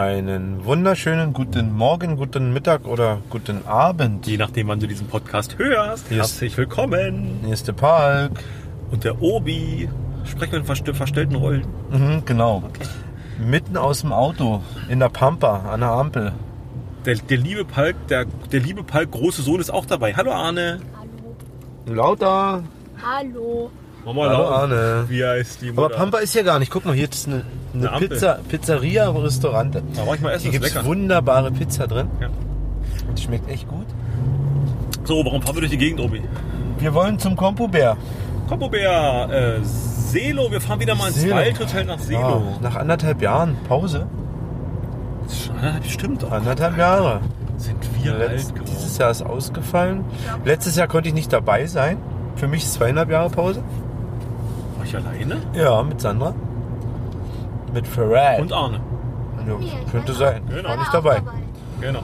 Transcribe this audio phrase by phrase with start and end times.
[0.00, 4.26] Einen wunderschönen guten Morgen, guten Mittag oder guten Abend.
[4.26, 6.08] Je nachdem, wann du diesen Podcast hörst.
[6.08, 7.40] Hier ist- Herzlich willkommen.
[7.44, 8.30] Hier ist der Park.
[8.90, 9.90] Und der Obi.
[10.24, 11.66] Sprechen wir in verst- verstellten Rollen.
[11.90, 12.62] Mhm, genau.
[13.38, 16.32] Mitten aus dem Auto, in der Pampa, an der Ampel.
[17.04, 20.14] Der, der liebe Palk, der, der liebe Palk, große Sohn ist auch dabei.
[20.14, 20.80] Hallo Arne.
[21.86, 21.94] Hallo.
[21.94, 22.62] Lauter.
[23.02, 23.70] Hallo.
[24.04, 24.56] Mama Hallo Laura.
[24.62, 25.04] Arne.
[25.08, 25.96] Wie heißt die Aber Mutter?
[25.96, 26.70] Pampa ist hier gar nicht.
[26.72, 28.08] Guck mal, hier ist eine, eine, Eine.
[28.08, 29.82] Pizza, Pizzeria, Restaurante.
[29.94, 32.08] Da war ich mal essen, Hier gibt es wunderbare Pizza drin.
[32.20, 32.28] Ja.
[33.08, 33.86] Und die schmeckt echt gut.
[35.04, 36.22] So, warum fahren wir durch die Gegend, Obi?
[36.78, 37.96] Wir wollen zum Kompobär.
[38.48, 40.50] Kompobär, äh, Selo.
[40.50, 41.36] Wir fahren wieder mal ins Selo.
[41.36, 42.42] Waldhotel nach Ja, Selo.
[42.62, 44.06] nach anderthalb Jahren Pause.
[45.24, 46.32] Das ist schon anderthalb, stimmt auch.
[46.32, 47.20] Anderthalb Jahre.
[47.58, 48.70] Sind wir Letzt, alt geworden.
[48.74, 50.04] dieses Jahr ist ausgefallen.
[50.46, 51.98] Letztes Jahr konnte ich nicht dabei sein.
[52.36, 53.62] Für mich zweieinhalb Jahre Pause.
[54.90, 55.36] Ich alleine?
[55.54, 56.34] Ja, mit Sandra.
[57.72, 58.40] Mit Ferrari.
[58.42, 58.80] Und Arne.
[59.46, 59.54] Ja,
[59.92, 60.42] könnte sein.
[60.48, 60.68] Genau.
[60.68, 61.22] War nicht dabei.
[61.80, 62.00] Genau.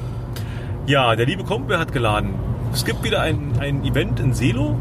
[0.86, 2.34] Ja, der liebe Kumpel hat geladen.
[2.72, 4.76] Es gibt wieder ein, ein Event in Selo.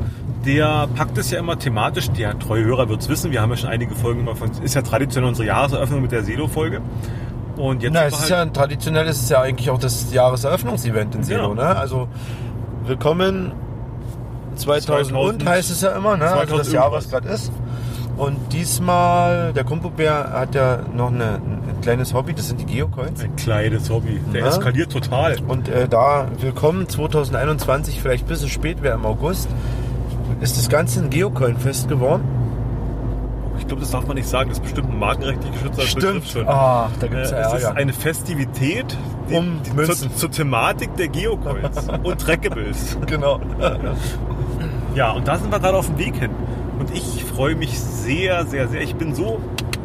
[0.46, 2.12] Der packt es ja immer thematisch.
[2.12, 3.32] Der treue Hörer wird es wissen.
[3.32, 4.52] Wir haben ja schon einige Folgen immer von.
[4.64, 6.82] Ist ja traditionell unsere Jahreseröffnung mit der Selo-Folge.
[7.58, 11.16] Und jetzt Na, es ist ja halt, traditionell ist es ja eigentlich auch das Jahreseröffnungsevent
[11.16, 11.64] in Selo, Genau.
[11.64, 11.76] ne?
[11.76, 12.08] Also
[12.86, 13.54] willkommen
[14.58, 16.26] 2000, 2000 und heißt es ja immer, ne?
[16.26, 17.52] Also 2000 das Jahr, was gerade ist.
[18.18, 23.22] Und diesmal, der Kumpelbär hat ja noch eine, ein kleines Hobby, das sind die Geocoins.
[23.22, 24.22] ein kleines Hobby.
[24.34, 24.48] Der Ja.
[24.48, 25.36] eskaliert total.
[25.48, 29.50] Und äh, da, willkommen 2021, vielleicht ein bisschen spät, wäre im August,
[30.40, 32.24] ist das Ganze ein Geocoin-Fest geworden.
[33.60, 34.50] Ich glaube, das darf man nicht sagen.
[34.50, 36.48] Das ist bestimmt ein markenrechtlich geschützter Begriff schon.
[36.48, 38.98] Ah, da Äh, gibt es ist eine Festivität
[39.30, 40.10] die, Um die Münzen.
[40.12, 42.98] zur, zur Thematik der Geocoins und Trackables.
[43.08, 43.42] genau.
[44.94, 46.32] Ja, und da sind wir gerade auf dem Weg hin.
[46.80, 48.82] Und ich freue mich sehr, sehr, sehr.
[48.82, 49.40] Ich bin so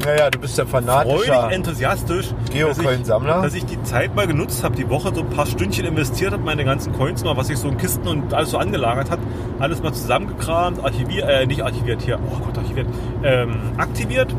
[0.05, 1.53] Naja, du bist ja freudig fanatischer.
[1.53, 3.43] enthusiastisch, Geocoin-Sammler.
[3.43, 5.85] dass, ich, dass ich die Zeit mal genutzt habe, die Woche so ein paar Stündchen
[5.85, 9.11] investiert habe, meine ganzen Coins mal, was sich so in Kisten und alles so angelagert
[9.11, 9.19] hat,
[9.59, 12.87] alles mal zusammengekramt, archiviert, äh, nicht archiviert hier, oh Gott, archiviert,
[13.25, 14.35] ähm, aktiviert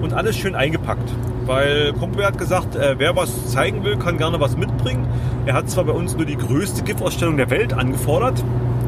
[0.00, 1.10] und alles schön eingepackt.
[1.46, 5.06] Weil Kumpel hat gesagt, äh, wer was zeigen will, kann gerne was mitbringen.
[5.46, 8.42] Er hat zwar bei uns nur die größte GIF-Ausstellung der Welt angefordert,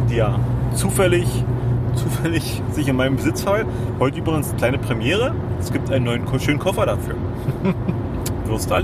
[0.09, 0.39] die ja
[0.75, 1.27] zufällig,
[1.97, 3.67] zufällig sich in meinem Besitz fällt.
[4.01, 5.33] Heute übrigens eine kleine Premiere.
[5.61, 7.15] Es gibt einen neuen schönen Koffer dafür.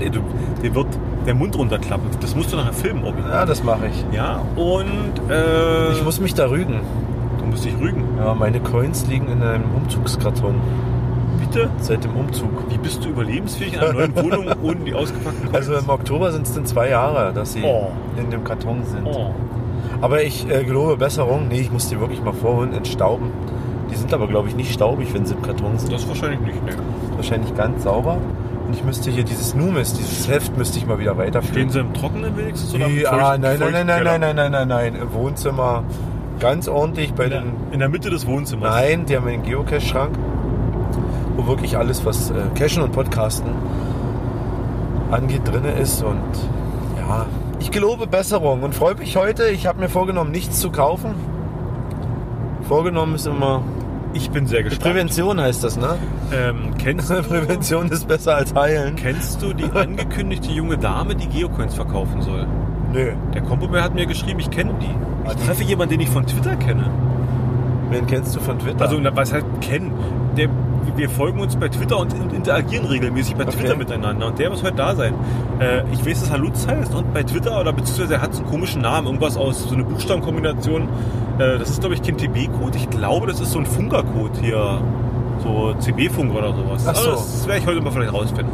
[0.09, 0.21] du,
[0.63, 0.87] dir wird
[1.25, 2.07] der Mund runterklappen.
[2.19, 3.21] Das musst du nachher filmen, Obi.
[3.29, 4.05] Ja, das mache ich.
[4.15, 6.79] Ja, und äh, Ich muss mich da rügen.
[7.39, 8.03] du musst dich rügen.
[8.17, 10.55] Ja, meine Coins liegen in einem Umzugskarton.
[11.39, 11.69] Bitte?
[11.79, 12.49] Seit dem Umzug.
[12.69, 15.55] Wie bist du überlebensfähig in einer neuen Wohnung ohne die ausgepackten Coins?
[15.69, 17.87] Also im Oktober sind es dann zwei Jahre, dass sie Oh.
[18.17, 19.05] in dem Karton sind.
[19.05, 19.31] oh.
[20.01, 21.47] Aber ich äh, gelobe Besserung.
[21.47, 23.31] Nee, ich muss die wirklich mal vorholen, entstauben.
[23.91, 25.91] Die sind aber, glaube ich, nicht staubig, wenn sie im Karton sind.
[25.91, 26.71] Das wahrscheinlich nicht, ne?
[27.15, 28.17] Wahrscheinlich ganz sauber.
[28.65, 31.69] Und ich müsste hier dieses Numis, dieses Heft, müsste ich mal wieder Stehen weiterführen.
[31.69, 34.51] sie im Trockenen wenigstens oder im ah, feuchten- nein, nein, nein, nein, nein, nein, nein,
[34.51, 34.95] nein, nein.
[34.95, 35.83] Im Wohnzimmer
[36.39, 38.73] ganz ordentlich bei In der, den in der Mitte des Wohnzimmers.
[38.73, 40.17] Nein, die haben einen Geocache-Schrank,
[41.35, 43.51] wo wirklich alles, was äh, Cachen und Podcasten
[45.11, 46.01] angeht, drin ist.
[46.01, 46.21] Und
[46.97, 47.25] ja,
[47.61, 49.47] ich gelobe Besserung und freue mich heute.
[49.49, 51.13] Ich habe mir vorgenommen, nichts zu kaufen.
[52.67, 53.61] Vorgenommen ist immer.
[54.13, 54.83] Ich bin sehr gespannt.
[54.93, 55.97] Prävention heißt das, ne?
[56.33, 58.95] Ähm, kennst, du, Prävention ist besser als heilen.
[58.95, 62.45] kennst du die angekündigte junge Dame, die Geocoins verkaufen soll?
[62.91, 63.13] Nö.
[63.33, 65.29] Der Kompobär hat mir geschrieben, ich kenne die.
[65.29, 66.89] Ich die- treffe jemanden, den ich von Twitter kenne.
[67.89, 68.81] Wen kennst du von Twitter?
[68.81, 69.91] Also, was heißt kennen?
[70.37, 70.49] Der,
[70.95, 73.57] wir folgen uns bei Twitter und, interagieren regelmäßig bei Okay.
[73.57, 74.27] Twitter miteinander.
[74.27, 75.13] Und der muss heute da sein.
[75.59, 78.41] Äh, ich weiß, dass er Lutz heißt und bei Twitter, oder beziehungsweise er hat so
[78.41, 80.83] einen komischen Namen, irgendwas aus, so eine Buchstabenkombination.
[81.37, 82.77] Äh, das ist, glaube ich, kein TB-Code.
[82.77, 84.81] Ich glaube, das ist so ein Funker-Code hier.
[85.43, 86.83] So CB-Funk oder sowas.
[86.83, 86.89] So.
[86.89, 88.53] Aber das werde ich heute mal vielleicht rausfinden.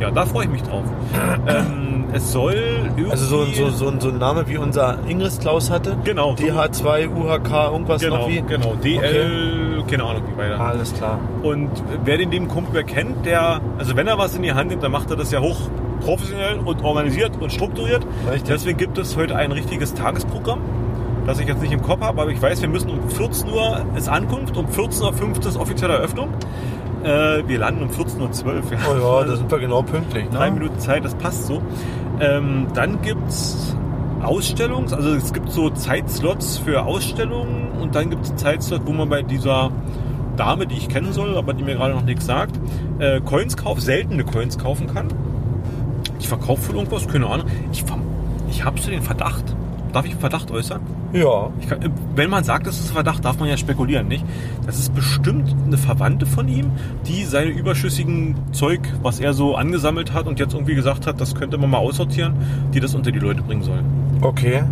[0.00, 0.84] Ja, da freue ich mich drauf.
[1.46, 3.10] ähm, es soll irgendwie...
[3.10, 5.96] Also so, so, so, so ein Name wie unser Ingris Klaus hatte.
[6.04, 6.34] Genau.
[6.34, 8.42] DH2, UHK, irgendwas Genau, noch wie.
[8.42, 8.74] genau.
[8.82, 10.60] DL, keine Ahnung, wie weiter.
[10.60, 11.18] Alles klar.
[11.42, 11.70] Und
[12.04, 14.92] wer den lieben Kumpel kennt, der, also wenn er was in die Hand nimmt, dann
[14.92, 15.56] macht er das ja hoch
[16.00, 18.06] professionell und organisiert und strukturiert.
[18.30, 18.48] Richtig.
[18.48, 20.60] Deswegen gibt es heute ein richtiges Tagesprogramm,
[21.26, 23.84] das ich jetzt nicht im Kopf habe, aber ich weiß, wir müssen um 14 Uhr
[23.96, 26.28] ist Ankunft, um 14.05 Uhr ist offizielle Eröffnung.
[27.04, 28.62] Äh, wir landen um 14.12 Uhr.
[28.90, 30.24] Oh ja, da sind wir genau pünktlich.
[30.24, 30.30] Ne?
[30.30, 31.62] Drei Minuten Zeit, das passt so.
[32.20, 33.76] Ähm, dann gibt's
[34.22, 39.08] Ausstellungs, also es gibt so Zeitslots für Ausstellungen und dann gibt es Zeitslot, wo man
[39.08, 39.70] bei dieser
[40.36, 42.58] Dame, die ich kennen soll, aber die mir gerade noch nichts sagt,
[42.98, 45.08] äh, Coins kauft, seltene Coins kaufen kann.
[46.18, 47.46] Ich verkaufe wohl irgendwas, keine Ahnung.
[47.72, 47.84] Ich,
[48.50, 49.44] ich habe so den Verdacht,
[49.96, 50.80] darf ich einen Verdacht äußern?
[51.14, 51.50] Ja.
[51.68, 54.24] Kann, wenn man sagt, es ist Verdacht, darf man ja spekulieren, nicht?
[54.66, 56.70] Das ist bestimmt eine Verwandte von ihm,
[57.06, 61.34] die seine überschüssigen Zeug, was er so angesammelt hat und jetzt irgendwie gesagt hat, das
[61.34, 62.34] könnte man mal aussortieren,
[62.74, 63.86] die das unter die Leute bringen sollen.
[64.20, 64.64] Okay.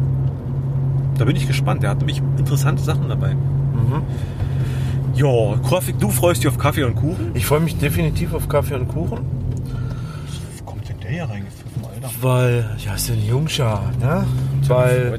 [1.17, 1.82] Da bin ich gespannt.
[1.82, 3.32] Der hat nämlich interessante Sachen dabei.
[3.35, 4.03] Mhm.
[5.15, 7.31] Ja, Kaffee, du freust dich auf Kaffee und Kuchen?
[7.32, 9.21] Ich freue mich definitiv auf Kaffee und Kuchen,
[10.59, 12.11] Wo kommt denn der hier reingepfiffen, Alter?
[12.21, 14.25] weil, ja, ist ein Jungschar, ne?
[14.69, 15.19] Weil,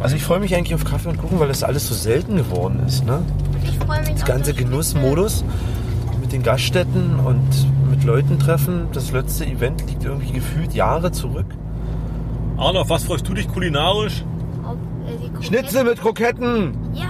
[0.00, 2.82] also ich freue mich eigentlich auf Kaffee und Kuchen, weil das alles so selten geworden
[2.86, 3.22] ist, ne?
[3.64, 5.44] Ich freue mich Das ganze Genussmodus
[6.20, 7.44] mit den Gaststätten und
[7.90, 8.88] mit Leuten treffen.
[8.92, 11.46] Das letzte Event liegt irgendwie gefühlt Jahre zurück.
[12.56, 14.24] Arno, auf was freust du dich kulinarisch?
[15.06, 16.72] äh, Schnitzel mit Kroketten!
[16.94, 17.06] Ja,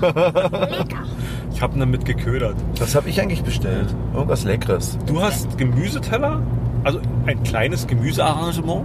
[0.66, 1.04] lecker.
[1.52, 2.56] Ich habe damit geködert.
[2.78, 3.94] Das habe ich eigentlich bestellt.
[4.14, 4.98] Irgendwas Leckeres.
[5.06, 6.42] Du hast Gemüseteller,
[6.84, 8.84] also ein kleines Gemüsearrangement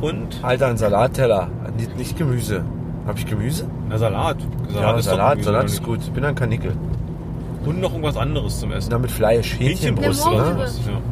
[0.00, 1.48] und Alter, ein Salatteller.
[1.80, 2.64] Nicht, nicht Gemüse.
[3.06, 3.66] Habe ich Gemüse?
[3.88, 4.36] na, Salat.
[4.74, 6.00] ja, ist Salat, Gemüse, Salat oder ist gut.
[6.02, 6.72] Ich bin ein Kanickel.
[7.64, 8.88] Und noch irgendwas anderes zum Essen.
[8.90, 9.58] Na, mit Fleisch.
[9.58, 10.68] Hähnchenbrust, Eine ne?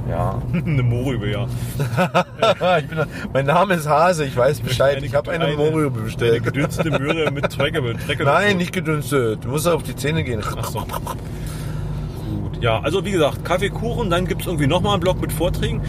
[0.09, 0.11] Ja.
[0.11, 0.43] Ja.
[0.67, 1.45] Eine Morübe, ja.
[2.81, 4.97] bin, mein Name ist Hase, ich weiß Bescheid.
[4.97, 6.45] Eine- Ich habe eine, eine- Morübe Eine bestellt.
[6.45, 7.83] gedünste Möhre mit Trecke.
[7.83, 9.45] Mit Trecke Nein, nicht gedünstet.
[9.45, 10.43] Du musst auf die Zähne gehen.
[10.59, 10.79] Ach so.
[10.81, 12.63] Gut.
[12.63, 15.83] Ja, also wie gesagt, Kaffeekuchen, dann gibt es irgendwie nochmal einen Block mit Vorträgen.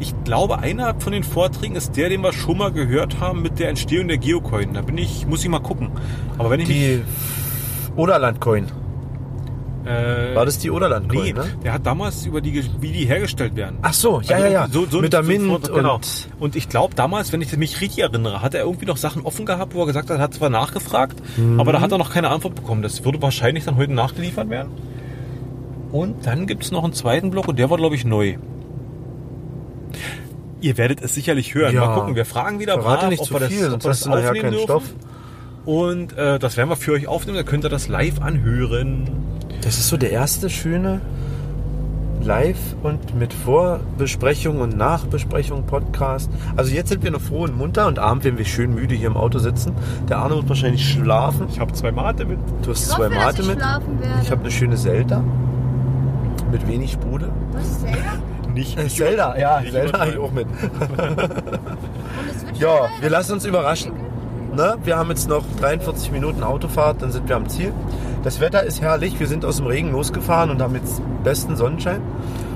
[0.00, 3.58] Ich glaube, einer von den Vorträgen ist der, den wir schon mal gehört haben mit
[3.58, 4.72] der Entstehung der Geocoin.
[4.74, 5.90] Da bin ich, muss ich mal gucken.
[6.38, 7.02] Aber wenn ich Die
[7.96, 8.66] Oderland-Coin.
[9.84, 11.44] äh, War das die Oderland-Coin, Nee, ne?
[11.64, 13.78] der hat damals über die, wie die hergestellt werden.
[13.82, 14.68] Ach so, ja, Also ja, ja.
[14.70, 15.94] so- so- mit der so Mint Vortrag, genau.
[15.96, 16.28] und...
[16.38, 19.44] Und ich glaube damals, wenn ich mich richtig erinnere, hat er irgendwie noch Sachen offen
[19.46, 21.60] gehabt, wo er gesagt hat, er hat zwar nachgefragt, Mhm.
[21.60, 22.80] aber da hat er noch keine Antwort bekommen.
[22.82, 24.70] Das würde wahrscheinlich dann heute nachgeliefert werden.
[25.92, 28.36] Und dann gibt es noch einen zweiten Block und der war, glaube ich, neu.
[30.60, 31.74] Ihr werdet es sicherlich hören.
[31.74, 31.86] Ja.
[31.86, 33.84] Mal gucken, wir fragen wieder Verrate brav, nicht ob zu wir das, viel, ob sonst
[33.84, 34.64] wir hast das du nachher aufnehmen keinen dürfen.
[34.64, 34.94] Stoff.
[35.64, 39.08] Und äh, das werden wir für euch aufnehmen, dann könnt ihr das live anhören.
[39.62, 41.00] Das ist so der erste schöne
[42.22, 46.30] Live- und mit Vorbesprechung und Nachbesprechung Podcast.
[46.56, 49.06] Also jetzt sind wir noch froh und munter und abend, wenn wir schön müde hier
[49.06, 49.72] im Auto sitzen.
[50.08, 51.46] Der Arne wird wahrscheinlich schlafen.
[51.50, 52.38] Ich habe zwei Mate mit.
[52.62, 53.56] Du hast Ich zwei hoffe, dass Mate ich mit.
[53.58, 54.20] schlafen werde.
[54.22, 55.24] Ich habe eine schöne Zelda.
[56.52, 57.30] Mit wenig Sprudel.
[57.52, 57.98] Was ist Zelda?
[58.54, 60.46] Nicht Äh, Zelda, ja, Nicht Zelda habe ich auch mit.
[62.58, 63.92] Ja, wir lassen uns überraschen.
[64.54, 64.76] Ne?
[64.84, 67.72] Wir haben jetzt noch 43 Minuten Autofahrt, dann sind wir am Ziel.
[68.24, 69.18] Das Wetter ist herrlich.
[69.18, 72.00] Wir sind aus dem Regen losgefahren und haben jetzt besten Sonnenschein.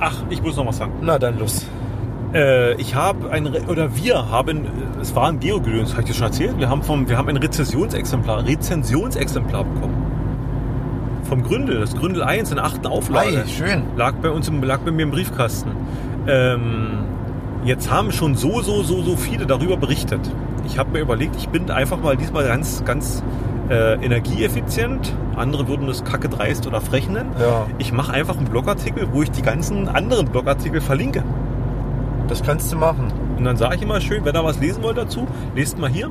[0.00, 0.92] Ach, ich muss noch was sagen.
[1.00, 1.64] Na dann los.
[2.34, 4.66] Äh, ich habe ein, Re- oder wir haben,
[5.00, 6.58] es war ein Geogedöns, habe ich dir schon erzählt?
[6.58, 9.94] Wir haben, vom, wir haben ein Rezensionsexemplar, Rezensionsexemplar bekommen.
[11.28, 13.44] Vom Gründel, das Gründel 1 in der achten Auflage.
[13.44, 13.82] Ei, schön.
[13.96, 15.70] Lag bei uns, im, lag bei mir im Briefkasten.
[16.26, 16.98] Ähm,
[17.64, 20.20] jetzt haben schon so, so, so, so viele darüber berichtet.
[20.66, 23.22] Ich habe mir überlegt, ich bin einfach mal diesmal ganz, ganz
[23.70, 25.14] äh, energieeffizient.
[25.36, 27.30] Andere würden das kacke dreist oder frech nennen.
[27.40, 27.66] Ja.
[27.78, 31.24] Ich mache einfach einen Blogartikel, wo ich die ganzen anderen Blogartikel verlinke.
[32.28, 33.12] Das kannst du machen.
[33.36, 36.10] Und dann sage ich immer schön, wenn ihr was lesen wollt dazu, lest mal hier.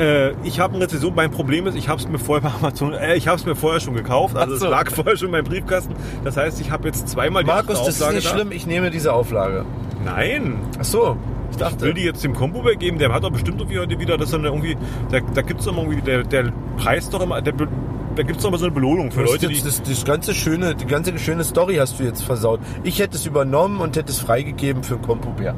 [0.00, 1.14] Äh, ich habe eine Rezension.
[1.14, 3.54] Mein Problem ist, ich habe es mir vorher bei Amazon, äh, ich habe es mir
[3.54, 4.36] vorher schon gekauft.
[4.36, 4.64] Also so.
[4.64, 5.94] es lag vorher schon in meinem Briefkasten.
[6.24, 8.30] Das heißt, ich habe jetzt zweimal die Markus, das ist nicht da.
[8.30, 8.52] schlimm.
[8.52, 9.64] Ich nehme diese Auflage.
[10.04, 11.16] Nein, Ach so.
[11.50, 11.94] Ich ich will dachte.
[11.94, 12.98] die jetzt dem Kombo geben.
[12.98, 14.76] Der hat doch bestimmt irgendwie heute wieder, dass er irgendwie,
[15.10, 18.42] da, da gibt es doch irgendwie, der, der Preis doch immer, der, da gibt es
[18.42, 19.60] doch immer so eine Belohnung für Leute, die.
[19.60, 22.60] das, das ganze schöne, die ganze schöne Story hast du jetzt versaut.
[22.84, 25.54] Ich hätte es übernommen und hätte es freigegeben für Kompobär.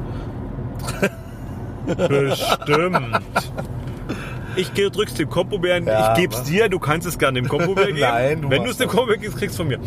[1.86, 3.20] Bestimmt.
[4.56, 8.00] Ich drück's dem Kompobären, Ja, ich geb's dir, du kannst es gerne dem Kompobär geben.
[8.00, 8.94] Nein, du Wenn du es dem das.
[8.96, 9.78] Kompobär gibst, kriegst du von mir.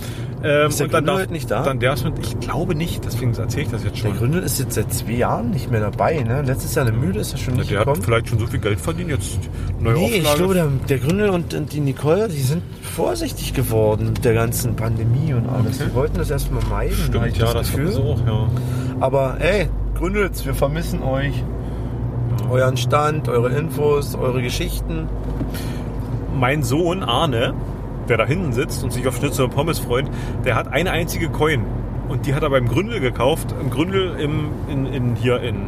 [0.43, 1.63] Ähm, Ist der und dann darf, nicht da?
[1.63, 4.17] Dann darfst du, ich glaube nicht, deswegen erzähle ich das jetzt Der schon.
[4.17, 6.19] Gründel ist jetzt seit zwei Jahren nicht mehr dabei.
[6.21, 6.41] Ne?
[6.43, 8.03] Letztes Jahr eine Mühle ist er schon nicht Der hat gekommen.
[8.03, 9.39] vielleicht schon so viel Geld verdient, jetzt
[9.79, 10.37] neue Nee, ich Auflage.
[10.37, 14.75] glaube, der, der Gründel und, und die Nicole, die sind vorsichtig geworden mit der ganzen
[14.75, 15.75] Pandemie und alles.
[15.79, 15.89] Okay.
[15.89, 17.87] Die wollten das erstmal meiden, Stimmt, ich ja, das Gefühl.
[17.89, 18.47] ist auch, ja.
[18.99, 19.67] Aber ey,
[19.97, 21.43] Gründels, wir vermissen euch.
[22.49, 25.07] Euren Stand, eure Infos, eure Geschichten.
[26.37, 27.53] Mein Sohn Arne,
[28.09, 30.05] der da hinten sitzt und sich auf Schnitzel und Pommes freut,
[30.43, 31.65] der hat eine einzige Coin.
[32.07, 33.55] Und die hat er beim Gründel gekauft.
[33.59, 35.67] Im Gründel im, in, in, hier in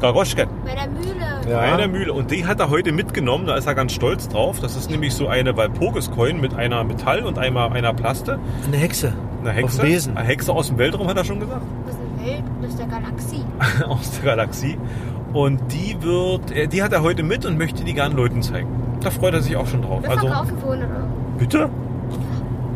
[0.00, 0.48] Garoschken.
[0.64, 1.50] Bei der Mühle.
[1.50, 1.56] Ja.
[1.58, 2.12] Bei einer Mühle.
[2.12, 4.60] Und die hat er heute mitgenommen, da ist er ganz stolz drauf.
[4.60, 8.38] Das ist nämlich so eine Walpurgis-Coin mit einer Metall und einmal einer Plaste.
[8.66, 9.14] Eine Hexe.
[9.40, 9.80] Eine Hexe.
[9.80, 10.16] Auf Besen.
[10.16, 11.62] Eine Hexe aus dem Weltraum, hat er schon gesagt.
[11.86, 13.44] Das ist eine Welt, ist der Galaxie.
[13.88, 14.78] aus der Galaxie.
[15.34, 18.68] Und die wird, äh, die hat er heute mit und möchte die gerne Leuten zeigen.
[19.00, 20.02] Da freut er sich auch schon drauf.
[20.02, 21.06] Wir Also, verkaufen für 100 Euro.
[21.38, 21.70] bitte?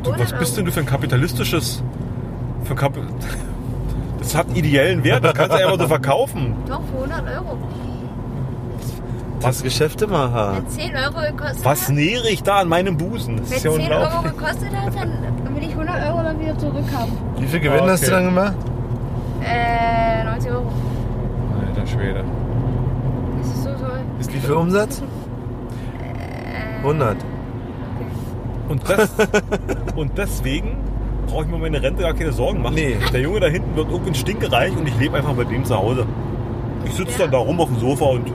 [0.02, 1.82] Du, 100 was bist denn du für ein kapitalistisches.
[2.64, 2.94] Für Kap
[4.18, 6.54] das hat einen ideellen Wert, das kannst du einfach so verkaufen.
[6.68, 7.56] Doch, für 100 Euro.
[9.40, 10.54] Das Geschäftemacher.
[10.56, 13.36] Wenn 10 Euro gekostet Was nähere ich da an meinem Busen?
[13.36, 16.58] Das wenn ist ja 10 Euro gekostet hat, dann will ich 100 Euro dann wieder
[16.58, 17.12] zurückhaben.
[17.38, 17.90] Wie viel Gewinn Okay.
[17.90, 18.54] hast du dann gemacht?
[19.44, 20.72] Äh, 90 Euro.
[21.68, 22.24] Alter Schwede.
[23.38, 24.00] Das ist so toll.
[24.20, 25.02] Ist Wie viel Umsatz?
[26.78, 27.16] 100.
[28.68, 29.10] Und, das,
[29.96, 30.76] und deswegen
[31.26, 32.74] brauche ich mir um meine Rente gar keine Sorgen machen.
[32.74, 32.96] Nee.
[33.12, 36.06] Der Junge da hinten wird irgendwann stinkereich und ich lebe einfach bei dem zu Hause.
[36.84, 38.32] Ich sitze dann da rum auf dem Sofa und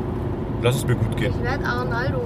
[0.61, 1.33] lass es mir gut gehen.
[1.37, 2.21] Ich werde Arnaldo.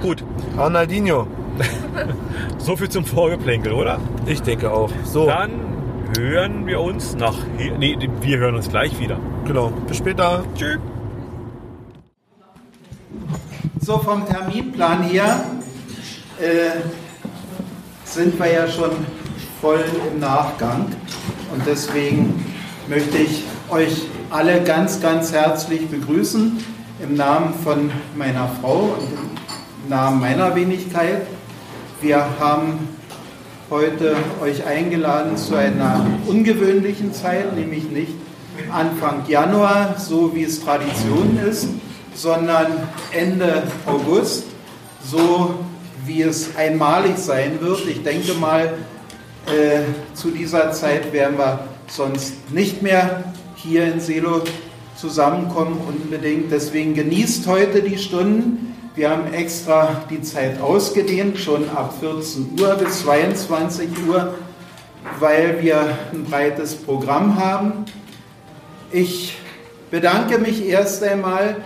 [0.00, 0.24] Gut,
[0.56, 1.26] Arnaldinho.
[2.58, 3.98] so viel zum Vorgeplänkel, oder?
[4.26, 4.90] Ich denke auch.
[5.02, 5.50] So, Dann
[6.16, 7.76] hören wir uns nachher.
[7.78, 9.18] Nee, wir hören uns gleich wieder.
[9.44, 9.72] genau.
[9.88, 10.44] Bis später.
[10.54, 10.78] Tschüss.
[13.88, 15.46] So, vom Terminplan her
[16.38, 16.82] äh,
[18.04, 18.90] sind wir ja schon
[19.62, 20.84] voll im Nachgang
[21.54, 22.44] und deswegen
[22.86, 26.62] möchte ich euch alle ganz, ganz herzlich begrüßen
[27.02, 31.22] im Namen von meiner Frau und im Namen meiner Wenigkeit.
[32.02, 32.90] Wir haben
[33.70, 38.12] heute euch eingeladen zu einer ungewöhnlichen Zeit, nämlich nicht
[38.70, 41.68] Anfang Januar, so wie es Tradition ist,
[42.18, 44.44] sondern Ende August,
[45.04, 45.54] so
[46.04, 47.86] wie es einmalig sein wird.
[47.86, 48.74] Ich denke mal,
[49.46, 49.82] äh,
[50.14, 54.42] zu dieser Zeit werden wir sonst nicht mehr hier in Selo
[54.96, 56.50] zusammenkommen unbedingt.
[56.50, 58.74] Deswegen genießt heute die Stunden.
[58.96, 64.34] Wir haben extra die Zeit ausgedehnt, schon ab 14 Uhr bis 22 Uhr,
[65.20, 67.84] weil wir ein breites Programm haben.
[68.90, 69.36] Ich
[69.92, 71.58] bedanke mich erst einmal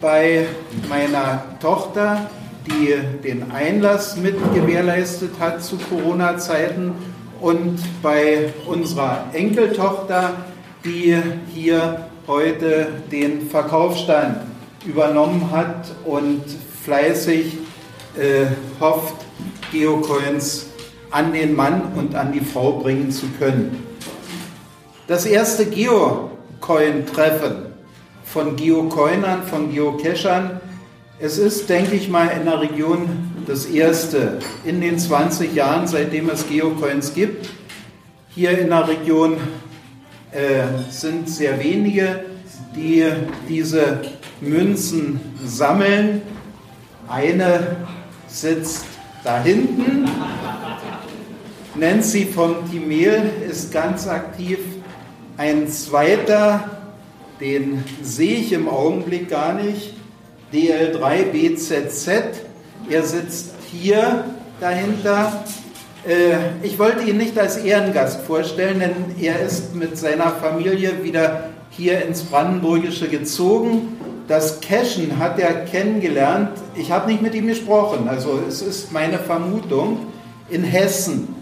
[0.00, 0.46] bei
[0.88, 2.30] meiner Tochter,
[2.66, 6.92] die den Einlass mit gewährleistet hat zu Corona-Zeiten
[7.40, 10.32] und bei unserer Enkeltochter,
[10.84, 11.16] die
[11.54, 14.38] hier heute den Verkaufsstand
[14.86, 16.42] übernommen hat und
[16.84, 17.58] fleißig
[18.16, 18.46] äh,
[18.80, 19.14] hofft,
[19.72, 20.66] Geocoins
[21.10, 23.84] an den Mann und an die Frau bringen zu können.
[25.06, 27.73] Das erste Geocoin-Treffen
[28.34, 30.60] von Geocoinern, von Geocachern,
[31.20, 33.08] es ist, denke ich mal, in der Region
[33.46, 37.48] das erste in den 20 Jahren, seitdem es Geocoins gibt.
[38.30, 39.36] Hier in der Region
[40.32, 42.24] äh, sind sehr wenige,
[42.74, 43.04] die
[43.48, 44.02] diese
[44.40, 46.20] Münzen sammeln.
[47.08, 47.76] Eine
[48.26, 48.84] sitzt
[49.22, 50.10] da hinten.
[51.76, 54.58] Nancy vom Timel ist ganz aktiv.
[55.36, 56.73] Ein zweiter,
[57.44, 59.92] den sehe ich im Augenblick gar nicht,
[60.54, 62.22] DL3BZZ.
[62.88, 64.24] Er sitzt hier
[64.60, 65.44] dahinter.
[66.08, 71.50] Äh, Ich wollte ihn nicht als Ehrengast vorstellen, denn er ist mit seiner Familie wieder
[71.68, 73.98] hier ins Brandenburgische gezogen.
[74.26, 76.48] Das Cashen hat er kennengelernt.
[76.76, 80.06] Ich habe nicht mit ihm gesprochen, also es ist meine Vermutung,
[80.48, 81.34] in Hessen.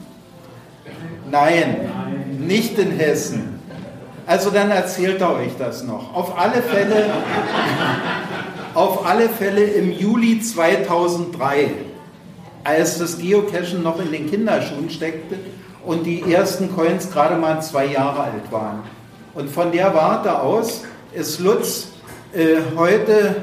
[1.30, 1.76] Nein,
[2.40, 3.51] nicht in Hessen.
[4.26, 6.14] Also dann erzählt er euch das noch.
[6.14, 7.06] Auf alle Fälle,
[8.74, 11.70] auf alle Fälle im Juli 2003,
[12.64, 15.38] als das Geocachen noch in den Kinderschuhen steckte
[15.84, 18.82] und die ersten Coins gerade mal zwei Jahre alt waren.
[19.34, 21.88] Und von der Warte aus ist Lutz
[22.32, 23.34] äh, heute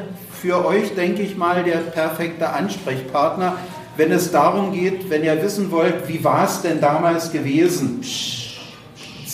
[0.41, 3.57] für euch, denke ich mal, der perfekte Ansprechpartner,
[3.98, 8.01] wenn es darum geht, wenn ihr wissen wollt, wie war es denn damals gewesen?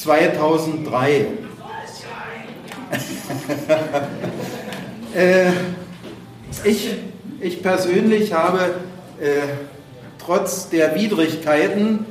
[0.05, 1.25] 2003.
[5.15, 5.47] äh,
[6.63, 6.89] ich,
[7.39, 8.75] ich persönlich habe
[9.19, 9.41] äh,
[10.19, 12.05] trotz der Widrigkeiten,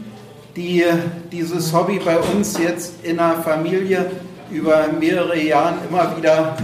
[0.57, 0.85] die
[1.31, 4.11] dieses Hobby bei uns jetzt in der Familie
[4.51, 6.57] über mehrere Jahre immer wieder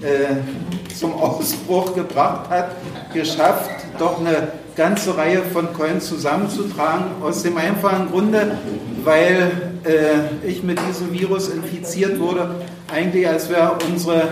[0.00, 2.70] äh, zum Ausbruch gebracht hat,
[3.12, 4.48] geschafft, doch eine
[4.80, 7.04] ganze Reihe von Coins zusammenzutragen.
[7.22, 8.56] Aus dem einfachen Grunde,
[9.04, 12.54] weil äh, ich mit diesem Virus infiziert wurde,
[12.90, 14.22] eigentlich als wir unsere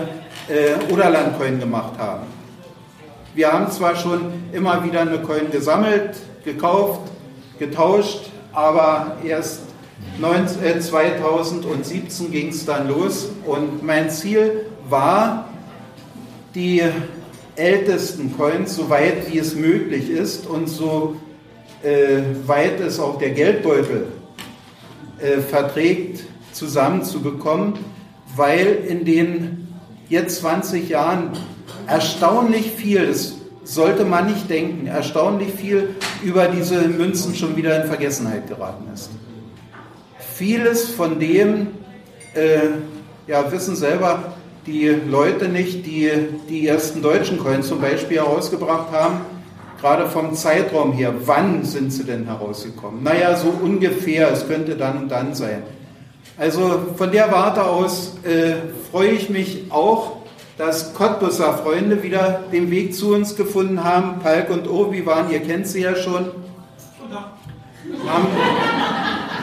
[0.47, 2.23] äh, Oderland-Coin gemacht haben.
[3.35, 7.11] Wir haben zwar schon immer wieder eine Coin gesammelt, gekauft,
[7.59, 9.61] getauscht, aber erst
[10.17, 15.47] 19, äh, 2017 ging es dann los und mein Ziel war,
[16.55, 16.81] die
[17.59, 21.17] ältesten Coins, so weit wie es möglich ist und so
[21.83, 24.07] äh, weit es auch der Geldbeutel
[25.19, 26.23] äh, verträgt,
[26.53, 27.73] zusammenzubekommen,
[28.35, 29.67] weil in den
[30.07, 31.31] jetzt 20 Jahren
[31.87, 37.87] erstaunlich viel, das sollte man nicht denken, erstaunlich viel über diese Münzen schon wieder in
[37.87, 39.09] Vergessenheit geraten ist.
[40.35, 41.67] Vieles von dem,
[42.33, 42.69] äh,
[43.27, 44.33] ja, wissen selber
[44.69, 46.11] die Leute nicht, die
[46.47, 49.21] die ersten deutschen Coins zum Beispiel herausgebracht haben,
[49.81, 53.01] gerade vom Zeitraum her, wann sind sie denn herausgekommen?
[53.03, 55.63] Naja, so ungefähr, es könnte dann und dann sein.
[56.37, 58.53] Also von der Warte aus äh,
[58.91, 60.17] freue ich mich auch,
[60.57, 64.19] dass Cottbusser Freunde wieder den Weg zu uns gefunden haben.
[64.19, 66.25] Palk und Obi waren, ihr kennt sie ja schon,
[68.05, 68.27] haben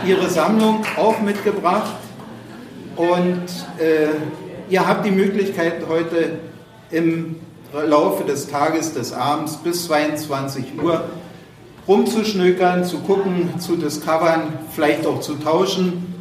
[0.06, 1.96] ihre Sammlung auch mitgebracht.
[2.96, 3.44] Und
[3.78, 4.08] äh,
[4.68, 6.38] ihr habt die Möglichkeit heute
[6.90, 7.36] im
[7.72, 11.04] Laufe des Tages, des Abends bis 22 Uhr
[11.86, 16.14] rumzuschnökern, zu gucken, zu discovern, vielleicht auch zu tauschen,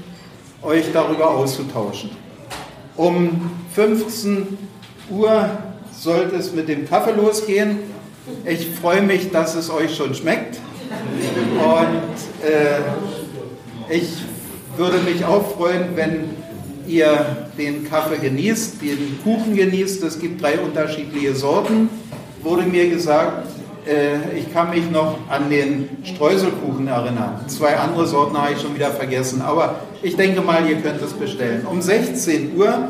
[0.61, 2.11] euch darüber auszutauschen.
[2.95, 4.57] Um 15
[5.09, 5.49] Uhr
[5.91, 7.79] sollte es mit dem Kaffee losgehen.
[8.45, 10.59] Ich freue mich, dass es euch schon schmeckt.
[11.57, 14.09] Und äh, ich
[14.77, 16.44] würde mich auch freuen, wenn
[16.87, 20.03] ihr den Kaffee genießt, den Kuchen genießt.
[20.03, 21.89] Es gibt drei unterschiedliche Sorten,
[22.41, 23.47] wurde mir gesagt.
[23.87, 27.41] Äh, ich kann mich noch an den Streuselkuchen erinnern.
[27.47, 29.41] Zwei andere Sorten habe ich schon wieder vergessen.
[29.41, 31.65] Aber ich denke mal, ihr könnt es bestellen.
[31.69, 32.87] Um 16 Uhr,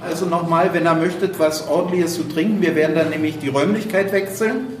[0.00, 2.62] also nochmal, wenn ihr möchtet, was ordentliches zu trinken.
[2.62, 4.79] Wir werden dann nämlich die Räumlichkeit wechseln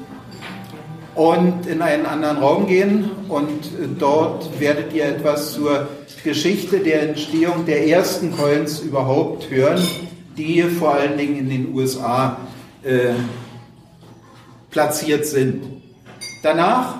[1.20, 5.86] und in einen anderen Raum gehen und dort werdet ihr etwas zur
[6.24, 9.86] Geschichte der Entstehung der ersten Coins überhaupt hören,
[10.38, 12.38] die vor allen Dingen in den USA
[12.82, 13.10] äh,
[14.70, 15.62] platziert sind.
[16.42, 16.94] Danach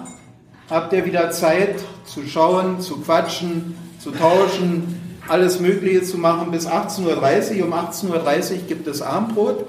[0.69, 6.67] habt ihr wieder Zeit zu schauen, zu quatschen, zu tauschen, alles Mögliche zu machen bis
[6.67, 7.69] 18.30 Uhr.
[7.69, 9.65] Um 18.30 Uhr gibt es Abendbrot.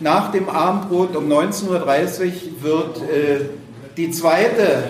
[0.00, 3.40] Nach dem Abendbrot um 19.30 Uhr wird äh,
[3.96, 4.84] die zweite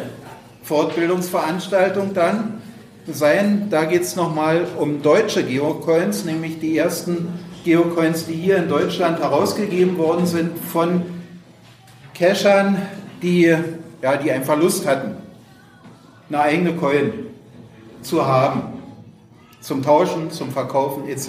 [0.63, 2.63] Fortbildungsveranstaltung dann
[3.07, 3.69] sein.
[3.71, 7.29] Da geht es nochmal um deutsche Geocoins, nämlich die ersten
[7.65, 11.03] Geocoins, die hier in Deutschland herausgegeben worden sind von
[12.15, 12.81] Cachern,
[13.23, 13.55] die,
[14.03, 15.17] ja, die einen Verlust hatten,
[16.29, 17.13] eine eigene Coin
[18.03, 18.63] zu haben,
[19.61, 21.29] zum Tauschen, zum Verkaufen etc.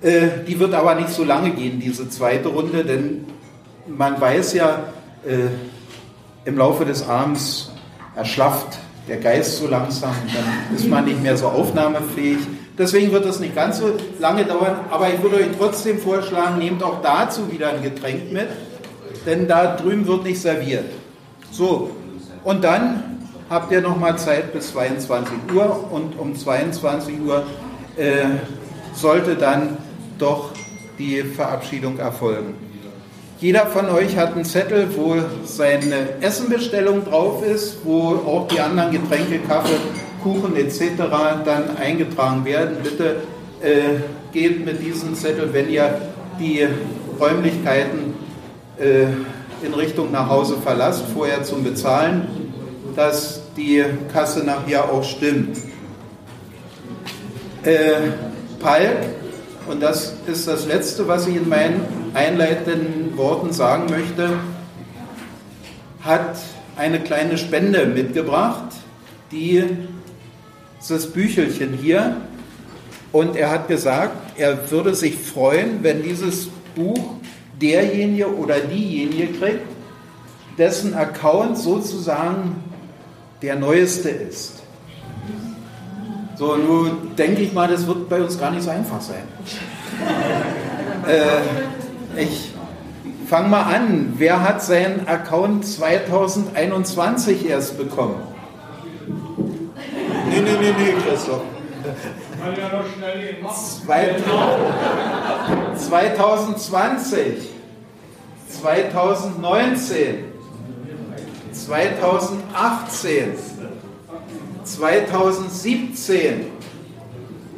[0.00, 3.24] Äh, die wird aber nicht so lange gehen, diese zweite Runde, denn
[3.86, 4.84] man weiß ja,
[5.26, 5.48] äh,
[6.44, 7.70] im Laufe des Abends
[8.16, 12.38] erschlafft der Geist so langsam, dann ist man nicht mehr so aufnahmefähig.
[12.76, 16.82] Deswegen wird das nicht ganz so lange dauern, aber ich würde euch trotzdem vorschlagen, nehmt
[16.82, 18.48] auch dazu wieder ein Getränk mit,
[19.26, 20.84] denn da drüben wird nicht serviert.
[21.50, 21.90] So,
[22.44, 23.18] und dann
[23.50, 27.44] habt ihr nochmal Zeit bis 22 Uhr und um 22 Uhr
[27.96, 28.26] äh,
[28.92, 29.78] sollte dann
[30.18, 30.50] doch
[30.98, 32.67] die Verabschiedung erfolgen.
[33.40, 38.90] Jeder von euch hat einen Zettel, wo seine Essenbestellung drauf ist, wo auch die anderen
[38.90, 39.76] Getränke, Kaffee,
[40.24, 40.80] Kuchen etc.
[41.44, 42.78] dann eingetragen werden.
[42.82, 43.22] Bitte
[43.62, 44.00] äh,
[44.32, 46.00] geht mit diesem Zettel, wenn ihr
[46.40, 46.66] die
[47.20, 48.14] Räumlichkeiten
[48.76, 49.04] äh,
[49.64, 52.26] in Richtung nach Hause verlasst, vorher zum Bezahlen,
[52.96, 55.58] dass die Kasse nachher auch stimmt.
[57.62, 58.10] Äh,
[58.58, 58.96] Palk,
[59.70, 64.40] und das ist das Letzte, was ich in meinen einleitenden Worten sagen möchte,
[66.00, 66.36] hat
[66.76, 68.72] eine kleine Spende mitgebracht,
[69.30, 69.64] die
[70.88, 72.16] das Büchelchen hier.
[73.12, 77.14] Und er hat gesagt, er würde sich freuen, wenn dieses Buch
[77.60, 79.66] derjenige oder diejenige kriegt,
[80.58, 82.56] dessen Account sozusagen
[83.42, 84.54] der neueste ist.
[86.36, 89.22] So, nun denke ich mal, das wird bei uns gar nicht so einfach sein.
[91.06, 91.87] äh,
[92.18, 92.50] ich
[93.28, 94.14] fange mal an.
[94.16, 98.16] Wer hat seinen Account 2021 erst bekommen?
[100.30, 101.42] Nee, nee, nee, nee, Christoph.
[105.76, 107.50] 2020,
[108.48, 110.24] 2019,
[111.52, 113.34] 2018,
[114.64, 116.46] 2017,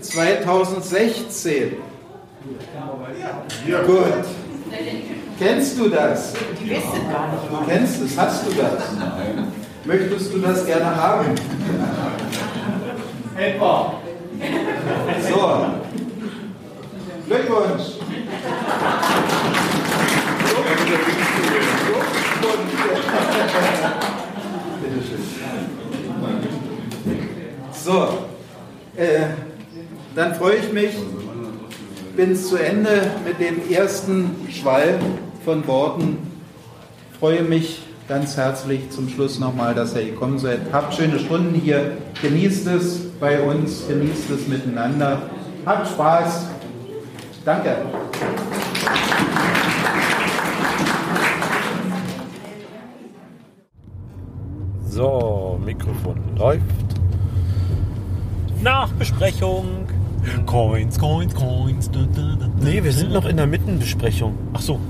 [0.01, 1.77] 2016.
[3.68, 3.83] Ja.
[3.83, 4.25] Gut.
[5.38, 6.35] Kennst du das?
[6.61, 7.42] Die wissen gar nicht.
[7.50, 8.92] Du kennst es, hast du das?
[8.98, 9.48] Nein.
[9.85, 11.35] Möchtest du das gerne haben?
[13.37, 13.94] Etwa.
[15.30, 15.66] So.
[17.26, 17.83] Glückwunsch.
[27.72, 28.09] So,
[28.96, 29.20] äh,
[30.14, 30.90] dann freue ich mich,
[32.16, 34.99] bin zu Ende mit dem ersten Schwall
[35.44, 36.18] von Worten.
[37.18, 40.61] Freue mich ganz herzlich zum Schluss nochmal, dass ihr gekommen seid.
[40.73, 45.23] Habt schöne Stunden hier, genießt es bei uns, genießt es miteinander,
[45.64, 46.46] habt Spaß
[47.44, 47.75] Danke.
[54.85, 56.62] So, Mikrofon läuft.
[58.62, 59.88] Nachbesprechung.
[60.46, 61.90] Coins, Coins, Coins.
[61.90, 62.50] Da, da, da.
[62.61, 64.37] Nee, wir sind noch in der Mittenbesprechung.
[64.52, 64.80] Ach so.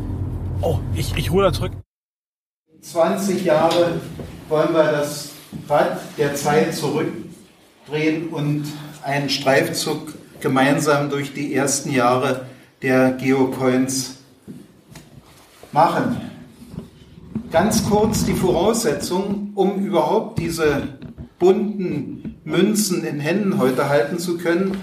[0.61, 1.73] Oh, ich, ich hole da zurück.
[2.81, 4.01] 20 Jahre
[4.49, 5.33] wollen wir das
[5.69, 8.65] Rad der Zeit zurückdrehen und
[9.03, 12.47] einen Streifzug gemeinsam durch die ersten Jahre
[12.83, 14.17] der Geocoins
[15.73, 16.21] machen.
[17.51, 20.89] Ganz kurz die Voraussetzung, um überhaupt diese
[21.39, 24.77] bunten Münzen in Händen heute halten zu können,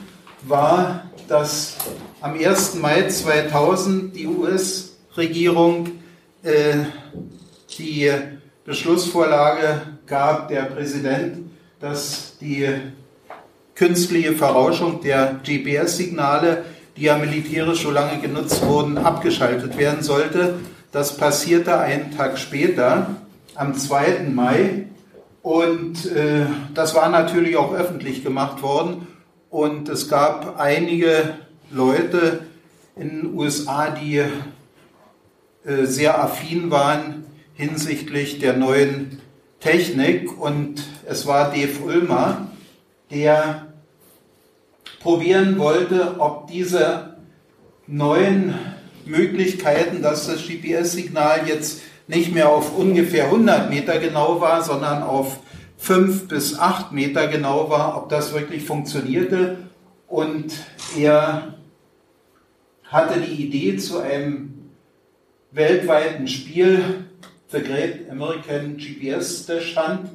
[0.50, 1.76] war, dass
[2.22, 2.76] am 1.
[2.76, 5.90] Mai 2000 die US-Regierung
[6.44, 6.86] äh,
[7.78, 8.12] die
[8.66, 12.68] Beschlussvorlage gab, der Präsident, dass die
[13.76, 20.56] künstliche Verrauschung der GPS-Signale, die ja militärisch so lange genutzt wurden, abgeschaltet werden sollte.
[20.92, 23.16] Das passierte einen Tag später,
[23.54, 24.30] am 2.
[24.34, 24.88] Mai.
[25.42, 29.08] Und äh, das war natürlich auch öffentlich gemacht worden.
[29.50, 31.36] Und es gab einige
[31.72, 32.46] Leute
[32.96, 39.22] in den USA, die äh, sehr affin waren hinsichtlich der neuen
[39.60, 40.40] Technik.
[40.40, 42.48] Und es war Dave Ulmer,
[43.10, 43.68] der
[45.00, 47.18] probieren wollte, ob diese
[47.88, 48.54] neuen
[49.06, 55.40] Möglichkeiten, dass das GPS-Signal jetzt nicht mehr auf ungefähr 100 Meter genau war, sondern auf
[55.78, 59.58] 5 bis 8 Meter genau war, ob das wirklich funktionierte.
[60.08, 60.54] Und
[60.98, 61.56] er
[62.86, 64.70] hatte die Idee zu einem
[65.52, 67.06] weltweiten Spiel,
[67.50, 70.10] The Great American GPS, der stand.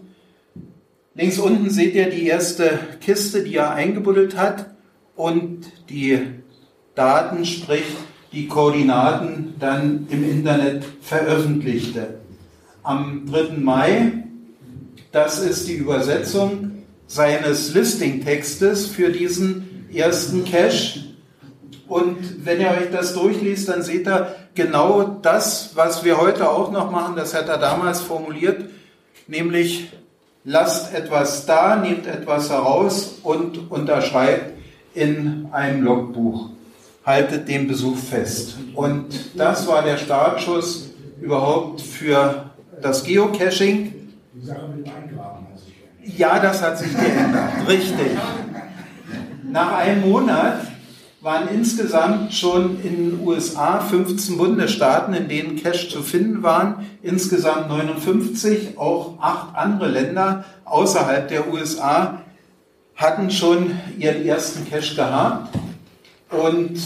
[1.15, 4.75] Links unten seht ihr die erste Kiste, die er eingebuddelt hat
[5.17, 6.21] und die
[6.95, 7.85] Daten, sprich
[8.33, 12.21] die Koordinaten, dann im Internet veröffentlichte.
[12.83, 13.59] Am 3.
[13.59, 14.25] Mai,
[15.13, 21.01] das ist die Übersetzung seines Listing-Textes für diesen ersten Cache.
[21.87, 26.73] Und wenn ihr euch das durchliest, dann seht ihr genau das, was wir heute auch
[26.73, 28.65] noch machen, das hat er damals formuliert,
[29.27, 29.93] nämlich
[30.45, 34.53] lasst etwas da, nehmt etwas heraus und unterschreibt
[34.95, 36.51] in einem Logbuch.
[37.05, 38.57] Haltet den Besuch fest.
[38.75, 44.02] Und das war der Startschuss überhaupt für das Geocaching.
[44.35, 46.19] Die Sache mit dem Eingraben hat sich geändert.
[46.19, 48.13] Ja, das hat sich geändert, richtig.
[49.43, 50.61] Nach einem Monat
[51.21, 57.69] waren insgesamt schon in den USA 15 Bundesstaaten, in denen Cash zu finden waren, insgesamt
[57.69, 62.23] 59, auch acht andere Länder außerhalb der USA
[62.97, 65.55] hatten schon ihren ersten Cache gehabt.
[66.31, 66.81] Und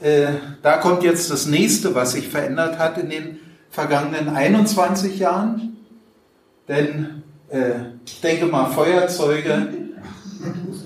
[0.00, 0.28] äh,
[0.62, 5.74] da kommt jetzt das nächste, was sich verändert hat in den vergangenen 21 Jahren.
[6.68, 7.72] Denn äh,
[8.06, 9.68] ich denke mal, Feuerzeuge,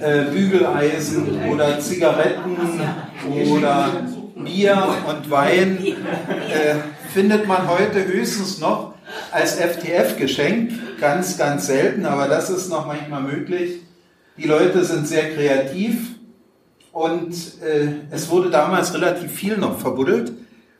[0.00, 2.56] äh, Bügeleisen oder Zigaretten
[3.50, 3.90] oder
[4.36, 6.74] Bier und Wein äh,
[7.12, 8.94] findet man heute höchstens noch
[9.32, 11.00] als FTF-Geschenk.
[11.00, 13.80] Ganz, ganz selten, aber das ist noch manchmal möglich.
[14.36, 16.14] Die Leute sind sehr kreativ
[16.92, 20.32] und äh, es wurde damals relativ viel noch verbuddelt.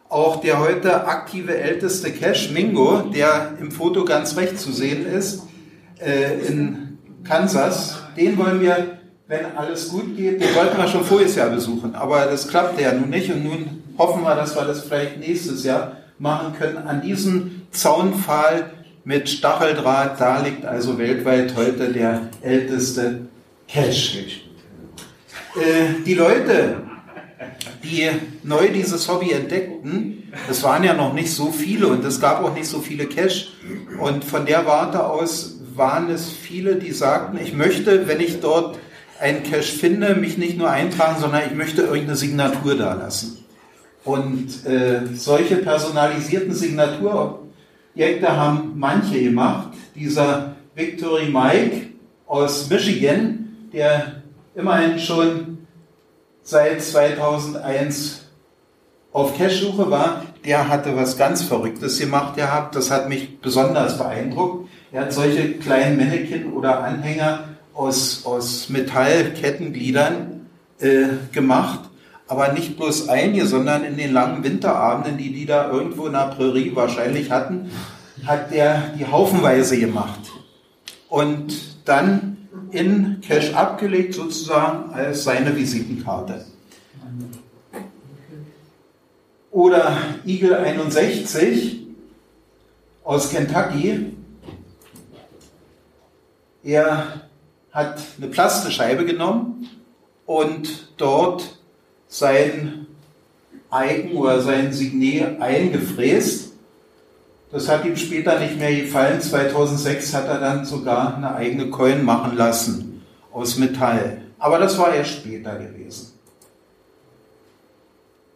[0.08, 5.42] Auch der heute aktive älteste Cache, Mingo, der im Foto ganz rechts zu sehen ist,
[6.00, 11.36] äh, in Kansas, den wollen wir, wenn alles gut geht, den wollten wir schon voriges
[11.36, 14.84] Jahr besuchen, aber das klappte ja nun nicht und nun hoffen wir, dass wir das
[14.84, 16.78] vielleicht nächstes Jahr machen können.
[16.78, 18.70] An diesem Zaunpfahl
[19.04, 23.28] mit Stacheldraht, da liegt also weltweit heute der älteste
[23.70, 24.24] Cache.
[25.56, 26.82] Äh, die Leute,
[27.90, 28.08] die
[28.42, 32.54] neu dieses Hobby entdeckten, es waren ja noch nicht so viele und es gab auch
[32.54, 33.48] nicht so viele Cache.
[34.00, 38.78] Und von der Warte aus waren es viele, die sagten, ich möchte, wenn ich dort
[39.20, 43.44] einen Cache finde, mich nicht nur eintragen, sondern ich möchte irgendeine Signatur da lassen.
[44.04, 49.68] Und äh, solche personalisierten Signaturobjekte haben manche gemacht.
[49.94, 51.88] Dieser Victory Mike
[52.26, 54.22] aus Michigan, der
[54.54, 55.57] immerhin schon
[56.48, 58.22] seit 2001
[59.12, 62.74] auf Cash-Suche war, der hatte was ganz Verrücktes gemacht gehabt.
[62.74, 64.68] Das hat mich besonders beeindruckt.
[64.90, 70.46] Er hat solche kleinen Mannequin oder Anhänger aus, aus Metallkettengliedern
[70.80, 71.80] äh, gemacht.
[72.28, 76.34] Aber nicht bloß einige, sondern in den langen Winterabenden, die die da irgendwo in der
[76.34, 77.70] Prärie wahrscheinlich hatten,
[78.26, 80.20] hat der die haufenweise gemacht.
[81.08, 82.27] Und dann
[82.72, 86.44] in Cash abgelegt sozusagen als seine Visitenkarte.
[89.50, 91.86] Oder Eagle 61
[93.04, 94.12] aus Kentucky.
[96.62, 97.22] Er
[97.72, 99.68] hat eine Plastescheibe genommen
[100.26, 101.58] und dort
[102.08, 102.86] sein
[103.70, 106.47] Eigen oder sein Signet eingefräst.
[107.50, 109.20] Das hat ihm später nicht mehr gefallen.
[109.20, 114.20] 2006 hat er dann sogar eine eigene Coin machen lassen aus Metall.
[114.38, 116.12] Aber das war erst später gewesen.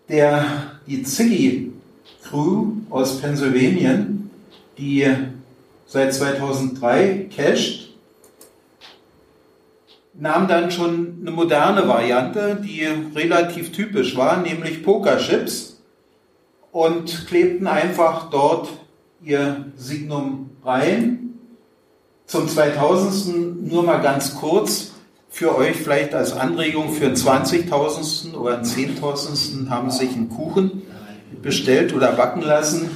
[0.08, 0.44] Der,
[0.86, 1.72] die Ziggy
[2.22, 4.06] Crew aus Pennsylvania,
[4.78, 5.06] die
[5.86, 7.90] seit 2003 cached,
[10.14, 15.80] nahm dann schon eine moderne Variante, die relativ typisch war, nämlich Pokerchips
[16.70, 18.68] und klebten einfach dort
[19.24, 21.34] ihr Signum rein.
[22.26, 23.70] Zum 2000.
[23.70, 24.92] nur mal ganz kurz
[25.28, 28.34] für euch vielleicht als Anregung für einen 20.000.
[28.34, 29.68] oder einen 10.000.
[29.70, 30.82] haben sich einen Kuchen
[31.42, 32.90] bestellt oder backen lassen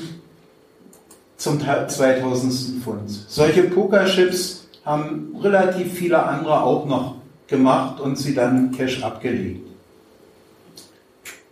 [1.36, 2.82] zum 2000.
[2.82, 3.10] Pfund.
[3.28, 7.16] Solche Pokerchips haben relativ viele andere auch noch
[7.48, 9.66] gemacht und sie dann Cash abgelegt.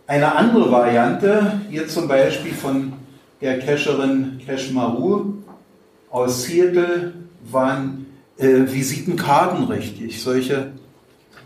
[0.07, 2.93] Eine andere Variante, hier zum Beispiel von
[3.45, 5.35] der Cacherin Cash Maru
[6.09, 7.13] aus Seattle,
[7.51, 10.19] waren äh, Visitenkarten richtig.
[10.19, 10.71] Solche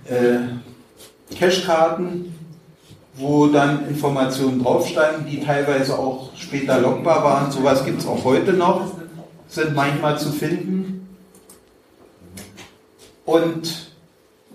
[0.05, 2.33] äh, Cashkarten,
[3.15, 7.51] wo dann Informationen drauf standen, die teilweise auch später lockbar waren.
[7.51, 8.93] Sowas gibt es auch heute noch,
[9.49, 11.17] sind manchmal zu finden.
[13.25, 13.91] Und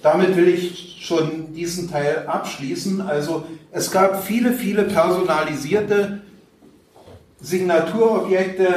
[0.00, 3.02] damit will ich schon diesen Teil abschließen.
[3.02, 6.23] Also es gab viele, viele personalisierte
[7.44, 8.74] Signaturobjekte,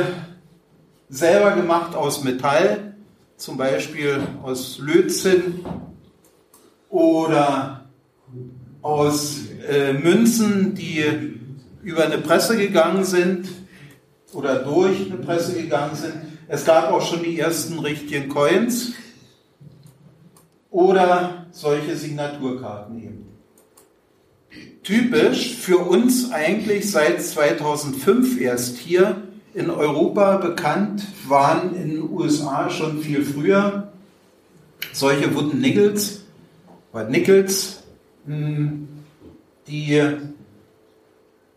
[1.07, 2.95] selber gemacht aus Metall,
[3.37, 5.63] zum Beispiel aus Lötzinn
[6.89, 7.85] oder
[8.81, 11.01] aus äh, Münzen, die
[11.81, 13.47] über eine Presse gegangen sind
[14.33, 16.15] oder durch eine Presse gegangen sind.
[16.49, 18.91] Es gab auch schon die ersten richtigen Coins
[20.71, 23.26] oder solche Signaturkarten eben.
[24.87, 29.21] Typisch für uns eigentlich seit 2005 erst hier
[29.53, 33.91] in Europa bekannt, waren in den USA schon viel früher
[34.93, 36.21] solche Wooden Nickels,
[37.09, 37.83] Nickels,
[38.27, 38.87] hm,
[39.67, 40.01] die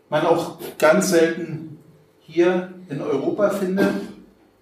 [0.09, 1.79] man auch ganz selten
[2.19, 3.93] hier in Europa findet,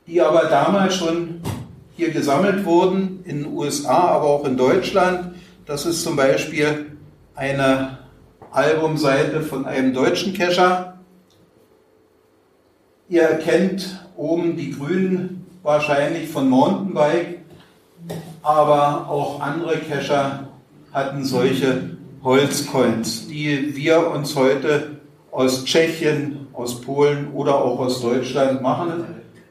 [0.05, 1.41] die aber damals schon
[1.97, 5.33] hier gesammelt wurden, in den USA, aber auch in Deutschland.
[5.65, 6.91] Das ist zum Beispiel
[7.33, 7.98] eine
[8.51, 10.95] Albumseite von einem deutschen Kescher.
[13.07, 17.39] Ihr erkennt oben die Grünen wahrscheinlich von Mountainbike,
[18.41, 20.47] aber auch andere Kescher
[20.91, 24.99] hatten solche Holzcoins, die wir uns heute
[25.31, 29.05] aus Tschechien, aus Polen oder auch aus Deutschland machen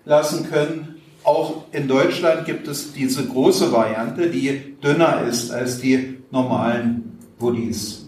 [0.04, 0.96] lassen können.
[1.22, 8.07] Auch in Deutschland gibt es diese große Variante, die dünner ist als die normalen Woodies.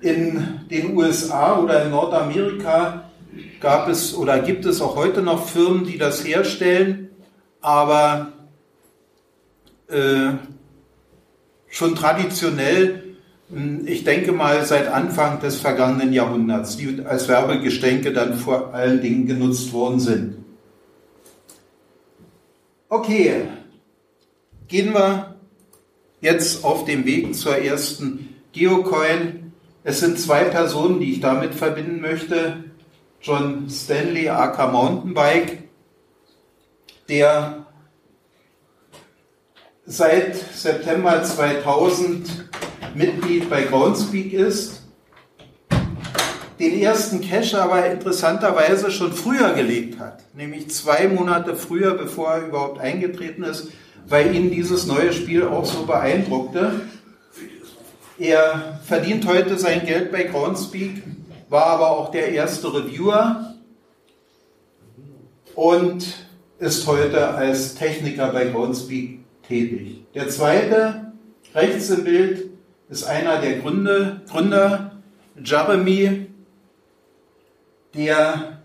[0.00, 3.10] In den USA oder in Nordamerika
[3.60, 7.10] gab es oder gibt es auch heute noch Firmen, die das herstellen,
[7.60, 8.32] aber
[9.88, 10.32] äh,
[11.68, 13.16] schon traditionell,
[13.50, 19.00] hm, ich denke mal seit Anfang des vergangenen Jahrhunderts, die als Werbegestänke dann vor allen
[19.00, 20.36] Dingen genutzt worden sind.
[22.88, 23.42] Okay,
[24.66, 25.34] gehen wir
[26.20, 29.37] jetzt auf dem Weg zur ersten Geocoin.
[29.88, 32.64] Es sind zwei Personen, die ich damit verbinden möchte.
[33.22, 35.62] John Stanley, AK Mountainbike,
[37.08, 37.64] der
[39.86, 42.50] seit September 2000
[42.94, 44.82] Mitglied bei Groundspeak ist
[46.60, 52.48] den ersten Cache aber interessanterweise schon früher gelegt hat, nämlich zwei Monate früher, bevor er
[52.48, 53.68] überhaupt eingetreten ist,
[54.06, 56.82] weil ihn dieses neue Spiel auch so beeindruckte.
[58.18, 61.02] Er verdient heute sein Geld bei Groundspeak,
[61.48, 63.54] war aber auch der erste Reviewer
[65.54, 66.04] und
[66.58, 70.04] ist heute als Techniker bei Groundspeak tätig.
[70.14, 71.12] Der zweite,
[71.54, 72.50] rechts im Bild,
[72.88, 74.92] ist einer der Gründe, Gründer,
[75.42, 76.28] Jeremy
[77.94, 78.60] der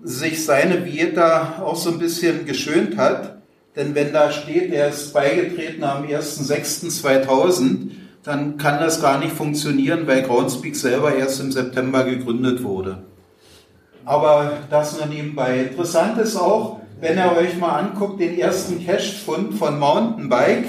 [0.00, 3.37] sich seine Vieta auch so ein bisschen geschönt hat.
[3.78, 7.92] Denn wenn da steht, er ist beigetreten am 1.6.2000,
[8.24, 13.04] dann kann das gar nicht funktionieren, weil Groundspeak selber erst im September gegründet wurde.
[14.04, 15.60] Aber das nur nebenbei.
[15.60, 20.66] Interessant ist auch, wenn ihr euch mal anguckt, den ersten Cache-Fund von Mountainbike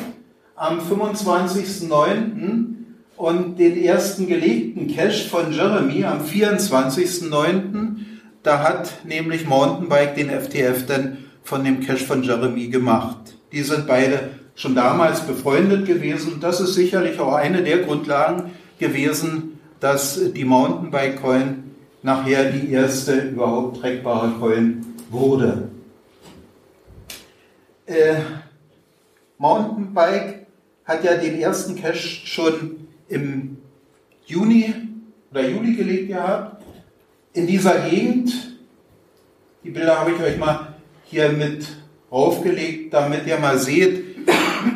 [0.56, 2.76] am 25.09.
[3.17, 7.95] und den ersten gelegten Cache von Jeremy am 24.09.
[8.43, 13.36] Da hat nämlich Mountainbike den FTF dann von dem Cache von Jeremy gemacht.
[13.52, 16.39] Die sind beide schon damals befreundet gewesen.
[16.41, 21.63] Das ist sicherlich auch eine der Grundlagen gewesen, dass die Mountainbike Coin
[22.04, 25.69] nachher die erste überhaupt trackbare Coin wurde.
[27.86, 28.15] Äh,
[29.38, 30.45] Mountainbike
[30.86, 33.58] hat ja den ersten Cache schon im
[34.25, 34.73] Juni
[35.32, 36.63] oder Juli gelegt gehabt.
[37.34, 38.34] In dieser Gegend,
[39.63, 40.75] die Bilder habe ich euch mal
[41.10, 41.65] hier mit
[42.10, 44.04] aufgelegt, damit ihr mal seht,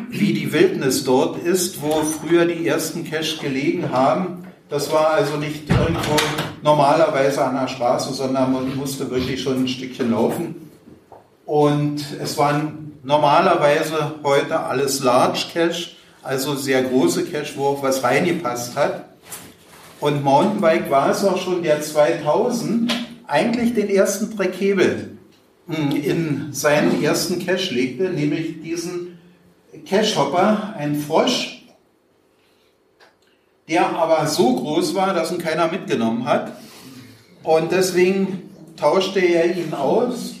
[0.08, 4.44] wie die Wildnis dort ist, wo früher die ersten Cache gelegen haben.
[4.68, 6.16] Das war also nicht irgendwo
[6.62, 10.70] normalerweise an der Straße, sondern man musste wirklich schon ein Stückchen laufen.
[11.46, 15.90] Und es waren normalerweise heute alles Large Cache,
[16.22, 19.04] also sehr große Cache, wo auch was reingepasst hat.
[20.00, 22.92] Und Mountainbike war es auch schon, der 2000
[23.26, 25.13] eigentlich den ersten hm,
[25.68, 29.18] in seinen ersten Cache legte, nämlich diesen
[29.86, 31.64] Cache-Hopper, ein Frosch,
[33.68, 36.52] der aber so groß war, dass ihn keiner mitgenommen hat.
[37.42, 40.34] Und deswegen tauschte er ihn aus,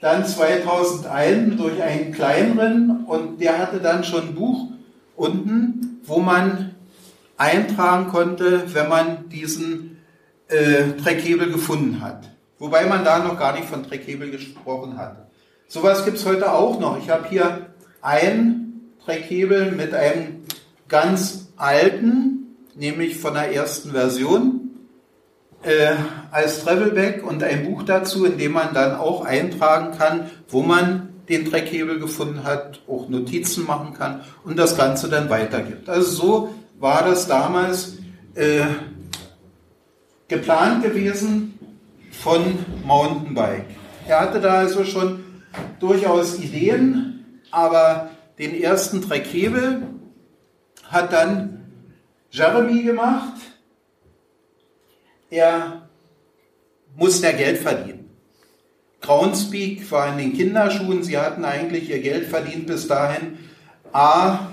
[0.00, 4.70] dann 2001 durch einen kleineren und der hatte dann schon ein Buch
[5.14, 6.74] unten, wo man
[7.36, 9.98] eintragen konnte, wenn man diesen
[10.48, 12.30] äh, Treckhebel gefunden hat.
[12.58, 15.28] Wobei man da noch gar nicht von Treckhebel gesprochen hat.
[15.68, 16.98] Sowas gibt es heute auch noch.
[16.98, 17.66] Ich habe hier
[18.00, 20.44] einen Treckhebel mit einem
[20.88, 24.70] ganz alten, nämlich von der ersten Version,
[25.62, 25.94] äh,
[26.30, 31.08] als Travelback und ein Buch dazu, in dem man dann auch eintragen kann, wo man
[31.28, 35.88] den Treckhebel gefunden hat, auch Notizen machen kann und das Ganze dann weitergibt.
[35.88, 37.96] Also so war das damals
[38.34, 38.60] äh,
[40.28, 41.55] geplant gewesen
[42.22, 43.66] von Mountainbike.
[44.06, 45.24] Er hatte da also schon
[45.80, 49.82] durchaus Ideen, aber den ersten Treckhebel
[50.84, 51.72] hat dann
[52.30, 53.34] Jeremy gemacht.
[55.30, 55.88] Er
[56.94, 58.10] musste ja Geld verdienen.
[59.00, 61.02] Groundspeak war in den Kinderschuhen.
[61.02, 63.38] Sie hatten eigentlich ihr Geld verdient bis dahin.
[63.92, 64.50] A,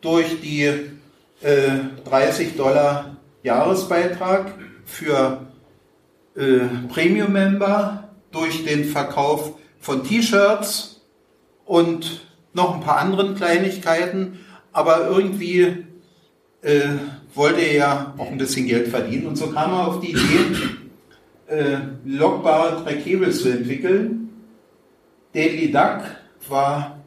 [0.00, 0.64] durch die
[1.42, 5.46] äh, 30 Dollar Jahresbeitrag für
[6.40, 11.02] äh, Premium-Member, durch den Verkauf von T-Shirts
[11.64, 14.40] und noch ein paar anderen Kleinigkeiten.
[14.72, 15.84] Aber irgendwie
[16.62, 16.80] äh,
[17.34, 19.26] wollte er ja auch ein bisschen Geld verdienen.
[19.26, 20.46] Und so kam er auf die Idee,
[21.48, 24.30] äh, logbare Treckhebel zu entwickeln.
[25.34, 26.02] Deadly Duck
[26.48, 27.00] war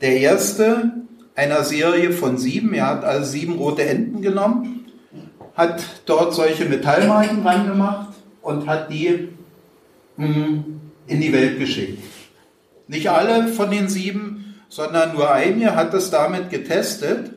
[0.00, 0.92] der erste
[1.34, 2.74] einer Serie von sieben.
[2.74, 4.86] Er hat also sieben rote Enten genommen,
[5.54, 9.30] hat dort solche Metallmarken dran gemacht und hat die
[10.16, 12.02] hm, in die Welt geschickt.
[12.88, 17.32] Nicht alle von den sieben, sondern nur einige hat es damit getestet.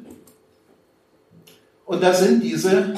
[1.86, 2.94] Und da sind diese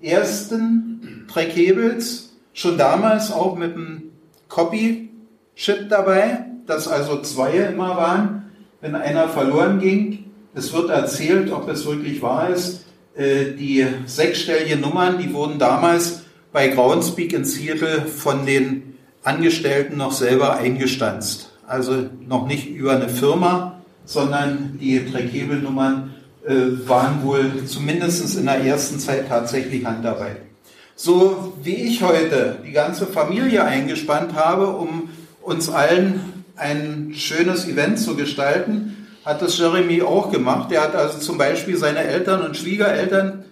[0.00, 4.12] ersten Treckhebels schon damals auch mit einem
[4.48, 10.30] Copy-Chip dabei, dass also zwei immer waren, wenn einer verloren ging.
[10.54, 12.84] Es wird erzählt, ob es wirklich wahr ist.
[13.16, 16.23] Äh, die sechsstelligen Nummern, die wurden damals
[16.54, 21.50] bei Groundspeak in Seattle von den Angestellten noch selber eingestanzt.
[21.66, 26.14] Also noch nicht über eine Firma, sondern die Treckhebelnummern
[26.46, 26.54] äh,
[26.86, 30.36] waren wohl zumindest in der ersten Zeit tatsächlich Handarbeit.
[30.94, 35.08] So wie ich heute die ganze Familie eingespannt habe, um
[35.42, 40.70] uns allen ein schönes Event zu gestalten, hat das Jeremy auch gemacht.
[40.70, 43.44] Er hat also zum Beispiel seine Eltern und Schwiegereltern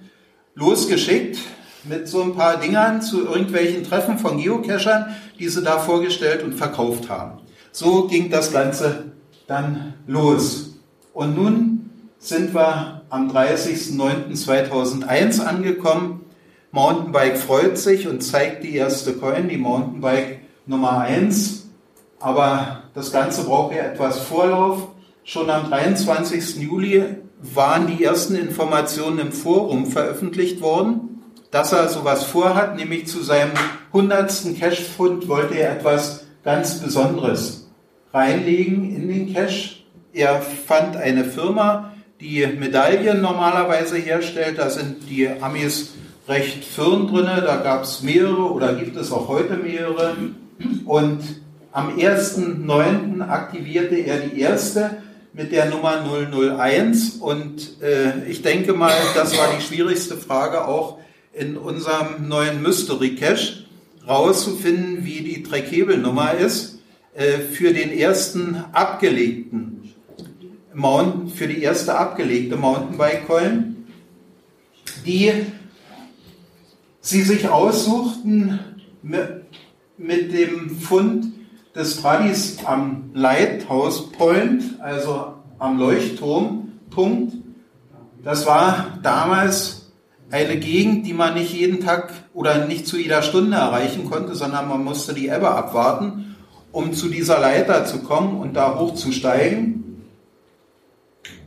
[0.55, 1.39] losgeschickt
[1.85, 6.55] mit so ein paar Dingern zu irgendwelchen Treffen von Geocachern, die sie da vorgestellt und
[6.55, 7.39] verkauft haben.
[7.73, 9.13] So ging das Ganze
[9.47, 10.75] dann los.
[11.13, 16.23] Und nun sind wir am 30.09.2001 angekommen
[16.75, 21.69] Mountainbike freut sich und zeigt die erste Coin, die Mountainbike Nummer 1.
[22.19, 24.89] Aber das Ganze braucht ja etwas Vorlauf.
[25.23, 26.63] Schon am 23.
[26.63, 27.05] Juli
[27.43, 31.12] waren die ersten Informationen im Forum veröffentlicht worden,
[31.53, 33.53] dass er sowas vorhat, nämlich zu seinem
[33.93, 34.59] 100.
[34.59, 37.69] Cash-Fund wollte er etwas ganz Besonderes
[38.13, 39.85] reinlegen in den Cash.
[40.15, 44.59] Er fand eine Firma, die Medaillen normalerweise herstellt.
[44.59, 45.93] Da sind die Amis
[46.27, 47.27] recht firm drin.
[47.27, 50.17] Da gab es mehrere oder gibt es auch heute mehrere.
[50.87, 51.21] Und
[51.71, 53.21] am 1.9.
[53.29, 55.03] aktivierte er die erste.
[55.35, 60.99] mit der Nummer 001 und äh, ich denke mal, das war die schwierigste Frage auch
[61.33, 63.65] in unserem neuen Mystery Cache,
[64.07, 66.81] rauszufinden, wie die Treckhebelnummer ist
[67.15, 69.93] äh, für den ersten abgelegten
[70.75, 73.87] Mountain, für die erste abgelegte Mountainbike-Coin,
[75.07, 75.33] die
[77.01, 78.59] sie sich aussuchten
[79.03, 79.45] mit,
[79.99, 81.33] mit dem Fund
[81.75, 87.35] des Tradis am Lighthouse Point, also am Leuchtturmpunkt.
[88.23, 89.82] Das war damals
[90.33, 94.67] eine Gegend, die man nicht jeden Tag oder nicht zu jeder Stunde erreichen konnte, sondern
[94.67, 96.37] man musste die Ebbe abwarten,
[96.73, 100.03] um zu dieser Leiter zu kommen und da hochzusteigen.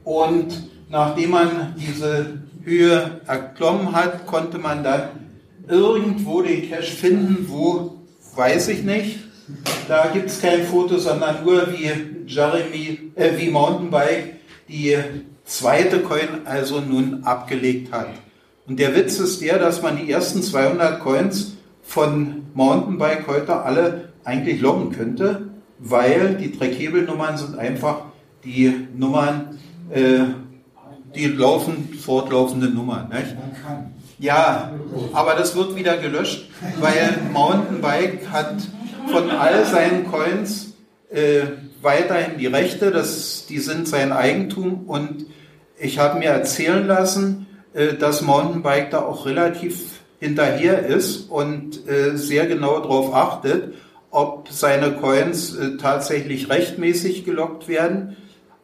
[0.04, 5.10] Und nachdem man diese Höhe erklommen hat, konnte man dann
[5.68, 7.96] irgendwo den Cache finden, wo,
[8.36, 9.20] weiß ich nicht.
[9.88, 11.90] Da gibt es kein Foto, sondern nur wie
[12.28, 14.36] Jeremy, äh, wie Mountainbike
[14.68, 14.96] die
[15.44, 18.10] zweite Coin also nun abgelegt hat.
[18.68, 21.54] Und der Witz ist der, dass man die ersten 200 Coins
[21.84, 28.06] von Mountainbike heute alle eigentlich loggen könnte, weil die Dreckhebelnummern sind einfach
[28.44, 29.60] die Nummern,
[29.92, 30.20] äh,
[31.14, 33.10] die laufen, fortlaufende Nummern.
[33.10, 33.36] Nicht?
[34.18, 34.72] Ja,
[35.14, 36.50] aber das wird wieder gelöscht,
[36.80, 38.56] weil Mountainbike hat
[39.12, 40.74] von all seinen Coins
[41.12, 41.42] äh,
[41.82, 45.28] weiterhin die Rechte, das, die sind sein Eigentum und
[45.78, 47.46] ich habe mir erzählen lassen,
[48.00, 53.74] dass Mountainbike da auch relativ hinterher ist und äh, sehr genau darauf achtet,
[54.12, 58.16] ob seine Coins äh, tatsächlich rechtmäßig gelockt werden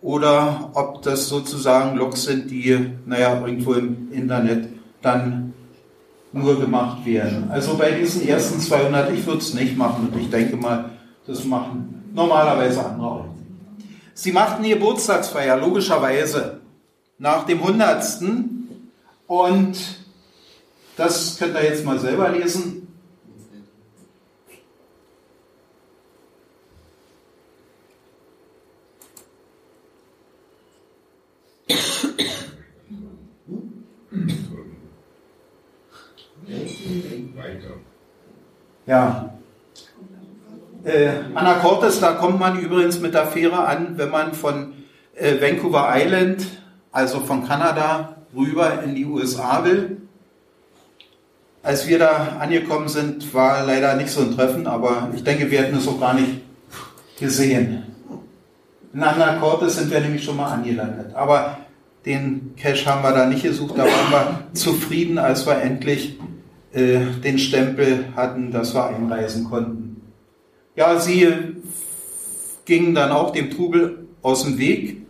[0.02, 4.70] oder ob das sozusagen Logs sind, die, naja, irgendwo im Internet
[5.02, 5.54] dann
[6.34, 7.50] nur gemacht werden.
[7.52, 10.92] Also bei diesen ersten 200, ich würde es nicht machen und ich denke mal,
[11.28, 13.26] das machen normalerweise andere auch.
[14.14, 16.62] Sie machten die Geburtstagsfeier, logischerweise,
[17.18, 18.04] nach dem 100.
[19.32, 19.78] Und
[20.98, 22.86] das könnt ihr jetzt mal selber lesen.
[38.86, 39.34] Ja.
[40.84, 44.74] Äh, Anacortes, da kommt man übrigens mit der Fähre an, wenn man von
[45.16, 46.46] äh, Vancouver Island,
[46.92, 49.98] also von Kanada, rüber in die USA will.
[51.64, 55.60] Als wir da angekommen sind, war leider nicht so ein Treffen, aber ich denke, wir
[55.62, 56.42] hätten es auch gar nicht
[57.20, 57.84] gesehen.
[58.94, 61.14] In Anacortes sind wir nämlich schon mal angelandet.
[61.14, 61.58] Aber
[62.06, 66.20] den Cache haben wir da nicht gesucht, da waren wir zufrieden, als wir endlich
[66.74, 70.02] äh, den Stempel hatten, dass wir einreisen konnten.
[70.76, 71.28] Ja, sie
[72.66, 75.01] gingen dann auch dem Trubel aus dem Weg.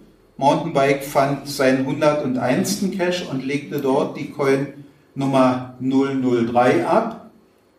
[0.41, 2.83] Mountainbike fand seinen 101.
[2.97, 4.73] Cache und legte dort die Coin
[5.13, 7.29] Nummer 003 ab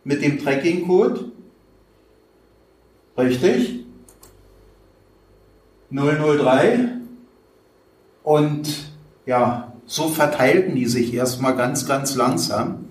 [0.04, 1.32] mit dem Tracking-Code.
[3.18, 3.84] Richtig?
[5.90, 6.98] 003.
[8.22, 8.92] Und
[9.26, 12.84] ja, so verteilten die sich erstmal ganz, ganz langsam.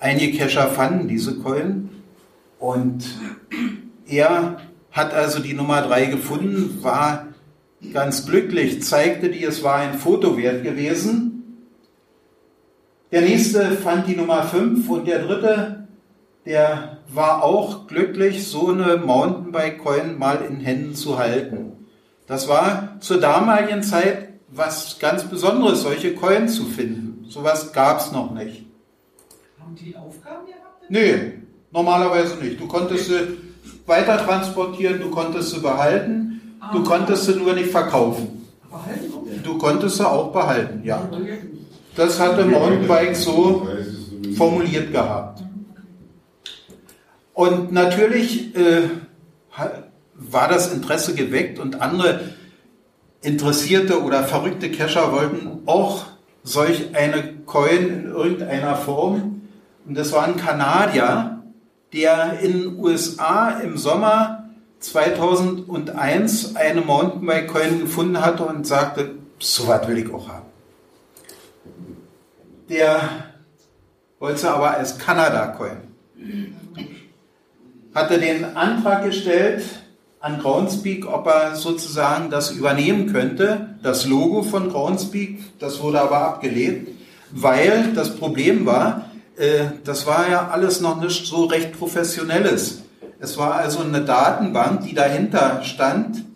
[0.00, 1.90] Einige Cacher fanden diese Coin
[2.58, 3.04] und
[4.06, 7.26] er hat also die Nummer 3 gefunden, war
[7.92, 11.36] ganz glücklich, zeigte die, es war ein Foto wert gewesen.
[13.12, 15.86] Der nächste fand die Nummer 5 und der dritte,
[16.44, 21.72] der war auch glücklich, so eine Mountainbike-Coin mal in Händen zu halten.
[22.26, 27.26] Das war zur damaligen Zeit was ganz Besonderes, solche Coins zu finden.
[27.28, 28.64] Sowas gab es noch nicht.
[29.60, 30.84] Haben die Aufgaben gehabt?
[30.88, 31.32] Nö,
[31.72, 32.60] normalerweise nicht.
[32.60, 33.38] Du konntest sie
[33.86, 36.35] weiter transportieren, du konntest sie behalten,
[36.72, 38.46] du konntest sie nur nicht verkaufen.
[39.42, 41.08] Du konntest sie auch behalten, ja.
[41.94, 43.66] Das hatte Mountainbike so
[44.36, 45.42] formuliert gehabt.
[47.32, 48.88] Und natürlich äh,
[50.14, 52.20] war das Interesse geweckt und andere
[53.22, 56.06] interessierte oder verrückte Cacher wollten auch
[56.44, 59.42] solch eine Coin in irgendeiner Form.
[59.86, 61.42] Und das war ein Kanadier,
[61.92, 64.45] der in den USA im Sommer
[64.80, 70.46] 2001 eine Mountainbike-Coin gefunden hatte und sagte, so was will ich auch haben.
[72.68, 73.00] Der
[74.18, 75.78] wollte aber als Kanada-Coin.
[77.94, 79.62] Hatte den Antrag gestellt
[80.20, 85.58] an Groundspeak, ob er sozusagen das übernehmen könnte, das Logo von Groundspeak.
[85.58, 86.88] Das wurde aber abgelehnt,
[87.30, 92.82] weil das Problem war, äh, das war ja alles noch nicht so recht professionelles.
[93.18, 96.26] Es war also eine Datenbank, die dahinter stand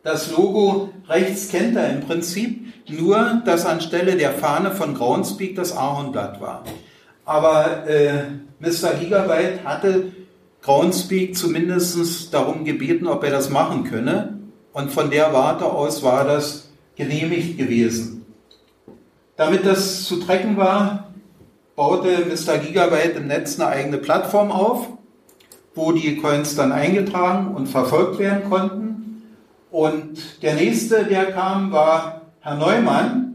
[0.04, 5.76] Das Logo rechts kennt er im Prinzip nur, dass anstelle der Fahne von Groundspeak das
[5.76, 6.66] Ahornblatt war.
[7.24, 8.24] Aber äh,
[8.60, 8.96] Mr.
[9.00, 10.12] Gigabyte hatte
[10.62, 14.40] Groundspeak zumindest darum gebeten, ob er das machen könne.
[14.74, 18.26] Und von der Warte aus war das genehmigt gewesen.
[19.38, 21.14] Damit das zu trecken war,
[21.78, 22.58] baute Mr.
[22.58, 24.90] Gigabyte im Netz eine eigene Plattform auf,
[25.76, 28.93] wo die Coins dann eingetragen und verfolgt werden konnten.
[29.74, 33.34] Und der nächste, der kam, war Herr Neumann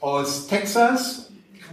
[0.00, 1.30] aus Texas,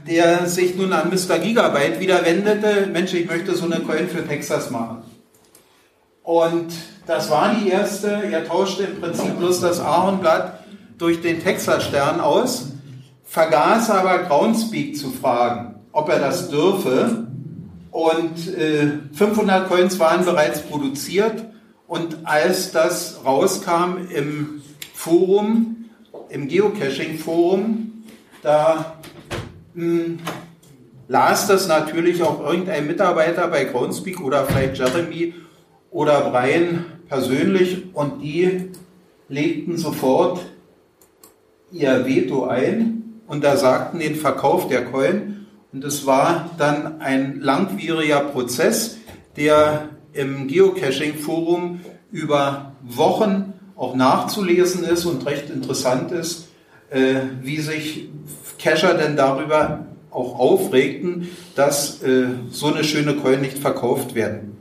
[0.07, 1.39] der sich nun an Mr.
[1.39, 2.85] Gigabyte wieder wendete.
[2.85, 5.01] Mensch, ich möchte so eine Coin für Texas machen.
[6.21, 6.73] Und
[7.07, 8.09] das war die erste.
[8.09, 10.59] Er tauschte im Prinzip bloß das Ahornblatt
[10.99, 12.67] durch den Texas-Stern aus,
[13.23, 17.25] vergaß aber Groundspeak zu fragen, ob er das dürfe.
[17.89, 21.45] Und äh, 500 Coins waren bereits produziert.
[21.87, 24.61] Und als das rauskam im
[24.93, 25.85] Forum,
[26.29, 28.03] im Geocaching-Forum,
[28.41, 28.97] da
[29.73, 30.17] mh,
[31.07, 35.35] las das natürlich auch irgendein Mitarbeiter bei Groundspeak oder vielleicht Jeremy
[35.91, 38.71] oder Brian persönlich und die
[39.29, 40.45] legten sofort
[41.71, 47.41] ihr Veto ein und da sagten den Verkauf der Coin und es war dann ein
[47.41, 48.97] langwieriger Prozess,
[49.35, 56.47] der im Geocaching-Forum über Wochen auch nachzulesen ist und recht interessant ist,
[56.89, 58.09] äh, wie sich
[58.57, 64.57] Cacher denn darüber auch aufregten, dass äh, so eine schöne Coin nicht verkauft werden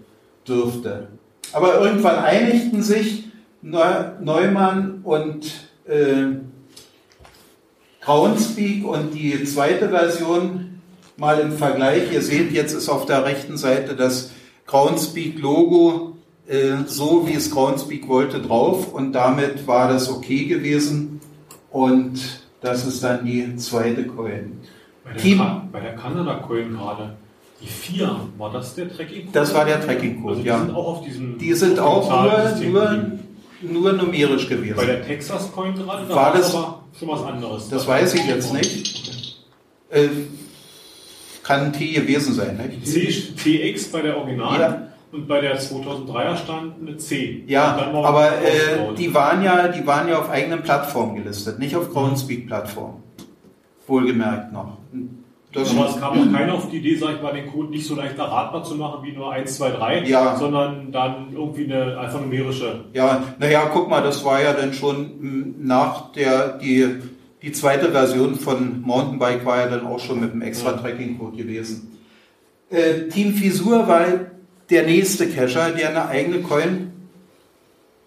[0.46, 1.08] dürfte.
[1.52, 3.28] Aber irgendwann einigten sich
[3.62, 5.46] Neumann und
[5.86, 6.26] äh,
[8.00, 10.80] Groundspeak und die zweite Version
[11.16, 12.12] mal im Vergleich.
[12.12, 14.30] Ihr seht, jetzt ist auf der rechten Seite das
[14.66, 16.12] Groundspeak-Logo
[16.46, 21.20] äh, so, wie es Groundspeak wollte, drauf und damit war das okay gewesen
[21.70, 22.20] und
[22.60, 24.60] das ist dann die zweite Coin.
[25.04, 25.42] Bei der, Team.
[25.72, 27.16] Bei der Kanada-Coin gerade,
[27.60, 29.32] die 4, war das der Tracking-Code?
[29.32, 30.58] Das war der Tracking-Code, also die ja.
[30.58, 33.02] sind auch auf diesem Die sind auch nur,
[33.62, 34.86] nur, nur numerisch Bei gewesen.
[34.86, 36.64] der Texas-Coin gerade, da War das- das
[36.98, 37.68] schon was anderes.
[37.68, 39.40] Das weiß ich jetzt nicht.
[39.90, 40.08] Äh,
[41.44, 42.56] kann ein T gewesen sein.
[42.56, 42.82] Ne?
[42.82, 44.82] C, TX bei der Original Ja.
[45.12, 47.44] und bei der 2003er stand eine C.
[47.46, 51.92] Ja, aber äh, die, waren ja, die waren ja auf eigenen Plattformen gelistet, nicht auf
[51.92, 53.02] Groundspeak-Plattformen.
[53.86, 54.78] Wohlgemerkt noch.
[55.52, 57.86] Das, aber es kam auch keiner auf die Idee, sag ich mal, den Code nicht
[57.86, 60.34] so leicht erratbar zu machen wie nur 1, 2, 3, Ja.
[60.36, 62.86] sondern dann irgendwie eine alphanumerische.
[62.92, 66.96] ja, naja, guck mal, das war ja dann schon m, nach der, die,
[67.44, 70.72] die zweite Version von Mountainbike war ja dann auch schon mit einem extra.
[70.72, 71.98] Tracking-Code gewesen.
[72.70, 74.06] Äh, Team Fisur war
[74.70, 76.92] der nächste Cacher, der eine eigene Coin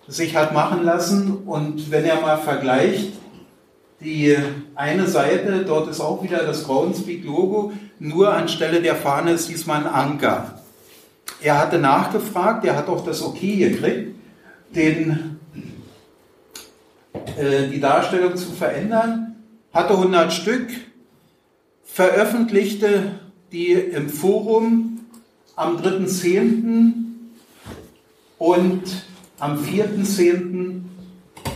[0.08, 3.14] sich hat machen lassen und wenn er mal vergleicht,
[4.00, 4.36] die
[4.74, 9.88] eine Seite, dort ist auch wieder das Groundspeak-Logo, nur anstelle der Fahne ist diesmal ein
[9.88, 10.62] Anker.
[11.42, 14.16] Er hatte nachgefragt, er hat auch das Okay gekriegt,
[14.74, 15.37] den,
[17.38, 19.36] äh, die Darstellung zu verändern,
[19.74, 20.68] hatte 100 Stück,
[21.84, 23.20] veröffentlichte
[23.52, 25.00] die im Forum
[25.56, 26.94] am 3.10.
[28.38, 28.84] und
[29.40, 30.82] am 4.10.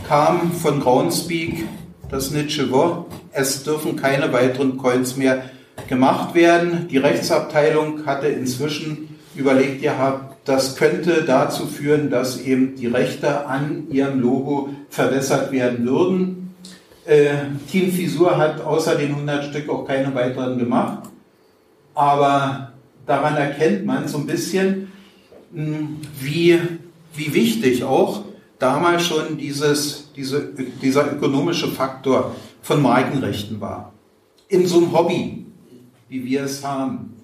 [0.08, 1.66] kam von Groundspeak
[2.10, 3.06] das Nitschewo.
[3.32, 5.50] Es dürfen keine weiteren Coins mehr
[5.88, 6.88] gemacht werden.
[6.88, 13.88] Die Rechtsabteilung hatte inzwischen überlegt gehabt, das könnte dazu führen, dass eben die Rechte an
[13.90, 16.54] ihrem Logo verwässert werden würden.
[17.04, 17.34] Äh,
[17.70, 21.08] Team Fisur hat außer den 100 Stück auch keine weiteren gemacht.
[21.94, 22.72] Aber
[23.06, 24.90] daran erkennt man so ein bisschen,
[25.52, 25.88] mh,
[26.20, 26.58] wie,
[27.14, 28.24] wie wichtig auch
[28.58, 33.92] damals schon dieses, diese, dieser ökonomische Faktor von Markenrechten war.
[34.48, 35.46] In so einem Hobby,
[36.08, 37.14] wie wir es haben.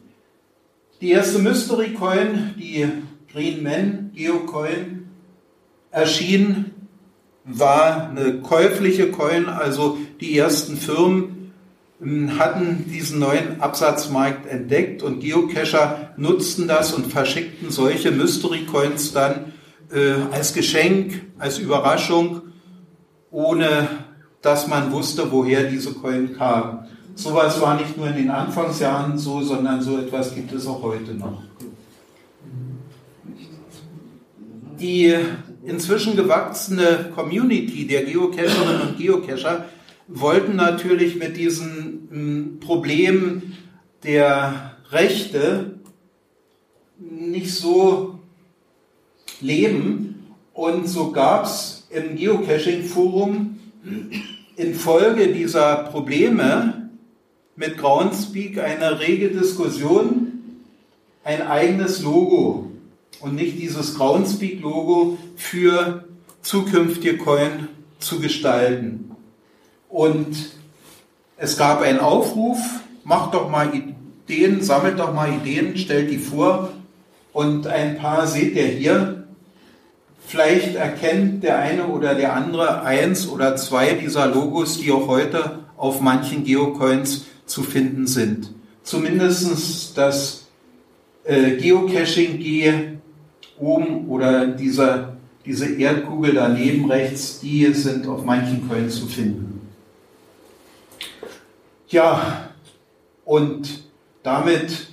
[1.01, 2.85] Die erste Mystery Coin, die
[3.33, 5.09] Green Man Geocoin,
[5.93, 6.73] erschien,
[7.45, 11.53] war eine käufliche Coin, also die ersten Firmen
[12.03, 19.13] ähm, hatten diesen neuen Absatzmarkt entdeckt und Geocacher nutzten das und verschickten solche Mystery Coins
[19.13, 19.53] dann
[19.93, 22.43] äh, als Geschenk, als Überraschung,
[23.31, 23.89] ohne
[24.43, 26.89] dass man wusste, woher diese Coin kam.
[27.19, 31.15] Sowas war nicht nur in den Anfangsjahren so, sondern so etwas gibt es auch heute
[31.15, 31.43] noch.
[34.79, 35.17] Die
[35.65, 39.65] inzwischen gewachsene Community der Geocacherinnen und Geocacher
[40.07, 43.57] wollten natürlich mit diesen m, Problemen
[44.05, 45.81] der Rechte
[47.01, 48.21] nicht so
[49.41, 50.37] leben.
[50.55, 53.59] Und so gab es im Geocaching-Forum
[54.55, 56.78] infolge dieser Probleme
[57.59, 60.33] mit Groundspeak eine rege Diskussion,
[61.25, 62.71] ein eigenes Logo
[63.21, 66.05] und nicht dieses Groundspeak-Logo für
[66.41, 67.67] zukünftige Coin
[67.99, 69.11] zu gestalten.
[69.89, 70.53] Und
[71.37, 72.59] es gab einen Aufruf,
[73.03, 76.71] macht doch mal Ideen, sammelt doch mal Ideen, stellt die vor
[77.33, 79.25] und ein paar seht ihr hier.
[80.25, 85.59] Vielleicht erkennt der eine oder der andere eins oder zwei dieser Logos, die auch heute
[85.77, 88.53] auf manchen Geocoins zu finden sind.
[88.83, 90.47] Zumindest das
[91.25, 92.73] äh, Geocaching G
[93.59, 99.61] oben oder dieser, diese Erdkugel daneben rechts, die sind auf manchen Coins zu finden.
[101.89, 102.51] Ja,
[103.25, 103.85] und
[104.23, 104.89] damit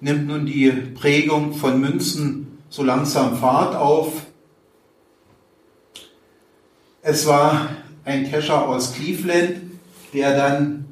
[0.00, 4.26] nimmt nun die Prägung von Münzen so langsam Fahrt auf.
[7.02, 7.68] Es war
[8.04, 9.56] ein Cacher aus Cleveland,
[10.12, 10.85] der dann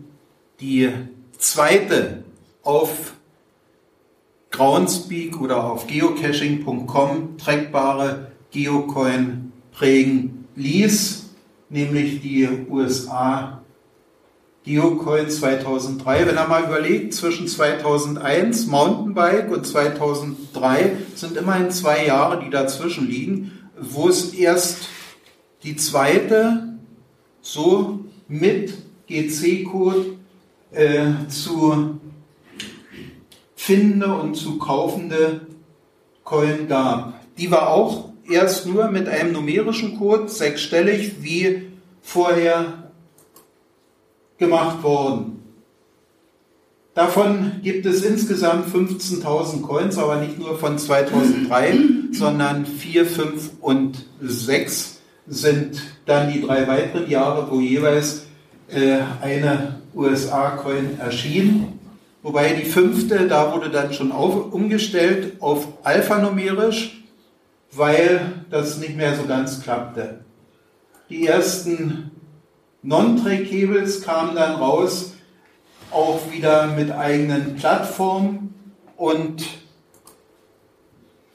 [0.60, 0.90] die
[1.38, 2.24] zweite
[2.62, 3.14] auf
[4.50, 11.30] Groundspeak oder auf geocaching.com trackbare Geocoin prägen ließ,
[11.68, 13.64] nämlich die USA
[14.64, 16.26] Geocoin 2003.
[16.26, 23.06] Wenn er mal überlegt, zwischen 2001 Mountainbike und 2003 sind immerhin zwei Jahre, die dazwischen
[23.06, 24.88] liegen, wo es erst
[25.64, 26.76] die zweite
[27.42, 28.72] so mit
[29.08, 30.13] GC-Code
[30.74, 32.00] äh, zu
[33.56, 35.40] findende und zu kaufende
[36.24, 37.20] Coin gab.
[37.38, 41.62] Die war auch erst nur mit einem numerischen Code, sechsstellig, wie
[42.02, 42.90] vorher
[44.38, 45.42] gemacht worden.
[46.94, 51.78] Davon gibt es insgesamt 15.000 Coins, aber nicht nur von 2003,
[52.12, 58.26] sondern 4, 5 und 6 sind dann die drei weiteren Jahre, wo jeweils
[58.68, 61.78] äh, eine USA-Coin erschien.
[62.22, 67.04] Wobei die fünfte, da wurde dann schon auf, umgestellt auf alphanumerisch,
[67.72, 70.20] weil das nicht mehr so ganz klappte.
[71.10, 72.10] Die ersten
[72.82, 75.12] Non-Track-Cables kamen dann raus,
[75.90, 78.54] auch wieder mit eigenen Plattformen
[78.96, 79.44] und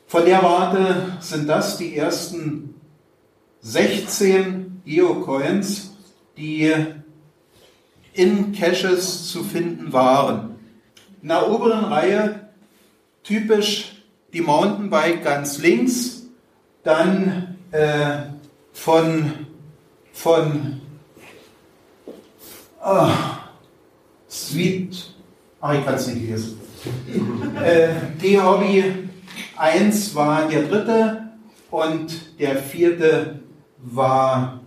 [0.07, 2.73] von der Warte sind das die ersten
[3.61, 5.91] 16 Geocoins,
[6.35, 6.73] die
[8.19, 10.55] in Caches zu finden waren.
[11.21, 12.49] In der oberen Reihe
[13.23, 14.03] typisch
[14.33, 16.23] die Mountainbike ganz links,
[16.83, 18.23] dann äh,
[18.73, 19.47] von,
[20.11, 20.81] von
[22.83, 23.09] oh,
[24.29, 25.13] Sweet,
[25.61, 26.59] ach ich kann es nicht lesen.
[27.63, 27.89] äh,
[28.21, 29.09] D-Hobby
[29.55, 31.29] 1 war der dritte
[31.71, 33.39] und der vierte
[33.77, 34.59] war,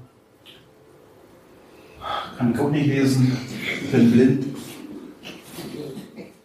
[2.43, 3.37] kann auch nicht lesen,
[3.93, 4.47] bin blind.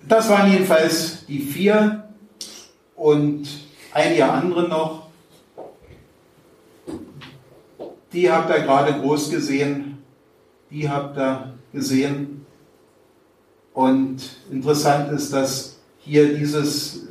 [0.08, 2.04] Das waren jedenfalls die vier
[2.96, 3.48] und
[3.92, 5.08] einige andere noch.
[8.14, 9.98] Die habt ihr gerade groß gesehen.
[10.70, 12.46] Die habt ihr gesehen.
[13.74, 14.22] Und
[14.52, 17.08] interessant ist, dass hier dieses,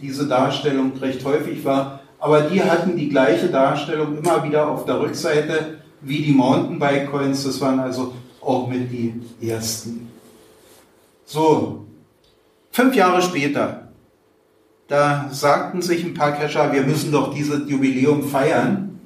[0.00, 2.00] diese Darstellung recht häufig war.
[2.18, 7.44] Aber die hatten die gleiche Darstellung immer wieder auf der Rückseite wie die Mountainbike Coins.
[7.44, 10.08] Das waren also auch mit die ersten.
[11.24, 11.86] So,
[12.72, 13.88] Fünf Jahre später,
[14.86, 19.00] da sagten sich ein paar Cacher, wir müssen doch dieses Jubiläum feiern.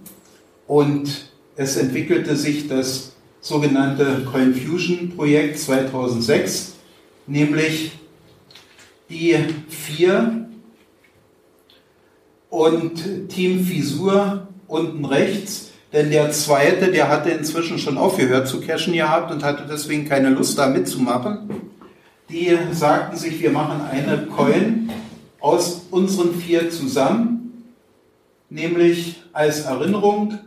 [0.67, 6.75] Und es entwickelte sich das sogenannte CoinFusion-Projekt 2006,
[7.27, 7.93] nämlich
[9.09, 9.37] die
[9.69, 10.47] vier
[12.51, 18.95] und Team Fisur unten rechts, denn der zweite, der hatte inzwischen schon aufgehört zu cashen
[18.95, 21.49] gehabt und hatte deswegen keine Lust da mitzumachen.
[22.29, 24.91] die sagten sich, wir machen eine Coin
[25.41, 27.65] aus unseren vier zusammen,
[28.51, 30.39] nämlich als Erinnerung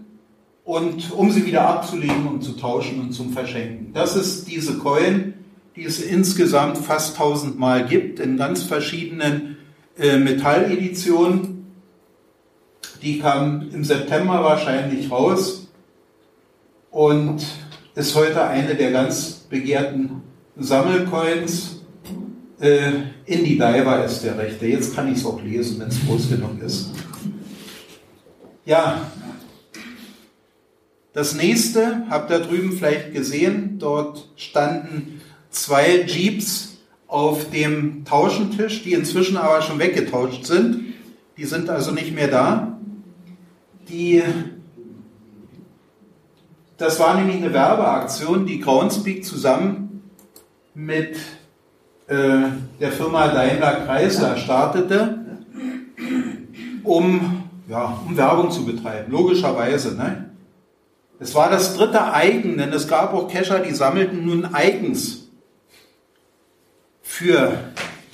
[0.66, 3.94] und um sie wieder abzulegen und zu tauschen und zum Verschenken.
[3.94, 5.34] Das ist diese Coin,
[5.78, 9.58] die es insgesamt fast tausendmal gibt in ganz verschiedenen
[9.98, 11.57] äh, Metalleditionen.
[13.02, 15.68] Die kam im September wahrscheinlich raus
[16.92, 17.46] und
[17.96, 20.22] ist heute eine der ganz begehrten
[20.58, 21.82] Sammelcoins.
[22.60, 22.92] Äh,
[23.26, 24.66] Indie Diver ist der rechte.
[24.66, 26.90] Jetzt kann ich es auch lesen, wenn es groß genug ist.
[28.66, 29.02] Ja,
[31.14, 33.78] das nächste habt ihr drüben vielleicht gesehen.
[33.80, 36.78] Dort standen zwei Jeeps
[37.08, 40.94] auf dem Tauschentisch, die inzwischen aber schon weggetauscht sind.
[41.38, 42.77] Die sind also nicht mehr da.
[43.90, 44.22] Die,
[46.78, 50.04] das war nämlich eine Werbeaktion, die Groundspeak zusammen
[50.74, 51.18] mit
[52.08, 55.20] äh, der Firma Daimler Chrysler startete,
[56.84, 59.96] um, ja, um Werbung zu betreiben, logischerweise.
[59.96, 60.32] Ne?
[61.20, 65.30] Es war das dritte Eigen, denn es gab auch Kescher, die sammelten nun Eigens
[67.02, 67.58] für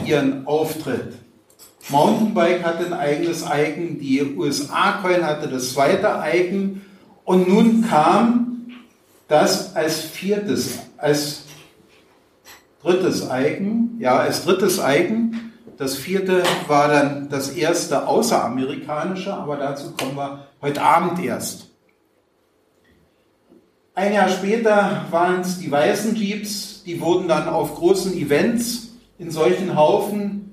[0.05, 1.22] ihren Auftritt.
[1.90, 6.82] Mountainbike hatte ein eigenes Eigen, die USA-Coin hatte das zweite Eigen
[7.26, 8.68] und nun kam
[9.28, 11.44] das als viertes, als
[12.82, 15.52] drittes Eigen, ja, als drittes Eigen.
[15.78, 21.70] Das vierte war dann das erste außeramerikanische, aber dazu kommen wir heute Abend erst.
[23.96, 29.30] Ein Jahr später waren es die weißen Jeeps, die wurden dann auf großen Events in
[29.30, 30.53] solchen Haufen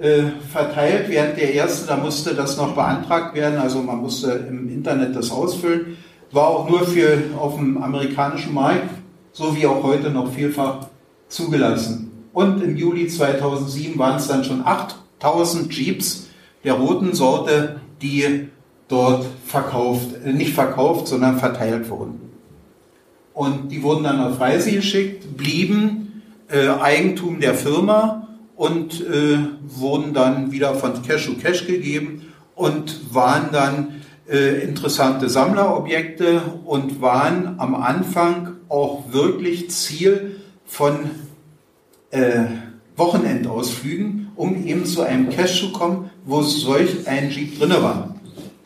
[0.00, 4.68] äh, verteilt, während der erste, da musste das noch beantragt werden, also man musste im
[4.70, 5.98] Internet das ausfüllen,
[6.32, 8.88] war auch nur für auf dem amerikanischen Markt,
[9.32, 10.86] so wie auch heute noch vielfach
[11.28, 12.10] zugelassen.
[12.32, 16.28] Und im Juli 2007 waren es dann schon 8000 Jeeps
[16.64, 18.48] der roten Sorte, die
[18.88, 22.20] dort verkauft, äh, nicht verkauft, sondern verteilt wurden.
[23.34, 28.28] Und die wurden dann auf Reise geschickt, blieben äh, Eigentum der Firma
[28.60, 29.38] und äh,
[29.68, 37.00] wurden dann wieder von Cash to Cash gegeben und waren dann äh, interessante Sammlerobjekte und
[37.00, 40.92] waren am Anfang auch wirklich Ziel von
[42.10, 42.42] äh,
[42.96, 48.14] Wochenendausflügen, um eben zu einem Cache zu kommen, wo solch ein Jeep drinne war.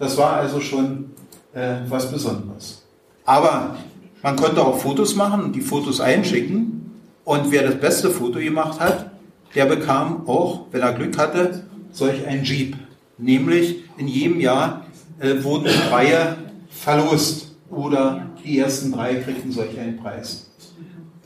[0.01, 1.11] Das war also schon
[1.53, 2.83] äh, was Besonderes.
[3.25, 3.77] Aber
[4.25, 6.81] man konnte auch Fotos machen und die Fotos einschicken.
[7.23, 9.14] Und wer das beste Foto gemacht hat,
[9.55, 12.77] der bekam auch, wenn er Glück hatte, solch ein Jeep.
[13.19, 14.87] Nämlich in jedem Jahr
[15.21, 16.37] äh, wurden Reihe
[16.69, 20.51] verlost oder die ersten drei kriegten solch einen Preis.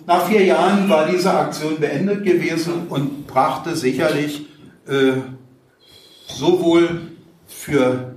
[0.07, 4.47] Nach vier Jahren war diese Aktion beendet gewesen und brachte sicherlich
[4.87, 5.13] äh,
[6.27, 7.01] sowohl
[7.47, 8.15] für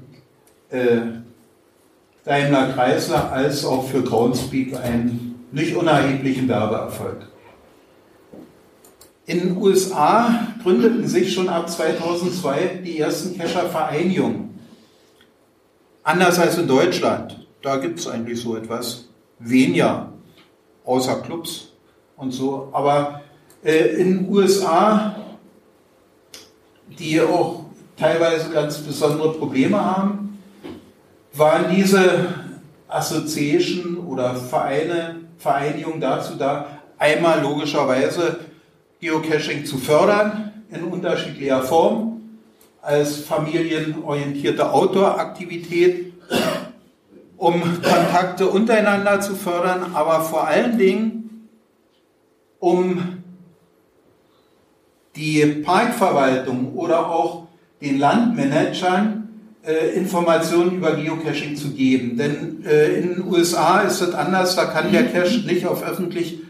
[0.69, 1.01] äh,
[2.23, 7.27] Daimler Chrysler als auch für Groundspeak einen nicht unerheblichen Werbeerfolg.
[9.31, 14.59] In den USA gründeten sich schon ab 2002 die ersten Kescher-Vereinigungen.
[16.03, 17.47] Anders als in Deutschland.
[17.61, 19.05] Da gibt es eigentlich so etwas
[19.39, 20.11] weniger,
[20.83, 21.69] außer Clubs
[22.17, 22.71] und so.
[22.73, 23.21] Aber
[23.63, 25.15] äh, in den USA,
[26.99, 27.63] die auch
[27.95, 30.39] teilweise ganz besondere Probleme haben,
[31.31, 32.33] waren diese
[32.89, 38.50] Association oder Vereine, Vereinigungen dazu da, einmal logischerweise
[39.01, 42.21] Geocaching zu fördern in unterschiedlicher Form
[42.81, 46.13] als familienorientierte Outdoor-Aktivität,
[47.37, 51.47] um Kontakte untereinander zu fördern, aber vor allen Dingen,
[52.59, 53.23] um
[55.15, 57.47] die Parkverwaltung oder auch
[57.81, 59.29] den Landmanagern
[59.63, 62.17] äh, Informationen über Geocaching zu geben.
[62.17, 66.40] Denn äh, in den USA ist es anders, da kann der Cache nicht auf öffentlich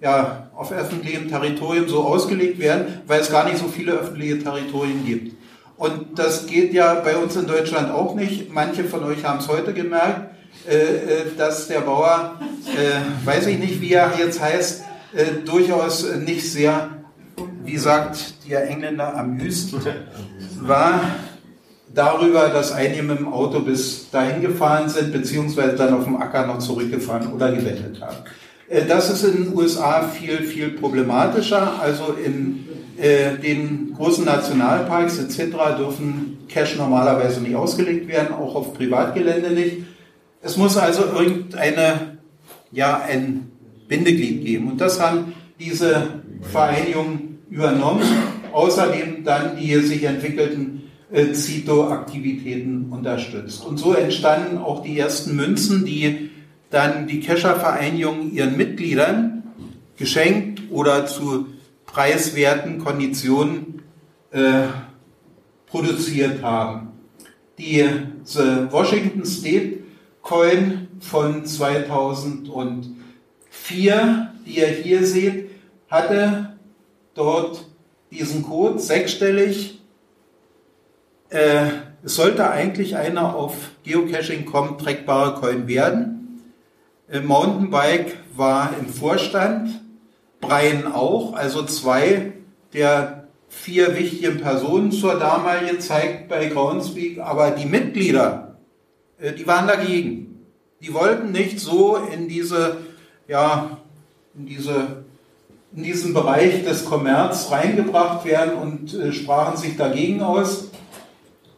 [0.00, 5.04] ja, auf öffentlichem Territorium so ausgelegt werden, weil es gar nicht so viele öffentliche Territorien
[5.04, 5.36] gibt.
[5.76, 8.52] Und das geht ja bei uns in Deutschland auch nicht.
[8.52, 10.34] Manche von euch haben es heute gemerkt,
[10.68, 12.34] äh, äh, dass der Bauer,
[12.66, 14.84] äh, weiß ich nicht, wie er jetzt heißt,
[15.46, 16.90] durchaus nicht sehr,
[17.64, 19.74] wie sagt der Engländer, amüst
[20.60, 21.00] war
[21.94, 26.46] darüber, dass einige mit dem Auto bis dahin gefahren sind, beziehungsweise dann auf dem Acker
[26.46, 28.18] noch zurückgefahren oder gewendet haben.
[28.68, 31.80] Äh, das ist in den USA viel, viel problematischer.
[31.80, 32.66] Also in
[32.98, 35.56] äh, den großen Nationalparks etc.
[35.78, 39.78] dürfen Cash normalerweise nicht ausgelegt werden, auch auf Privatgelände nicht.
[40.42, 42.18] Es muss also irgendeine,
[42.70, 43.50] ja, ein
[43.88, 44.70] Bindeglied geben.
[44.70, 48.02] Und das haben diese Vereinigungen übernommen.
[48.52, 53.64] Außerdem dann die sich entwickelten äh, Zito-Aktivitäten unterstützt.
[53.64, 56.27] Und so entstanden auch die ersten Münzen, die
[56.70, 59.44] dann die Keschervereinigung ihren Mitgliedern
[59.96, 61.46] geschenkt oder zu
[61.86, 63.82] preiswerten Konditionen
[64.30, 64.64] äh,
[65.66, 66.88] produziert haben.
[67.58, 67.84] Die
[68.24, 69.78] The Washington State
[70.22, 75.50] Coin von 2004, die ihr hier seht,
[75.90, 76.58] hatte
[77.14, 77.66] dort
[78.10, 79.80] diesen Code sechsstellig.
[81.30, 81.68] Äh,
[82.04, 83.54] es sollte eigentlich einer auf
[83.84, 86.17] Geocaching.com trackbare Coin werden.
[87.10, 89.80] Mountainbike war im Vorstand,
[90.40, 92.32] Brian auch, also zwei
[92.74, 98.58] der vier wichtigen Personen zur damaligen Zeit bei Groundspeak, aber die Mitglieder,
[99.18, 100.44] äh, die waren dagegen.
[100.80, 102.76] Die wollten nicht so in diese,
[103.26, 103.78] ja,
[104.36, 105.02] in diese,
[105.74, 110.68] in diesen Bereich des Kommerz reingebracht werden und äh, sprachen sich dagegen aus.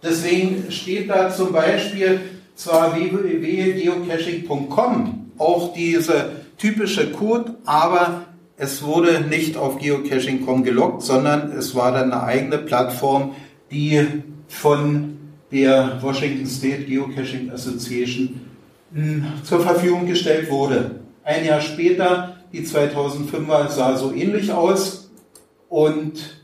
[0.03, 2.23] Deswegen steht da zum Beispiel
[2.55, 8.27] zwar www.geocaching.com auch diese typische Code, aber
[8.57, 13.35] es wurde nicht auf geocaching.com gelockt, sondern es war dann eine eigene Plattform,
[13.71, 14.07] die
[14.49, 15.17] von
[15.51, 18.41] der Washington State Geocaching Association
[18.93, 21.01] hm, zur Verfügung gestellt wurde.
[21.25, 25.11] Ein Jahr später, die 2005er, sah so ähnlich aus
[25.69, 26.41] und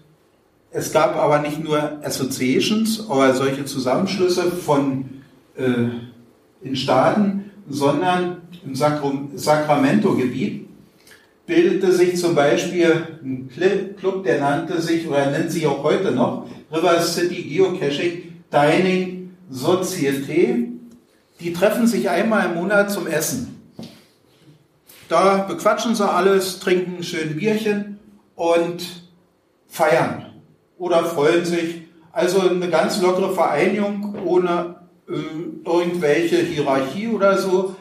[0.70, 5.22] es gab aber nicht nur Associations, aber solche Zusammenschlüsse von
[5.56, 5.88] äh,
[6.62, 10.66] in Staaten, sondern im Sacramento-Gebiet
[11.46, 13.48] bildete sich zum Beispiel ein
[13.98, 20.68] Club, der nannte sich oder nennt sich auch heute noch River City Geocaching Dining Société.
[21.40, 23.60] Die treffen sich einmal im Monat zum Essen.
[25.08, 28.00] Da bequatschen sie alles, trinken schön Bierchen
[28.34, 28.84] und
[29.68, 30.26] feiern
[30.78, 31.82] oder freuen sich.
[32.10, 37.76] Also eine ganz lockere Vereinigung ohne irgendwelche Hierarchie oder so.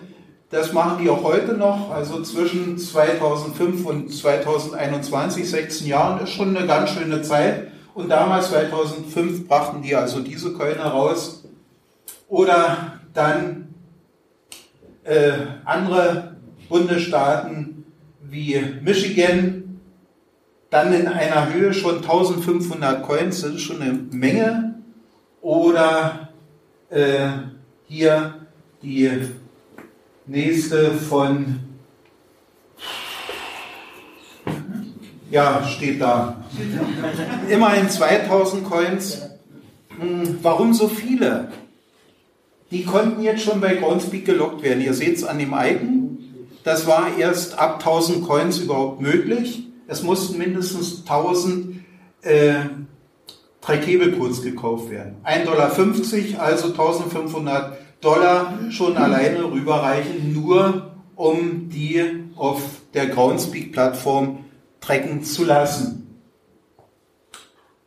[0.50, 1.90] Das machen die auch heute noch.
[1.92, 7.72] Also zwischen 2005 und 2021, 16 Jahren, ist schon eine ganz schöne Zeit.
[7.94, 11.44] Und damals, 2005, brachten die also diese Kölner raus.
[12.28, 13.74] Oder dann
[15.04, 15.32] äh,
[15.64, 16.36] andere
[16.70, 17.86] Bundesstaaten
[18.22, 19.80] wie Michigan,
[20.70, 24.76] dann in einer Höhe schon 1500 Coins, das ist schon eine Menge.
[25.42, 26.25] Oder
[26.90, 27.30] äh,
[27.88, 28.48] hier
[28.82, 29.12] die
[30.26, 31.60] nächste von,
[35.32, 36.44] ja, steht da.
[37.50, 39.22] Immerhin 2000 Coins.
[40.00, 41.50] Hm, warum so viele?
[42.72, 44.82] Die konnten jetzt schon bei Groundspeak gelockt werden.
[44.82, 46.18] Ihr seht es an dem Icon.
[46.64, 49.68] Das war erst ab 1000 Coins überhaupt möglich.
[49.88, 51.76] Es mussten mindestens 1000
[52.24, 52.56] äh,
[53.66, 55.16] Tracable-Codes gekauft werden.
[55.24, 55.46] 1,50
[56.34, 62.04] Dollar, also 1500 Dollar schon alleine rüberreichen, nur um die
[62.36, 62.62] auf
[62.94, 64.46] der Groundspeak-Plattform
[64.82, 66.20] tracken zu lassen.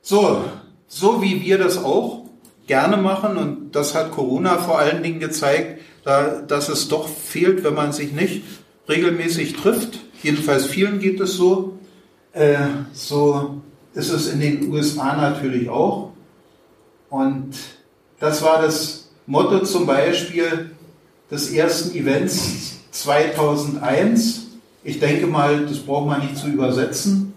[0.00, 0.44] So,
[0.86, 2.24] so wie wir das auch
[2.66, 7.62] gerne machen, und das hat Corona vor allen Dingen gezeigt, da, dass es doch fehlt,
[7.64, 8.42] wenn man sich nicht
[8.88, 10.00] regelmäßig trifft.
[10.22, 11.78] Jedenfalls vielen geht es so.
[12.32, 12.56] Äh,
[12.92, 13.62] so
[13.98, 16.12] ist es in den USA natürlich auch.
[17.10, 17.50] Und
[18.20, 20.70] das war das Motto zum Beispiel
[21.28, 24.46] des ersten Events 2001.
[24.84, 27.32] Ich denke mal, das braucht man nicht zu übersetzen.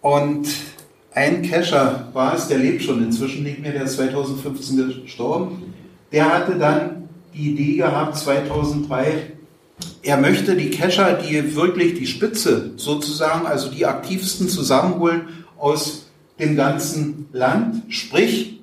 [0.00, 0.48] Und
[1.12, 5.74] ein Cacher war es, der lebt schon inzwischen nicht mehr, der ist 2015 gestorben.
[6.10, 9.31] Der hatte dann die Idee gehabt, 2003,
[10.02, 15.28] er möchte die Cacher, die wirklich die Spitze sozusagen, also die aktivsten zusammenholen
[15.58, 16.06] aus
[16.38, 18.60] dem ganzen Land, sprich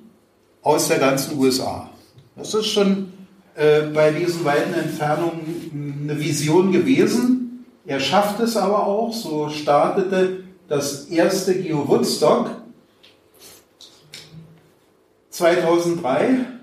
[0.62, 1.88] aus der ganzen USA.
[2.36, 3.12] Das ist schon
[3.54, 7.64] äh, bei diesen weiten Entfernungen eine Vision gewesen.
[7.86, 9.12] Er schafft es aber auch.
[9.12, 12.50] So startete das erste Geo Woodstock
[15.30, 16.59] 2003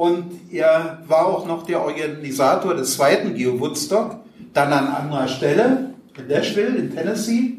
[0.00, 4.16] und er war auch noch der Organisator des zweiten Geo Woodstock,
[4.54, 7.58] dann an anderer Stelle in Nashville in Tennessee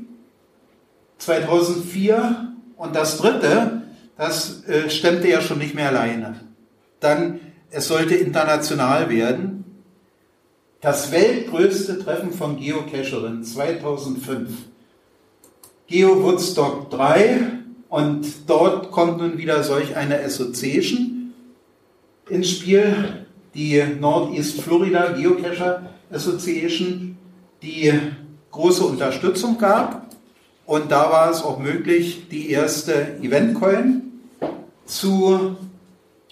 [1.20, 3.84] 2004 und das dritte,
[4.18, 6.39] das äh, stemmte er schon nicht mehr alleine.
[7.00, 9.84] Dann, es sollte international werden.
[10.82, 14.50] Das weltgrößte Treffen von Geocacherinnen 2005.
[15.86, 17.52] Geo Woodstock 3
[17.88, 21.11] und dort kommt nun wieder solch eine Association
[22.32, 27.18] ins Spiel, die Northeast Florida Geocacher Association,
[27.62, 27.94] die
[28.52, 30.08] große Unterstützung gab.
[30.66, 34.04] Und da war es auch möglich, die erste Event-Coin
[34.86, 35.58] zu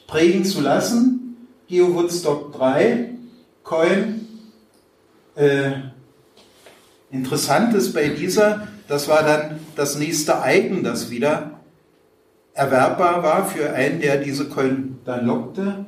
[0.07, 1.37] prägen zu lassen.
[1.67, 3.09] Geo Woodstock 3
[3.63, 4.27] Coin.
[5.35, 5.71] Äh,
[7.11, 11.58] interessant ist bei dieser, das war dann das nächste Icon, das wieder
[12.59, 15.85] erwerbbar war für einen, der diese Coin dann lockte.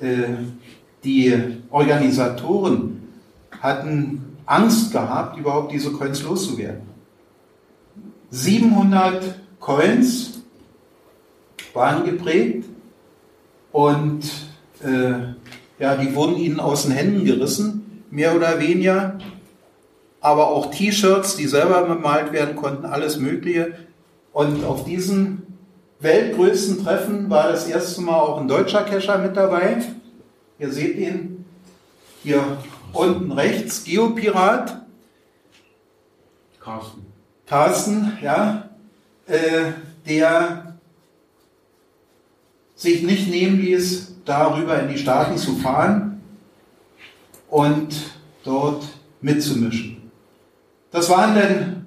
[0.00, 0.36] Äh,
[1.02, 1.36] die
[1.70, 3.02] Organisatoren
[3.60, 6.82] hatten Angst gehabt, überhaupt diese Coins loszuwerden.
[8.30, 10.42] 700 Coins
[11.74, 12.64] waren geprägt
[13.72, 14.22] und
[14.84, 15.34] äh,
[15.80, 19.18] ja, die wurden ihnen aus den Händen gerissen, mehr oder weniger.
[20.20, 23.74] Aber auch T-Shirts, die selber bemalt werden konnten, alles Mögliche.
[24.32, 25.47] Und auf diesen
[26.00, 29.82] weltgrößten Treffen war das erste Mal auch ein deutscher Cacher mit dabei.
[30.58, 31.44] Ihr seht ihn
[32.22, 32.58] hier
[32.92, 34.82] unten rechts, Geopirat.
[36.60, 37.06] Carsten.
[37.46, 38.68] Carsten, ja,
[39.26, 39.72] äh,
[40.06, 40.76] der
[42.74, 46.20] sich nicht nehmen ließ, darüber in die Staaten zu fahren
[47.48, 47.94] und
[48.44, 48.86] dort
[49.20, 50.10] mitzumischen.
[50.90, 51.86] Das waren dann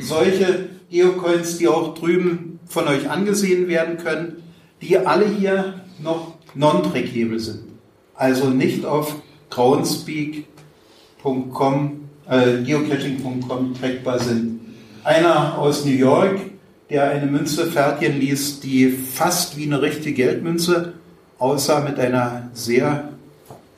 [0.00, 4.44] solche Geocoins, die auch drüben von euch angesehen werden können,
[4.80, 7.62] die alle hier noch non-trackable sind.
[8.14, 9.16] Also nicht auf
[9.50, 14.60] groundspeak.com, äh, geocaching.com trackbar sind.
[15.04, 16.40] Einer aus New York,
[16.90, 20.94] der eine Münze fertigen ließ, die fast wie eine richtige Geldmünze
[21.38, 23.08] aussah, mit einer sehr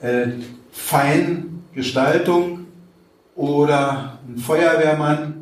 [0.01, 0.29] äh,
[0.73, 2.67] feinen Gestaltung.
[3.37, 5.40] Oder ein Feuerwehrmann,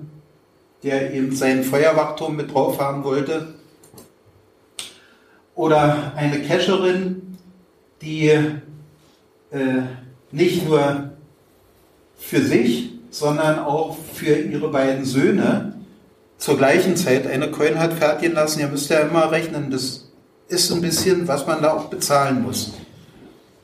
[0.82, 3.54] der eben seinen Feuerwachturm mit drauf haben wollte.
[5.54, 7.36] Oder eine Cacherin,
[8.00, 9.82] die äh,
[10.30, 11.10] nicht nur
[12.16, 15.74] für sich, sondern auch für ihre beiden Söhne
[16.36, 18.60] zur gleichen Zeit eine Coin hat fertigen lassen.
[18.60, 20.08] Ihr müsst ja immer rechnen, das
[20.48, 22.72] ist ein bisschen, was man da auch bezahlen muss.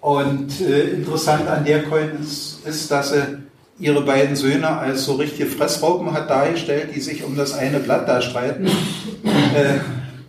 [0.01, 3.39] Und äh, interessant an der Coin ist, ist, dass sie
[3.79, 8.09] ihre beiden Söhne als so richtige Fressraupen hat dargestellt, die sich um das eine Blatt
[8.09, 8.67] da streiten.
[8.67, 9.81] Äh,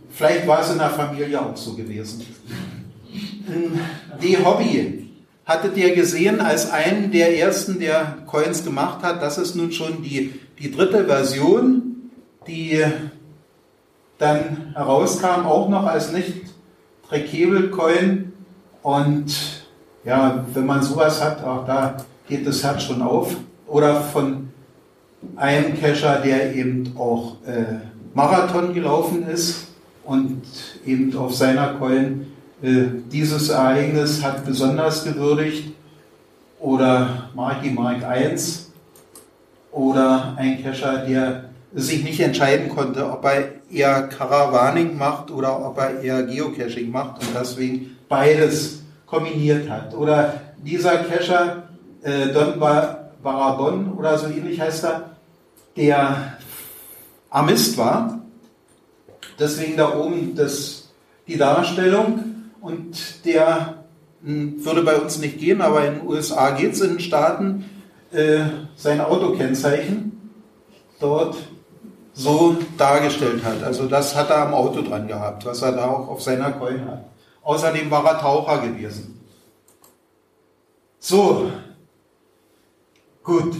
[0.09, 2.25] vielleicht war es in der Familie auch so gewesen.
[4.21, 5.09] Die Hobby
[5.45, 9.21] hattet ihr gesehen als einen der ersten, der Coins gemacht hat.
[9.21, 12.11] Das ist nun schon die, die dritte Version,
[12.47, 12.83] die
[14.17, 16.33] dann herauskam, auch noch als nicht
[17.07, 18.33] trackable Coin.
[18.81, 19.35] Und
[20.03, 21.97] ja, wenn man sowas hat, auch da
[22.27, 23.35] geht das Herz schon auf.
[23.67, 24.49] Oder von
[25.35, 27.79] einem Cacher, der eben auch äh,
[28.13, 29.67] Marathon gelaufen ist
[30.03, 30.43] und
[30.85, 32.27] eben auf seiner Coin
[32.61, 35.73] äh, dieses Ereignis hat besonders gewürdigt.
[36.59, 38.71] Oder Marky Mark 1
[39.71, 45.77] oder ein Cacher, der sich nicht entscheiden konnte, ob er eher Caravaning macht oder ob
[45.77, 49.93] er eher Geocaching macht und deswegen beides kombiniert hat.
[49.93, 51.64] Oder dieser Cacher,
[52.05, 55.09] äh, Don Barabon oder so ähnlich heißt er,
[55.75, 56.37] der
[57.29, 58.21] Amist war.
[59.39, 60.93] Deswegen da oben das,
[61.27, 63.83] die Darstellung und der
[64.23, 67.65] hm, würde bei uns nicht gehen, aber in den USA geht es in den Staaten.
[68.11, 68.45] Äh,
[68.75, 70.31] sein Autokennzeichen
[70.99, 71.35] dort
[72.13, 73.63] so dargestellt hat.
[73.63, 76.85] Also das hat er am Auto dran gehabt, was er da auch auf seiner Coin
[76.85, 77.03] hat.
[77.43, 79.19] Außerdem war er Taucher gewesen.
[80.99, 81.51] So,
[83.25, 83.55] gut.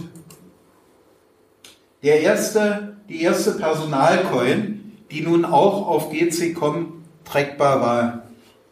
[2.02, 8.22] Der erste, die erste Personalcoin, die nun auch auf GC.com trackbar war,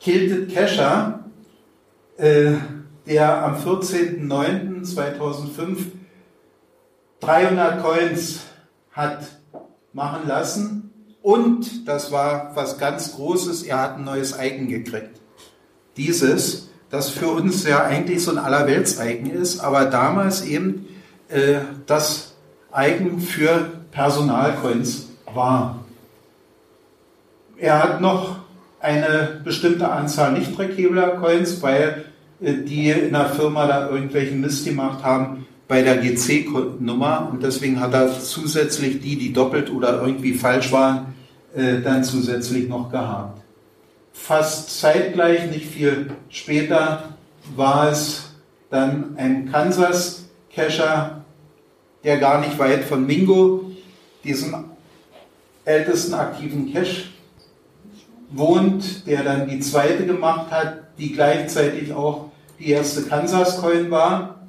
[0.00, 1.26] Kilted Cacher,
[2.16, 2.54] äh,
[3.06, 5.76] der am 14.09.2005
[7.20, 8.40] 300 Coins
[8.92, 9.26] hat
[9.92, 10.92] machen lassen.
[11.22, 15.22] Und, das war was ganz Großes, er hat ein neues Icon gekriegt.
[15.96, 16.63] Dieses,
[16.94, 20.86] das für uns ja eigentlich so ein Allerwelts-Icon ist, aber damals eben
[21.28, 22.34] äh, das
[22.74, 25.84] Icon für Personalcoins war.
[27.56, 28.36] Er hat noch
[28.80, 32.04] eine bestimmte Anzahl nicht trackabler Coins, weil
[32.40, 37.80] äh, die in der Firma da irgendwelchen Mist gemacht haben, bei der GC-Nummer und deswegen
[37.80, 41.14] hat er zusätzlich die, die doppelt oder irgendwie falsch waren,
[41.56, 43.43] äh, dann zusätzlich noch gehabt.
[44.14, 47.10] Fast zeitgleich, nicht viel später,
[47.54, 48.30] war es
[48.70, 51.24] dann ein Kansas-Cacher,
[52.04, 53.72] der gar nicht weit von Mingo,
[54.22, 54.70] diesem
[55.66, 57.08] ältesten aktiven Cache,
[58.30, 64.46] wohnt, der dann die zweite gemacht hat, die gleichzeitig auch die erste Kansas-Coin war.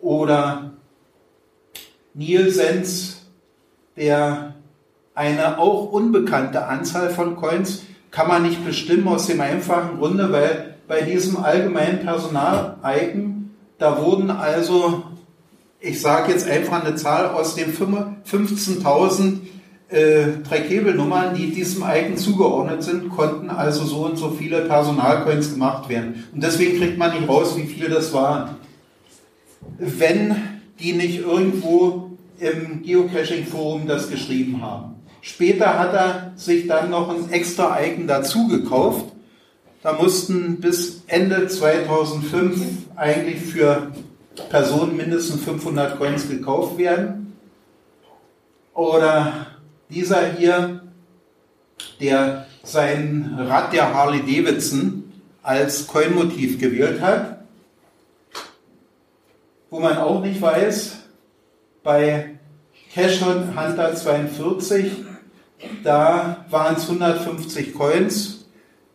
[0.00, 0.72] Oder
[2.14, 3.22] Nielsens,
[3.96, 4.54] der
[5.14, 10.74] eine auch unbekannte Anzahl von Coins kann man nicht bestimmen aus dem einfachen Grunde, weil
[10.86, 15.04] bei diesem allgemeinen Personal-Icon, da wurden also,
[15.80, 19.38] ich sage jetzt einfach eine Zahl aus den 15.000
[19.90, 20.26] äh,
[21.36, 26.24] die diesem Icon zugeordnet sind, konnten also so und so viele Personalcoins gemacht werden.
[26.32, 28.56] Und deswegen kriegt man nicht raus, wie viel das waren.
[29.78, 30.36] Wenn
[30.80, 34.94] die nicht irgendwo im Geocaching-Forum das geschrieben haben.
[35.20, 39.06] Später hat er sich dann noch ein extra Icon dazu gekauft.
[39.82, 42.60] Da mussten bis Ende 2005
[42.96, 43.92] eigentlich für
[44.50, 47.32] Personen mindestens 500 Coins gekauft werden.
[48.74, 49.46] Oder
[49.90, 50.82] dieser hier,
[52.00, 55.04] der sein Rad der Harley Davidson
[55.42, 57.38] als Coin-Motiv gewählt hat,
[59.70, 60.96] wo man auch nicht weiß,
[61.82, 62.38] bei
[62.92, 64.90] Cash Hunter 42,
[65.82, 68.46] da waren es 150 Coins,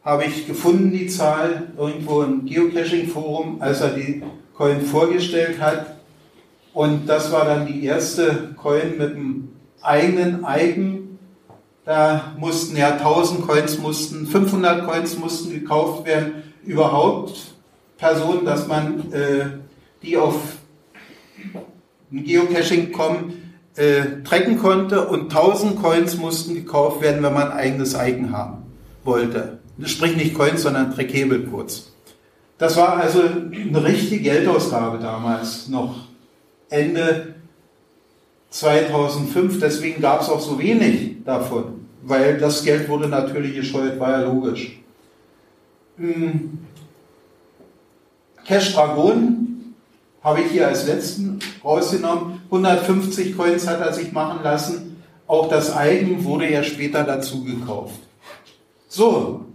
[0.03, 4.23] habe ich gefunden, die Zahl, irgendwo im Geocaching-Forum, als er die
[4.55, 5.97] Coin vorgestellt hat.
[6.73, 9.49] Und das war dann die erste Coin mit einem
[9.81, 11.19] eigenen Eigen.
[11.85, 16.43] Da mussten ja 1000 Coins, mussten 500 Coins mussten gekauft werden.
[16.65, 17.53] Überhaupt
[17.97, 19.45] Personen, dass man äh,
[20.01, 20.35] die auf
[22.11, 23.42] Geocaching kommen,
[23.75, 28.63] äh, tracken konnte und 1000 Coins mussten gekauft werden, wenn man ein eigenes Icon haben
[29.03, 29.59] wollte.
[29.85, 31.91] Sprich nicht Coins, sondern Trackable kurz.
[32.57, 36.07] Das war also eine richtige Geldausgabe damals noch.
[36.69, 37.35] Ende
[38.51, 44.11] 2005, deswegen gab es auch so wenig davon, weil das Geld wurde natürlich gescheut, war
[44.11, 44.79] ja logisch.
[45.97, 46.59] Hm.
[48.45, 49.52] Cash Dragon
[50.23, 52.41] habe ich hier als letzten rausgenommen.
[52.45, 55.03] 150 Coins hat er sich machen lassen.
[55.27, 57.99] Auch das Eigen wurde ja später dazu gekauft.
[58.87, 59.45] So,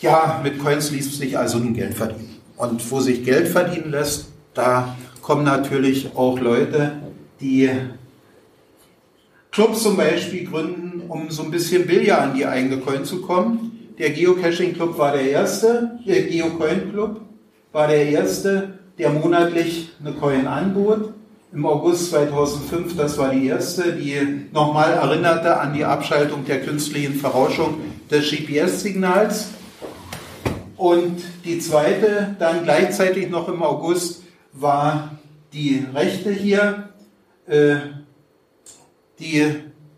[0.00, 2.38] ja, mit Coins ließ sich also nun Geld verdienen.
[2.56, 6.92] Und wo sich Geld verdienen lässt, da kommen natürlich auch Leute,
[7.40, 7.70] die
[9.50, 13.94] Clubs zum Beispiel gründen, um so ein bisschen billiger an die eigene Coin zu kommen.
[13.98, 17.20] Der Geocaching Club war der erste, der Geocoin Club
[17.72, 21.12] war der erste, der monatlich eine Coin anbot.
[21.52, 27.14] Im August 2005, das war die erste, die nochmal erinnerte an die Abschaltung der künstlichen
[27.14, 27.80] Verrauschung
[28.10, 29.48] des GPS-Signals.
[30.76, 35.18] Und die zweite, dann gleichzeitig noch im August, war
[35.52, 36.88] die rechte hier,
[37.46, 37.76] äh,
[39.20, 39.44] die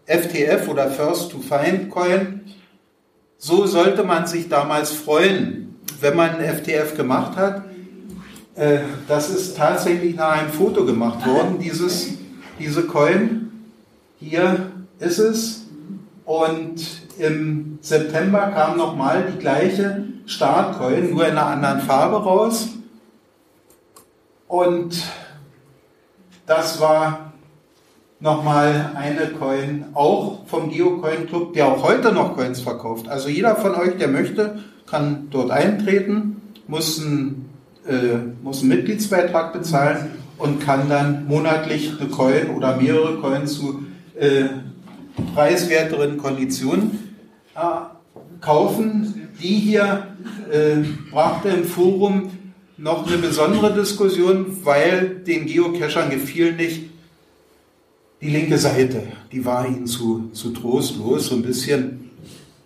[0.07, 2.43] FTF oder First to Find Coin.
[3.39, 7.65] So sollte man sich damals freuen, wenn man ein FTF gemacht hat.
[8.57, 12.09] Äh, das ist tatsächlich nach einem Foto gemacht worden, dieses,
[12.59, 13.51] diese Coin.
[14.19, 15.67] Hier ist es.
[16.25, 22.69] Und im September kam nochmal die gleiche Startcoin, nur in einer anderen Farbe raus.
[24.49, 25.03] Und
[26.47, 27.33] das war
[28.21, 33.09] nochmal eine Coin, auch vom Geocoin Club, der auch heute noch Coins verkauft.
[33.09, 37.46] Also jeder von euch, der möchte, kann dort eintreten, muss einen,
[37.89, 43.85] äh, muss einen Mitgliedsbeitrag bezahlen und kann dann monatlich eine Coin oder mehrere Coins zu
[44.19, 44.45] äh,
[45.35, 47.15] preiswerteren Konditionen
[47.55, 49.29] äh, kaufen.
[49.41, 50.07] Die hier
[50.51, 50.77] äh,
[51.11, 52.31] brachte im Forum
[52.79, 56.91] noch eine besondere Diskussion, weil den Geocachern gefiel nicht
[58.21, 59.03] die linke Seite.
[59.33, 62.11] Die war ihnen zu, zu trostlos, so ein bisschen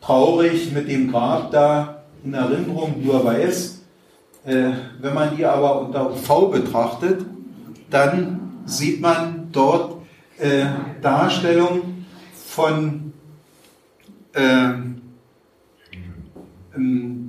[0.00, 3.79] traurig mit dem Grab da in Erinnerung, nur weiß.
[4.44, 7.24] Äh, wenn man die aber unter V betrachtet,
[7.90, 9.96] dann sieht man dort
[10.38, 10.66] äh,
[11.02, 12.06] Darstellung
[12.46, 13.12] von
[14.32, 14.70] äh,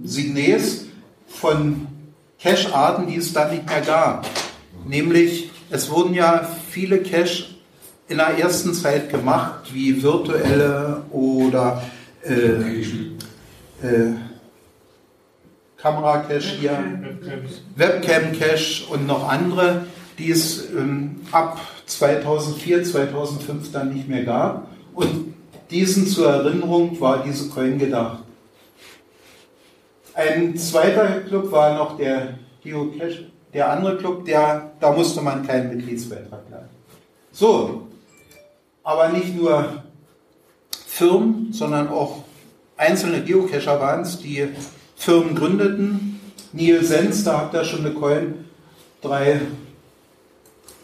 [0.04, 0.86] Signes
[1.28, 1.88] von
[2.42, 4.28] Cache-Arten, die es dann nicht mehr gab.
[4.86, 7.46] Nämlich, es wurden ja viele Cache
[8.08, 11.82] in der ersten Zeit gemacht, wie virtuelle oder
[12.24, 13.02] äh,
[15.82, 16.78] Kamera-Cache hier,
[17.76, 19.86] Webcam-Cache und noch andere,
[20.18, 24.68] die es ähm, ab 2004, 2005 dann nicht mehr gab.
[24.94, 25.34] Und
[25.72, 28.20] diesen zur Erinnerung war diese Coin gedacht.
[30.14, 35.76] Ein zweiter Club war noch der Geocache, der andere Club, der, da musste man keinen
[35.76, 36.70] Mitgliedsbeitrag leisten.
[37.32, 37.88] So,
[38.84, 39.84] aber nicht nur
[40.86, 42.24] Firmen, sondern auch
[42.78, 44.50] einzelne Geocacher waren es, die
[45.02, 46.22] Firmen gründeten.
[46.54, 48.46] Neil Sens, da habt ihr schon eine Coin
[49.02, 49.42] drei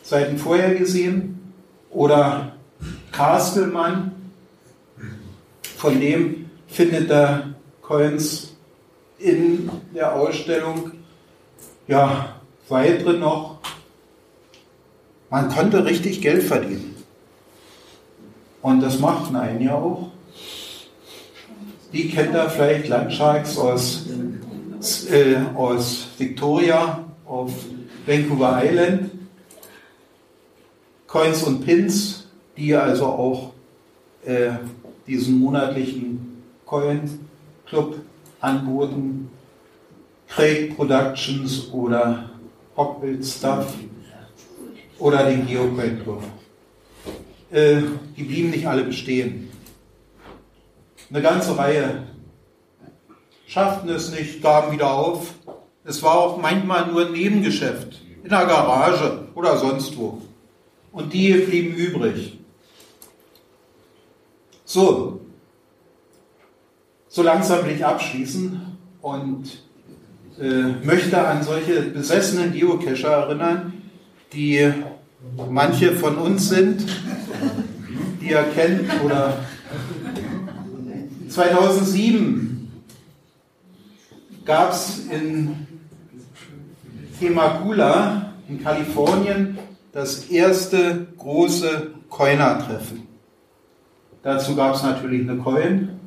[0.02, 1.53] Seiten vorher gesehen.
[1.91, 2.53] Oder
[3.11, 4.31] Kastelmann,
[5.61, 7.53] von dem findet er
[7.84, 8.56] Coins
[9.19, 10.94] in der Ausstellung.
[11.88, 12.38] Ja,
[12.69, 13.60] weitere noch.
[15.30, 16.95] Man konnte richtig Geld verdienen.
[18.64, 20.10] Und das machten einen ja auch.
[21.98, 24.06] Die kennt ihr vielleicht Landsharks aus,
[25.10, 27.52] äh, aus Victoria auf
[28.06, 29.10] Vancouver Island.
[31.07, 33.53] Coins und Pins, die also auch
[34.24, 34.52] äh,
[35.07, 37.19] diesen monatlichen Coin
[37.65, 37.95] Club
[38.41, 39.32] anboten.
[40.28, 42.30] Craig Productions oder
[42.78, 43.74] Rockbild Stuff
[44.99, 46.22] oder den Geocoin Club.
[47.49, 47.82] Äh,
[48.15, 49.47] die blieben nicht alle bestehen.
[51.10, 52.04] Eine ganze Reihe
[53.48, 55.34] schafften es nicht, gaben wieder auf.
[55.86, 60.22] Es war auch manchmal nur ein Nebengeschäft, in der Garage oder sonst wo.
[60.92, 62.38] Und die blieben übrig.
[64.66, 65.22] So,
[67.08, 69.64] so langsam will ich abschließen und
[70.40, 73.82] äh, möchte an solche besessenen Geocacher erinnern,
[74.34, 74.74] die
[75.50, 76.86] manche von uns sind,
[78.22, 79.40] die ihr kennt oder
[81.30, 82.72] 2007
[84.45, 85.68] gab es in
[87.20, 89.58] Temecula in Kalifornien
[89.91, 93.08] das erste große Coiner-Treffen.
[94.24, 95.99] Dazu gab es natürlich eine Coin,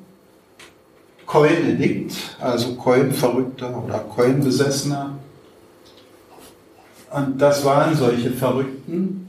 [1.27, 5.19] Coin-Addict, also Coin-Verrückter oder Coin-Besessener.
[7.11, 9.29] Und das waren solche Verrückten,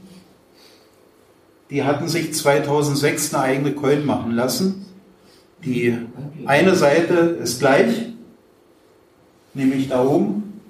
[1.70, 4.86] die hatten sich 2006 eine eigene Coin machen lassen.
[5.64, 5.96] Die
[6.44, 8.08] eine Seite ist gleich,
[9.54, 10.60] nämlich da oben.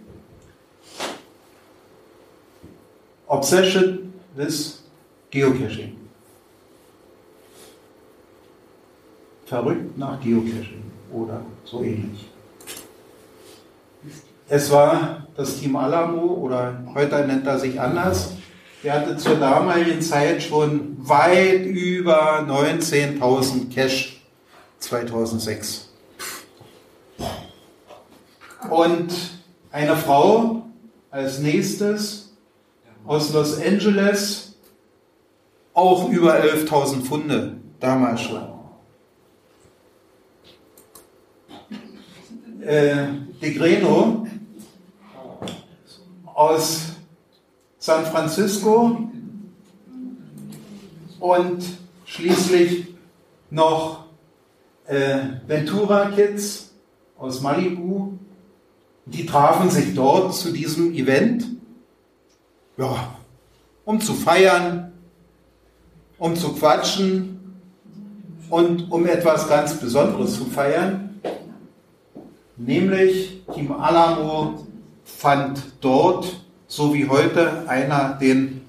[3.27, 4.83] Obsession with
[5.31, 5.97] Geocaching.
[9.47, 12.29] Verrückt nach Geocaching oder so ähnlich.
[14.49, 18.35] Es war das Team Alamo oder heute nennt er sich anders.
[18.85, 24.22] Der hatte zur damaligen Zeit schon weit über 19.000 Cash
[24.83, 25.89] 2006.
[28.71, 29.13] Und
[29.71, 30.67] eine Frau
[31.11, 32.33] als nächstes
[33.07, 34.55] aus Los Angeles,
[35.75, 38.49] auch über 11.000 Pfunde, damals schon.
[42.61, 43.07] Äh,
[43.41, 44.27] De Greno
[46.35, 46.93] aus
[47.79, 49.11] San Francisco
[51.19, 51.65] und
[52.05, 52.95] schließlich
[53.51, 54.02] noch
[54.87, 56.71] äh, Ventura Kids
[57.19, 58.19] aus Malibu.
[59.07, 61.45] Die trafen sich dort zu diesem Event,
[62.77, 63.17] ja,
[63.85, 64.93] um zu feiern,
[66.19, 67.41] um zu quatschen
[68.49, 71.21] und um etwas ganz Besonderes zu feiern,
[72.57, 74.67] nämlich Team Alamo
[75.05, 78.61] fand dort, so wie heute, einer den,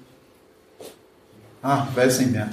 [1.62, 2.50] ah, weiß nicht mehr,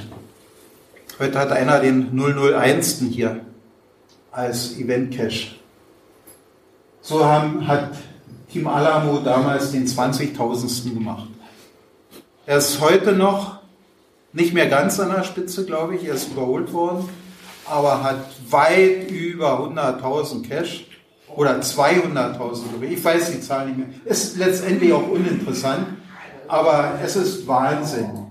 [1.19, 2.99] heute hat einer den 001.
[3.09, 3.41] hier
[4.31, 5.55] als Event Cache.
[7.01, 7.91] So haben, hat
[8.51, 10.93] Team Alamo damals den 20.000.
[10.93, 11.27] gemacht.
[12.45, 13.59] Er ist heute noch
[14.33, 17.09] nicht mehr ganz an der Spitze, glaube ich, er ist überholt worden,
[17.65, 20.85] aber hat weit über 100.000 Cash
[21.35, 23.87] oder 200.000, ich weiß die Zahl nicht mehr.
[24.05, 25.87] Ist letztendlich auch uninteressant,
[26.47, 28.27] aber es ist Wahnsinn.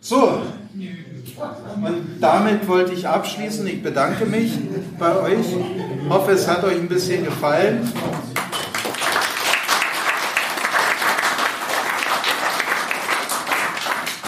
[0.00, 0.42] So,
[1.76, 3.66] und damit wollte ich abschließen.
[3.66, 4.58] Ich bedanke mich
[4.98, 5.46] bei euch.
[6.08, 7.92] Hoffe, es hat euch ein bisschen gefallen.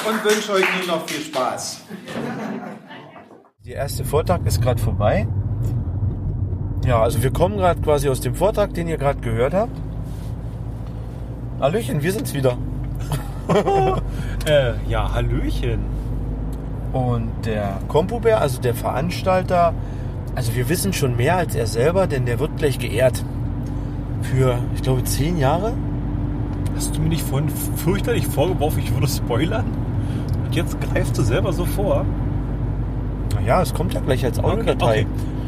[0.09, 1.83] Und wünsche euch nun noch viel Spaß.
[3.65, 5.27] Der erste Vortrag ist gerade vorbei.
[6.85, 9.77] Ja, also wir kommen gerade quasi aus dem Vortrag, den ihr gerade gehört habt.
[11.61, 12.57] Hallöchen, wir sind's wieder.
[14.47, 16.00] Äh, ja, Hallöchen.
[16.93, 19.75] Und der Kompubär, also der Veranstalter,
[20.35, 23.25] also wir wissen schon mehr als er selber, denn der wird gleich geehrt.
[24.23, 25.73] Für, ich glaube, zehn Jahre.
[26.77, 29.67] Hast du mir nicht vorhin fürchterlich vorgeworfen, ich würde spoilern?
[30.45, 32.05] Und jetzt greifst du selber so vor.
[33.35, 35.03] Naja, es kommt ja gleich als Audiodatei.
[35.03, 35.07] Okay.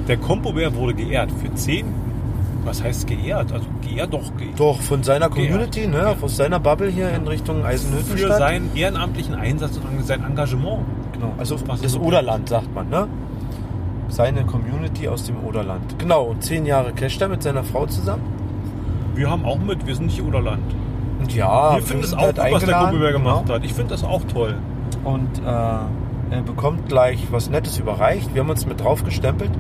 [0.09, 1.86] Der Kompobär wurde geehrt für zehn.
[2.64, 3.52] Was heißt geehrt?
[3.52, 4.59] Also geehrt doch geehrt.
[4.59, 5.51] Doch, von seiner Geehrt.
[5.51, 8.39] Community, ne, aus seiner Bubble hier in Richtung Für Eisenhüttenstadt.
[8.39, 10.81] seinen ehrenamtlichen Einsatz und sein Engagement.
[11.23, 13.07] Genau, also das Oderland, sagt man, ne?
[14.09, 15.97] Seine Community aus dem Oderland.
[15.99, 18.24] Genau, und zehn Jahre Cash da mit seiner Frau zusammen.
[19.15, 20.74] Wir haben auch mit, wir sind nicht Oderland.
[21.20, 23.55] Und ja, wir finden es auch halt gut, was der Kompobär gemacht genau.
[23.55, 23.65] hat.
[23.65, 24.57] Ich finde das auch toll.
[25.05, 28.35] Und äh, äh, bekommt gleich was Nettes überreicht.
[28.35, 29.51] Wir haben uns mit drauf gestempelt.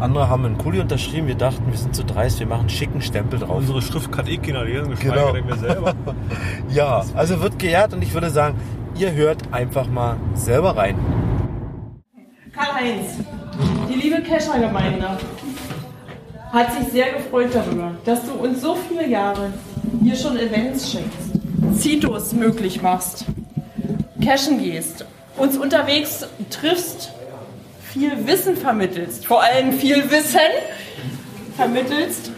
[0.00, 1.28] Andere haben einen Kuli unterschrieben.
[1.28, 3.58] Wir dachten, wir sind zu dreist, wir machen einen schicken Stempel drauf.
[3.58, 5.32] Unsere Schrift kann eh keiner lesen, geschweige Genau.
[5.32, 5.94] denn wir selber.
[6.70, 8.56] Ja, also wird geehrt und ich würde sagen,
[8.98, 10.96] ihr hört einfach mal selber rein.
[12.52, 13.18] Karl-Heinz,
[13.88, 15.18] die liebe Kescher-Gemeinde
[16.52, 19.52] hat sich sehr gefreut darüber, dass du uns so viele Jahre
[20.02, 23.24] hier schon Events schenkst, Zitos möglich machst,
[24.24, 25.04] cashen gehst,
[25.36, 27.12] uns unterwegs triffst,
[27.82, 30.40] viel Wissen vermittelst, vor allem viel Wissen
[31.56, 32.32] vermittelst.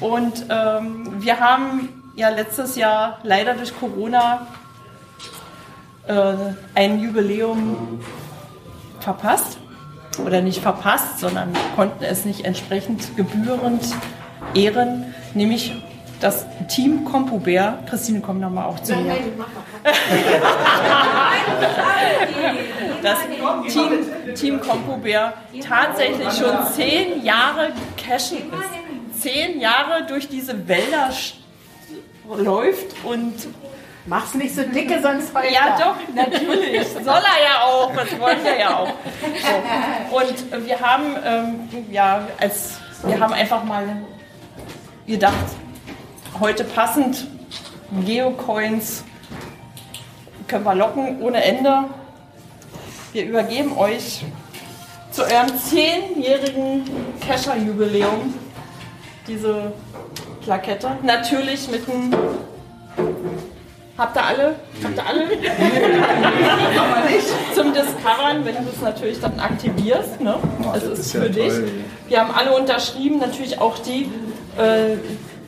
[0.00, 4.46] Und ähm, wir haben ja letztes Jahr leider durch Corona
[6.10, 6.34] äh,
[6.74, 8.00] ein Jubiläum
[8.98, 9.58] verpasst
[10.26, 13.82] oder nicht verpasst, sondern konnten es nicht entsprechend gebührend
[14.54, 15.72] ehren, nämlich
[16.20, 17.78] das Team Compubär.
[17.88, 19.14] Christine, komm noch mal auch zu mir.
[23.02, 23.18] Das
[23.72, 25.32] Team, Team Compubär
[25.66, 29.22] tatsächlich schon zehn Jahre cashen ist.
[29.22, 31.08] Zehn Jahre durch diese Wälder
[32.36, 33.32] läuft und
[34.10, 35.78] Mach's nicht so dicke, sonst heult ja, er.
[35.78, 36.84] doch, natürlich.
[36.88, 37.94] Soll er ja auch.
[37.94, 38.88] Das wollen wir ja auch.
[38.90, 40.16] So.
[40.16, 43.86] Und wir haben, ähm, ja, als, wir haben einfach mal
[45.06, 45.54] gedacht,
[46.40, 47.28] heute passend
[48.04, 49.04] Geocoins
[50.48, 51.84] können wir locken ohne Ende.
[53.12, 54.24] Wir übergeben euch
[55.12, 56.82] zu eurem zehnjährigen
[57.20, 58.34] Kescher-Jubiläum
[59.28, 59.72] diese
[60.42, 60.98] Plakette.
[61.04, 62.12] Natürlich mit einem
[64.00, 64.54] Habt ihr alle?
[64.82, 65.24] Habt ihr alle?
[66.80, 67.26] Aber nicht.
[67.54, 70.22] Zum Discovern, wenn du das natürlich dann aktivierst.
[70.22, 70.36] Ne?
[70.74, 71.48] es ist, ist ja für dich.
[71.48, 71.68] toll.
[72.08, 74.10] Wir haben alle unterschrieben, natürlich auch die.
[74.56, 74.96] Äh,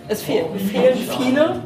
[0.09, 1.63] es fehl, fehlen viele,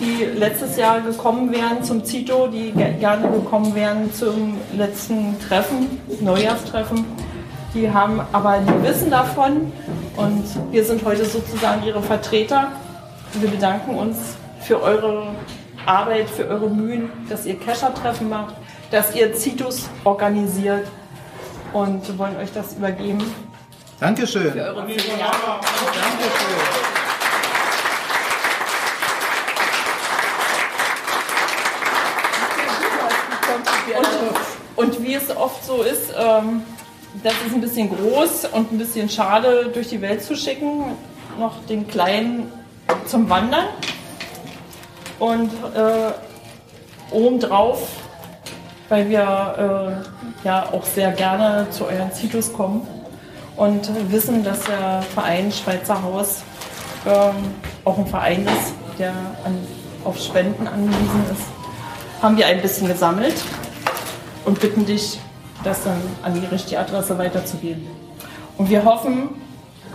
[0.00, 5.98] die letztes Jahr gekommen wären zum Zito, die ge gerne gekommen wären zum letzten Treffen,
[6.20, 7.06] Neujahrstreffen.
[7.72, 9.72] Die haben aber die wissen davon
[10.16, 12.72] und wir sind heute sozusagen ihre Vertreter.
[13.40, 14.18] Wir bedanken uns
[14.60, 15.28] für eure
[15.86, 18.54] Arbeit, für eure Mühen, dass ihr Kescher-Treffen macht,
[18.90, 20.86] dass ihr Zitus organisiert
[21.72, 23.22] und wollen euch das übergeben.
[24.00, 24.52] Dankeschön.
[24.52, 25.60] Für eure Jahre.
[25.94, 26.92] Dankeschön.
[34.76, 36.62] Und, und wie es oft so ist, ähm,
[37.22, 40.96] das ist ein bisschen groß und ein bisschen schade durch die Welt zu schicken.
[41.38, 42.50] Noch den Kleinen
[43.06, 43.66] zum Wandern.
[45.22, 47.80] Und äh, obendrauf,
[48.88, 50.02] weil wir
[50.42, 52.84] äh, ja auch sehr gerne zu euren Zitus kommen
[53.56, 56.42] und wissen, dass der Verein Schweizer Haus
[57.06, 57.36] ähm,
[57.84, 59.12] auch ein Verein ist, der
[59.44, 59.56] an,
[60.04, 61.44] auf Spenden angewiesen ist,
[62.20, 63.44] haben wir ein bisschen gesammelt
[64.44, 65.20] und bitten dich,
[65.62, 67.86] das dann an die richtige Adresse weiterzugeben.
[68.58, 69.28] Und wir hoffen,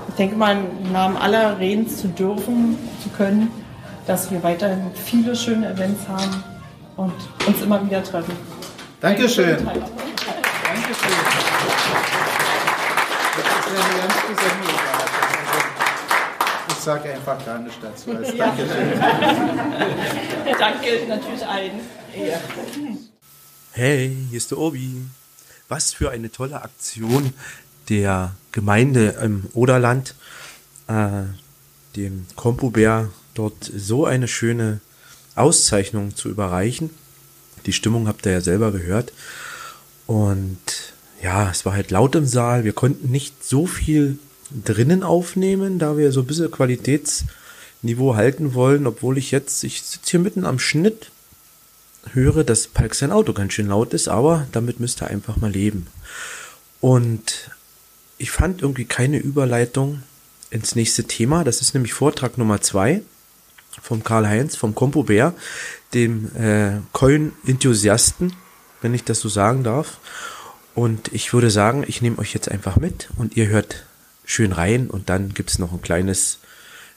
[0.08, 3.52] ich denke mal, im Namen aller reden zu dürfen, zu können,
[4.08, 6.44] dass wir weiterhin viele schöne Events haben
[6.96, 7.14] und
[7.46, 8.34] uns immer wieder treffen.
[9.02, 9.64] Dankeschön.
[9.64, 9.82] Danke.
[9.82, 11.12] Dankeschön.
[13.36, 14.78] Das ist ja eine ganz besondere.
[16.70, 18.12] Ich sage einfach gar nichts dazu.
[18.18, 18.46] Also Ja.
[18.48, 19.00] Dankeschön.
[20.60, 21.80] Danke natürlich allen.
[23.72, 25.06] Hey, hier ist der Obi.
[25.68, 27.34] Was für eine tolle Aktion
[27.90, 30.16] der Gemeinde im Oderland,
[30.88, 31.24] äh,
[31.96, 34.80] dem Kompubär dort so eine schöne
[35.36, 36.90] Auszeichnung zu überreichen.
[37.66, 39.14] Die Stimmung habt ihr ja selber gehört.
[40.06, 40.58] Und
[41.22, 42.64] ja, es war halt laut im Saal.
[42.64, 44.18] Wir konnten nicht so viel
[44.64, 50.12] drinnen aufnehmen, da wir so ein bisschen Qualitätsniveau halten wollen, obwohl ich jetzt, ich sitze
[50.12, 51.12] hier mitten am Schnitt
[52.14, 55.52] höre, dass Palk sein Auto ganz schön laut ist, aber damit müsst ihr einfach mal
[55.52, 55.88] leben.
[56.80, 57.52] Und
[58.18, 60.04] ich fand irgendwie keine Überleitung
[60.50, 61.44] ins nächste Thema.
[61.44, 63.02] Das ist nämlich Vortrag Nummer zwei
[63.88, 65.34] vom Karl-Heinz, vom Compo Bär,
[65.94, 68.34] dem äh, Coin-Enthusiasten,
[68.82, 69.98] wenn ich das so sagen darf.
[70.76, 73.86] Und ich würde sagen, ich nehme euch jetzt einfach mit und ihr hört
[74.26, 76.40] schön rein und dann gibt's noch ein kleines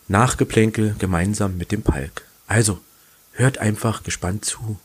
[0.08, 2.22] Nachgeplänkel gemeinsam mit dem Palk.
[2.48, 2.80] Also,
[3.32, 4.78] hört einfach gespannt zu.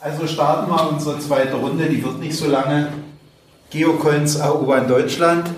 [0.00, 2.92] Also starten wir unsere zweite Runde, die wird nicht so lange.
[3.70, 5.50] Geocoins erobern Deutschland,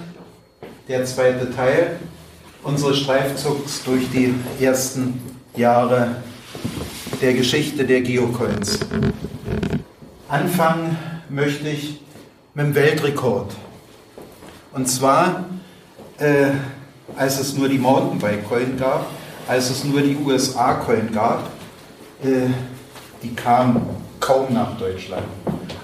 [0.89, 1.99] der zweite Teil
[2.63, 6.17] unseres Streifzugs durch die ersten Jahre
[7.21, 8.79] der Geschichte der Geocoins.
[10.29, 10.97] Anfangen
[11.29, 12.01] möchte ich
[12.55, 13.55] mit dem Weltrekord.
[14.73, 15.47] Und zwar,
[16.19, 16.49] äh,
[17.17, 19.07] als es nur die Mountainbike-Coin gab,
[19.49, 21.51] als es nur die USA-Coin gab,
[22.23, 22.49] äh,
[23.23, 23.81] die kamen
[24.21, 25.27] kaum nach Deutschland.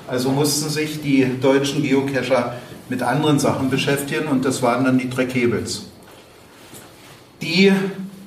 [0.06, 2.56] Also mussten sich die deutschen Geocacher
[2.88, 5.86] mit anderen Sachen beschäftigen und das waren dann die Trackables.
[7.40, 7.72] Die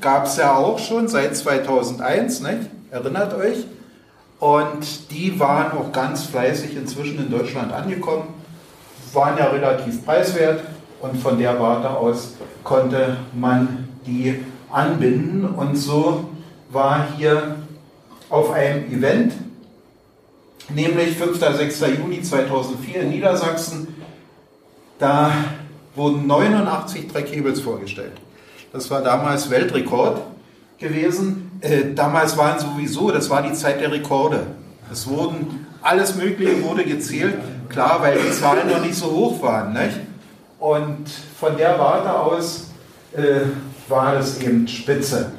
[0.05, 2.59] gab es ja auch schon seit 2001, nicht?
[2.91, 3.65] erinnert euch.
[4.39, 8.27] Und die waren auch ganz fleißig inzwischen in Deutschland angekommen,
[9.13, 10.61] waren ja relativ preiswert
[11.01, 15.43] und von der Warte aus konnte man die anbinden.
[15.43, 16.29] Und so
[16.69, 17.55] war hier
[18.29, 19.33] auf einem Event,
[20.69, 21.39] nämlich 5.
[21.39, 21.83] 6.
[21.97, 23.87] Juni 2004 in Niedersachsen,
[24.99, 25.31] da
[25.95, 28.13] wurden 89 Trackables vorgestellt.
[28.75, 30.19] Das war damals Weltrekord
[30.77, 31.49] gewesen.
[31.61, 34.47] Äh, damals waren sowieso, das war die Zeit der Rekorde.
[34.91, 37.35] Es wurden, alles Mögliche wurde gezählt,
[37.69, 39.71] klar, weil die Zahlen noch nicht so hoch waren.
[39.71, 39.97] Nicht?
[40.59, 41.07] Und
[41.39, 42.71] von der Warte aus
[43.13, 43.45] äh,
[43.87, 45.31] war das eben spitze.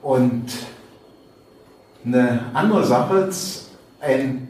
[0.00, 0.46] Und
[2.02, 3.28] eine andere Sache,
[4.00, 4.48] ein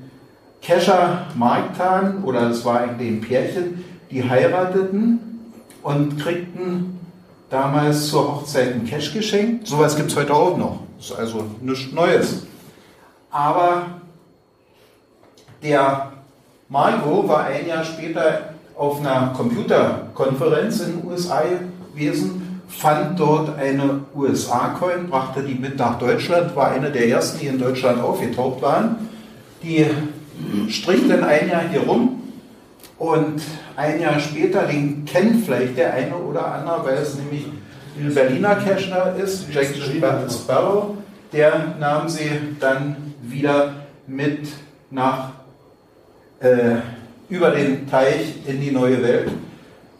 [0.62, 5.18] Kescher Marktan, oder das war eigentlich ein Pärchen, die heirateten
[5.82, 6.94] und kriegten
[7.50, 9.66] damals zur Hochzeit ein Cash geschenkt.
[9.66, 10.80] Sowas gibt es heute auch noch.
[10.96, 12.46] Das ist also nichts Neues.
[13.30, 13.86] Aber
[15.62, 16.12] der
[16.68, 21.42] Margo war ein Jahr später auf einer Computerkonferenz in den USA
[21.92, 27.46] gewesen, fand dort eine USA-Coin, brachte die mit nach Deutschland, war eine der ersten, die
[27.46, 29.08] in Deutschland aufgetaucht waren.
[29.62, 29.86] Die
[30.68, 32.23] strich dann ein Jahr hier rum
[32.98, 33.42] und
[33.76, 37.46] ein Jahr später, den kennt vielleicht der eine oder andere, weil es nämlich
[37.98, 39.66] ein Berliner Cashner ist, Jack
[40.30, 40.96] Sparrow,
[41.32, 42.30] der nahm sie
[42.60, 43.74] dann wieder
[44.06, 44.48] mit
[44.90, 45.30] nach
[46.40, 46.76] äh,
[47.28, 49.30] über den Teich in die neue Welt,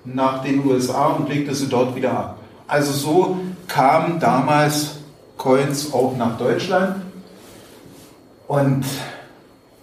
[0.05, 2.39] nach den USA und legte sie dort wieder ab.
[2.67, 4.99] Also so kamen damals
[5.37, 7.03] Coins auch nach Deutschland.
[8.47, 8.85] Und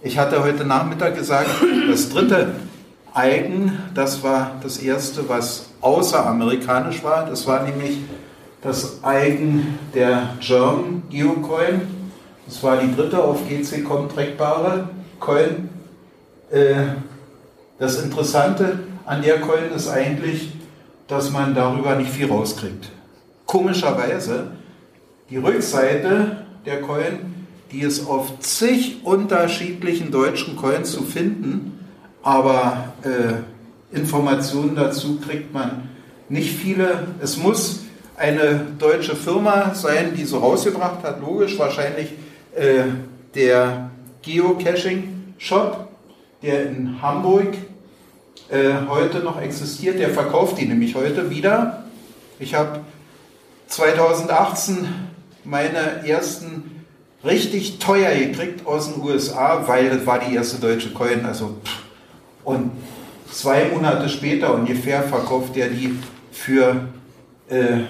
[0.02, 1.50] ich hatte heute Nachmittag gesagt,
[1.90, 2.54] das dritte
[3.14, 7.26] Eigen, das war das erste, was außeramerikanisch war.
[7.26, 7.98] Das war nämlich
[8.62, 11.82] das Eigen der German Geocoin.
[12.46, 14.88] Das war die dritte auf GC.com trackbare
[15.20, 15.68] Coin.
[16.50, 16.86] Äh,
[17.78, 20.52] das Interessante an der Coin ist eigentlich,
[21.08, 22.90] dass man darüber nicht viel rauskriegt.
[23.46, 24.52] Komischerweise,
[25.28, 31.81] die Rückseite der Coin, die ist auf zig unterschiedlichen deutschen Coins zu finden,
[32.22, 35.88] aber äh, Informationen dazu kriegt man
[36.28, 37.08] nicht viele.
[37.20, 37.80] Es muss
[38.16, 42.12] eine deutsche Firma sein, die so rausgebracht hat, logisch, wahrscheinlich
[42.54, 42.84] äh,
[43.34, 43.90] der
[44.22, 45.88] Geocaching Shop,
[46.42, 47.54] der in Hamburg
[48.48, 51.84] äh, heute noch existiert, der verkauft die nämlich heute wieder.
[52.38, 52.80] Ich habe
[53.68, 54.88] 2018
[55.44, 56.84] meine ersten
[57.24, 61.24] richtig teuer gekriegt aus den USA, weil das war die erste deutsche Coin.
[61.24, 61.56] Also,
[62.44, 62.70] und
[63.30, 65.98] zwei Monate später ungefähr verkauft er die
[66.30, 66.88] für
[67.48, 67.80] äh,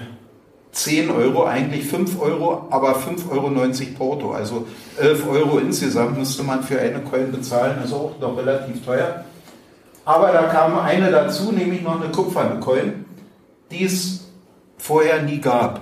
[0.73, 3.49] 10 Euro, eigentlich 5 Euro, aber 5,90 Euro
[3.97, 4.31] Porto.
[4.31, 4.67] Also
[4.99, 9.23] 11 Euro insgesamt müsste man für eine Coin bezahlen, also auch noch relativ teuer.
[10.03, 13.05] Aber da kam eine dazu, nämlich noch eine kupferne Coin,
[13.71, 14.25] die es
[14.77, 15.81] vorher nie gab.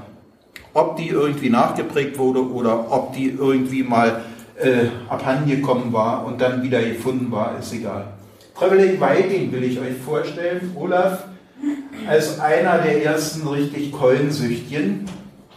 [0.74, 4.22] Ob die irgendwie nachgeprägt wurde oder ob die irgendwie mal
[4.58, 8.06] äh, abhandengekommen war und dann wieder gefunden war, ist egal.
[8.56, 10.76] Traveling Viking will ich euch vorstellen.
[10.76, 11.24] Olaf
[12.08, 15.06] als einer der ersten richtig Coinsüchtigen.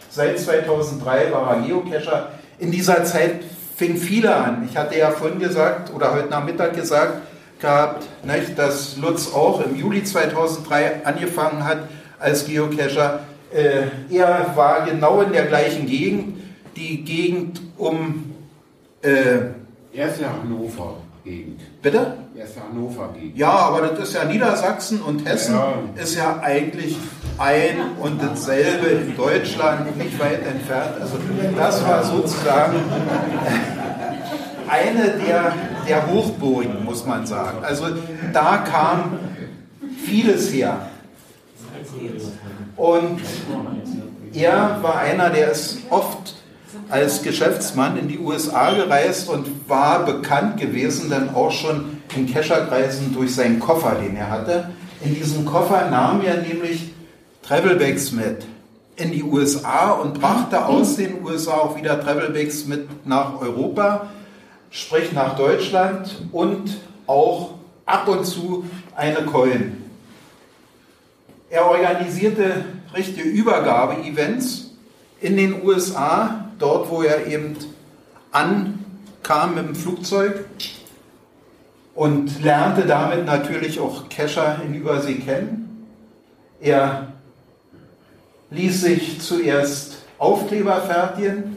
[0.09, 2.31] Seit 2003 war er Geocacher.
[2.59, 3.43] In dieser Zeit
[3.75, 4.67] fing viele an.
[4.69, 7.21] Ich hatte ja vorhin gesagt oder heute Nachmittag gesagt,
[7.59, 11.79] gehabt, nicht, dass Lutz auch im Juli 2003 angefangen hat
[12.19, 13.21] als Geocacher.
[13.53, 16.37] Äh, er war genau in der gleichen Gegend,
[16.75, 18.33] die Gegend um.
[19.01, 19.53] Äh,
[19.93, 21.61] er ist ja Hannover Gegend.
[21.81, 22.24] Bitte?
[22.37, 23.37] Er ist ja Hannover Gegend.
[23.37, 25.73] Ja, aber das ist ja Niedersachsen und Hessen Ja.
[25.95, 26.97] ist ja eigentlich
[27.37, 30.99] ein und dasselbe in Deutschland, nicht weit entfernt.
[30.99, 31.17] Also
[31.55, 32.75] das war sozusagen
[34.67, 35.53] eine der,
[35.87, 37.63] der Hochburgen, muss man sagen.
[37.63, 37.85] Also
[38.33, 39.17] da kam
[40.05, 40.87] vieles her.
[42.75, 43.21] Und
[44.33, 46.35] er war einer, der ist oft
[46.89, 53.13] als Geschäftsmann in die USA gereist und war bekannt gewesen, dann auch schon in Kescherkreisen
[53.13, 54.69] durch seinen Koffer, den er hatte.
[55.03, 56.93] In diesem Koffer nahm er nämlich
[57.41, 58.45] Travelbags mit
[58.95, 64.07] in die USA und brachte aus den USA auch wieder Travelbags mit nach Europa,
[64.71, 67.55] sprich nach Deutschland und auch
[67.85, 69.83] ab und zu eine Coin.
[71.49, 74.71] Er organisierte richtige Übergabe-Events
[75.21, 77.55] in den USA, dort wo er eben
[78.31, 80.45] ankam mit dem Flugzeug.
[81.95, 85.87] und lernte damit natürlich auch Kescher in Übersee kennen.
[86.59, 87.13] Er
[88.51, 91.55] ließ sich zuerst Aufkleber fertigen,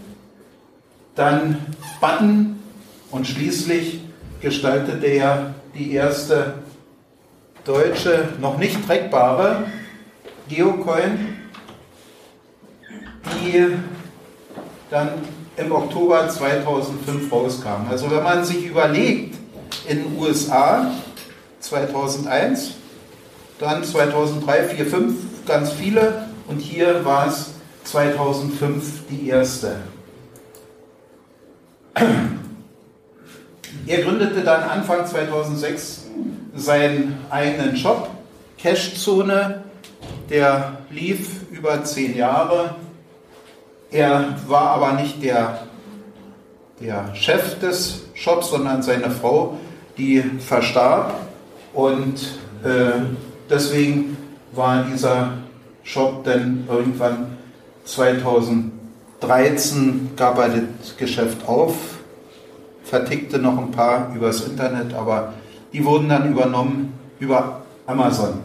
[1.15, 1.59] dann
[2.01, 2.61] Button
[3.11, 4.01] und schließlich
[4.41, 6.55] gestaltete er die erste
[7.65, 9.65] deutsche, noch nicht trackbare
[10.49, 11.37] Geocoin,
[13.43, 13.77] die
[14.91, 15.11] dann
[15.57, 17.89] im Oktober 2005 rauskam.
[17.91, 19.37] Also wenn man sich überlegt,
[19.87, 20.91] in den USA
[21.61, 22.75] 2001,
[23.59, 25.15] dann 2003, 4, 5
[25.47, 27.51] ganz viele und hier war es
[27.85, 29.77] 2005 die erste.
[33.87, 36.09] Er gründete dann Anfang 2006
[36.55, 38.11] seinen eigenen Shop,
[38.59, 39.65] Cashzone,
[40.29, 42.75] der lief über zehn Jahre.
[43.91, 45.67] Er war aber nicht der,
[46.81, 49.59] der Chef des Shops, sondern seine Frau,
[49.97, 51.15] die verstarb.
[51.73, 53.01] Und äh,
[53.49, 54.19] deswegen
[54.53, 55.33] war dieser
[55.85, 57.39] Shop dann irgendwann
[57.85, 61.75] 2013 gab er das Geschäft auf,
[62.85, 65.33] vertickte noch ein paar übers Internet, aber
[65.73, 68.41] die wurden dann übernommen über Amazon.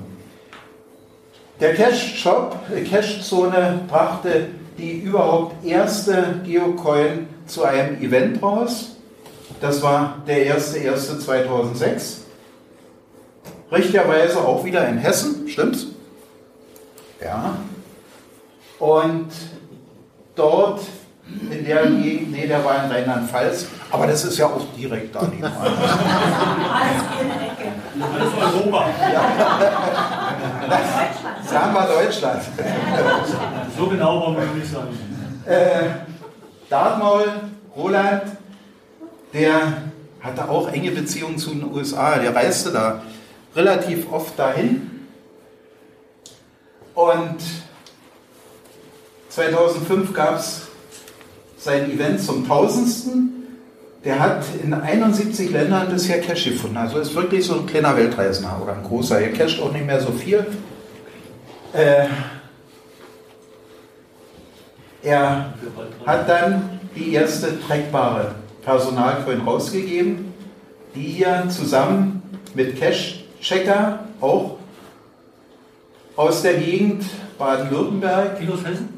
[1.59, 4.47] Der Cash-Shop, die Cash-Zone brachte
[4.77, 8.95] die überhaupt erste Geocoin zu einem Event raus.
[9.61, 12.17] Das war der 1.1.2006.
[13.71, 15.87] Richtigerweise auch wieder in Hessen, stimmt's?
[17.23, 17.55] Ja.
[18.79, 19.29] Und
[20.35, 20.81] dort
[21.49, 25.23] in der Gegend, nee, der war in Rheinland-Pfalz, aber das ist ja auch direkt da
[25.23, 25.53] nebenan.
[25.57, 25.77] Alles
[27.21, 27.71] in der Ecke.
[28.13, 28.85] Alles Europa.
[30.69, 31.22] Sagen
[31.53, 32.41] wir Deutschland.
[33.77, 34.89] So genau wollen wir nicht sagen.
[35.45, 35.89] Äh,
[36.69, 37.25] Dartmaul,
[37.75, 38.23] Roland,
[39.33, 39.73] der
[40.21, 42.17] hatte auch enge Beziehungen zu den USA.
[42.19, 43.01] Der reiste da
[43.55, 45.07] relativ oft dahin.
[46.95, 47.37] Und
[49.29, 50.67] 2005 gab es
[51.57, 53.29] sein Event zum Tausendsten.
[54.05, 56.77] Der hat in 71 Ländern bisher Cash gefunden.
[56.77, 59.19] Also ist wirklich so ein kleiner Weltreisender oder ein großer.
[59.19, 60.45] Er casht auch nicht mehr so viel.
[61.73, 62.05] Äh,
[65.01, 65.53] er
[66.05, 70.33] hat dann die erste trackbare Personalcoin rausgegeben,
[70.95, 72.21] die hier zusammen
[72.53, 74.57] mit Cash-Checker auch
[76.15, 77.03] aus der Gegend
[77.37, 78.39] Baden-Württemberg.
[78.39, 78.89] Kilos Hessen?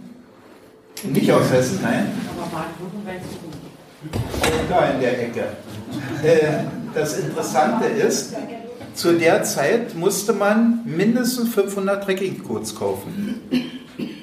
[1.04, 2.12] Nicht aus Hessen, nein.
[2.38, 3.54] Aber Baden-Württemberg ist gut.
[4.70, 5.44] Da in der Ecke.
[6.24, 8.34] Äh, Das Interessante ist,
[8.96, 13.42] zu der Zeit musste man mindestens 500 Tracking-Codes kaufen,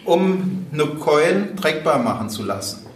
[0.04, 2.86] um eine Coin trackbar machen zu lassen.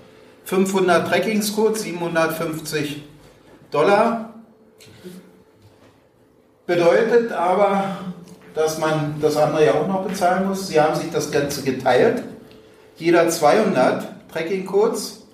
[0.45, 3.03] 500 Tracking-Codes, 750
[3.71, 4.35] Dollar.
[6.67, 7.99] Bedeutet aber,
[8.55, 10.69] dass man das andere ja auch noch bezahlen muss.
[10.69, 12.23] Sie haben sich das Ganze geteilt.
[12.97, 15.27] Jeder 200 Tracking-Codes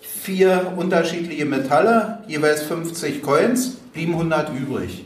[0.00, 5.05] vier unterschiedliche Metalle, jeweils 50 Coins, blieben 100 übrig.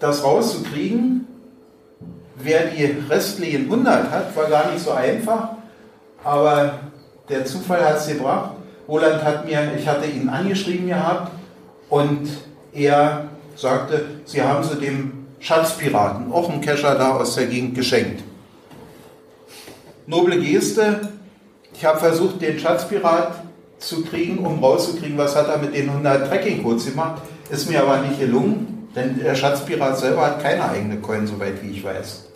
[0.00, 1.26] Das rauszukriegen,
[2.36, 5.50] wer die restlichen 100 hat, war gar nicht so einfach,
[6.24, 6.80] aber
[7.28, 8.52] der Zufall hat es gebracht.
[8.88, 11.30] Roland hat mir, ich hatte ihn angeschrieben gehabt
[11.90, 12.28] und
[12.72, 18.22] er sagte, sie haben sie dem Schatzpiraten, auch einem Kescher da aus der Gegend, geschenkt.
[20.06, 21.08] Noble Geste,
[21.74, 23.42] ich habe versucht, den Schatzpirat
[23.78, 27.22] zu kriegen, um rauszukriegen, was hat er mit den 100 Tracking-Codes gemacht.
[27.50, 31.70] Ist mir aber nicht gelungen, denn der Schatzpirat selber hat keine eigene Coin, soweit wie
[31.70, 32.26] ich weiß.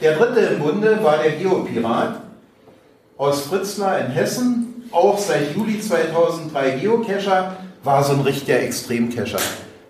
[0.00, 2.20] Der dritte im Bunde war der Geopirat
[3.16, 9.40] aus Fritzlar in Hessen, auch seit Juli 2003 Geocacher, war so ein richtiger Extremcacher.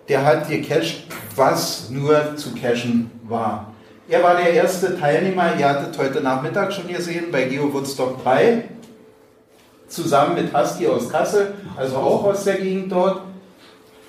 [0.07, 1.03] Der hat gecached,
[1.35, 3.73] was nur zu cachen war.
[4.07, 8.65] Er war der erste Teilnehmer, ihr hattet heute Nachmittag schon gesehen, bei Geo Woodstock 3,
[9.87, 13.21] zusammen mit Husky aus Kassel, also auch aus der Gegend dort.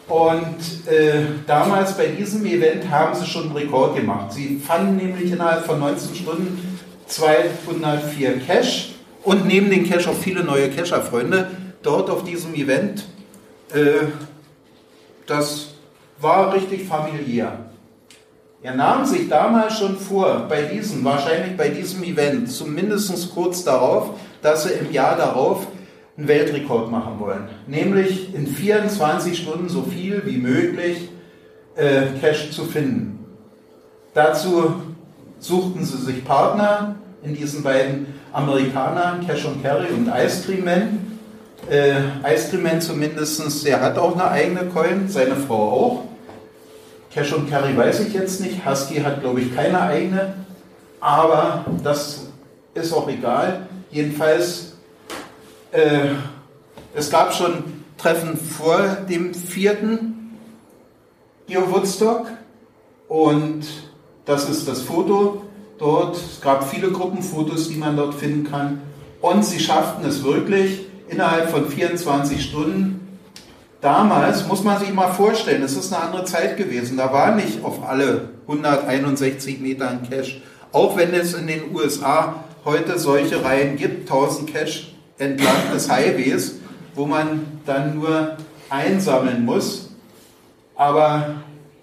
[0.08, 4.32] Und äh, damals bei diesem Event haben sie schon einen Rekord gemacht.
[4.32, 10.44] Sie fanden nämlich innerhalb von 19 Stunden 204 Cash und neben den Cash auch viele
[10.44, 11.50] neue Cacher-Freunde
[11.82, 13.04] dort auf diesem Event.
[13.72, 14.08] Äh,
[15.26, 15.68] das
[16.20, 17.58] war richtig familiär.
[18.62, 24.10] Er nahm sich damals schon vor, bei diesem, wahrscheinlich bei diesem Event, zumindest kurz darauf,
[24.40, 25.66] dass sie im Jahr darauf
[26.16, 27.48] einen Weltrekord machen wollen.
[27.66, 31.08] Nämlich in 24 Stunden so viel wie möglich
[31.76, 33.24] äh, Cash zu finden.
[34.14, 34.74] Dazu
[35.40, 41.18] suchten sie sich Partner in diesen beiden Amerikanern, Cash und Carry und Ice Cream Man.
[41.70, 46.04] Äh, Eiscrement zumindest, der hat auch eine eigene Coin, seine Frau auch.
[47.12, 48.66] Cash und Carry weiß ich jetzt nicht.
[48.66, 50.34] Husky hat, glaube ich, keine eigene.
[51.00, 52.26] Aber das
[52.74, 53.66] ist auch egal.
[53.90, 54.73] Jedenfalls,
[55.74, 56.14] äh,
[56.94, 57.64] es gab schon
[57.98, 58.78] Treffen vor
[59.08, 60.36] dem vierten
[61.48, 62.28] Geo Woodstock
[63.08, 63.62] und
[64.24, 65.42] das ist das Foto
[65.78, 66.16] dort.
[66.16, 68.80] Es gab viele Gruppenfotos, die man dort finden kann.
[69.20, 73.18] Und sie schafften es wirklich innerhalb von 24 Stunden.
[73.80, 76.96] Damals muss man sich mal vorstellen, es ist eine andere Zeit gewesen.
[76.96, 80.40] Da war nicht auf alle 161 Meter ein Cache.
[80.72, 86.56] Auch wenn es in den USA heute solche Reihen gibt, 1000 Cache entlang des Highways,
[86.94, 88.36] wo man dann nur
[88.70, 89.90] einsammeln muss.
[90.74, 91.36] Aber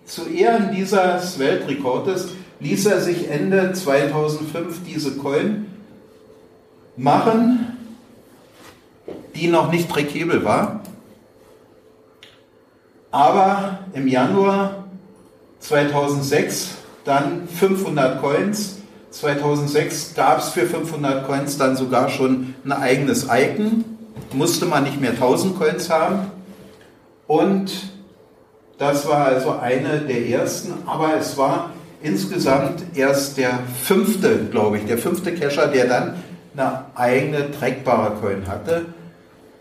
[0.05, 2.29] zu Ehren dieses Weltrekordes
[2.59, 5.67] ließ er sich Ende 2005 diese Coin
[6.97, 7.77] machen,
[9.35, 10.81] die noch nicht trackable war.
[13.11, 14.85] Aber im Januar
[15.59, 18.80] 2006 dann 500 Coins.
[19.11, 23.85] 2006 gab es für 500 Coins dann sogar schon ein eigenes Icon.
[24.33, 26.31] Musste man nicht mehr 1000 Coins haben.
[27.27, 27.71] Und
[28.77, 31.71] das war also eine der ersten, aber es war
[32.01, 36.15] insgesamt erst der fünfte, glaube ich, der fünfte Cacher, der dann
[36.55, 38.87] eine eigene trackbare Coin hatte.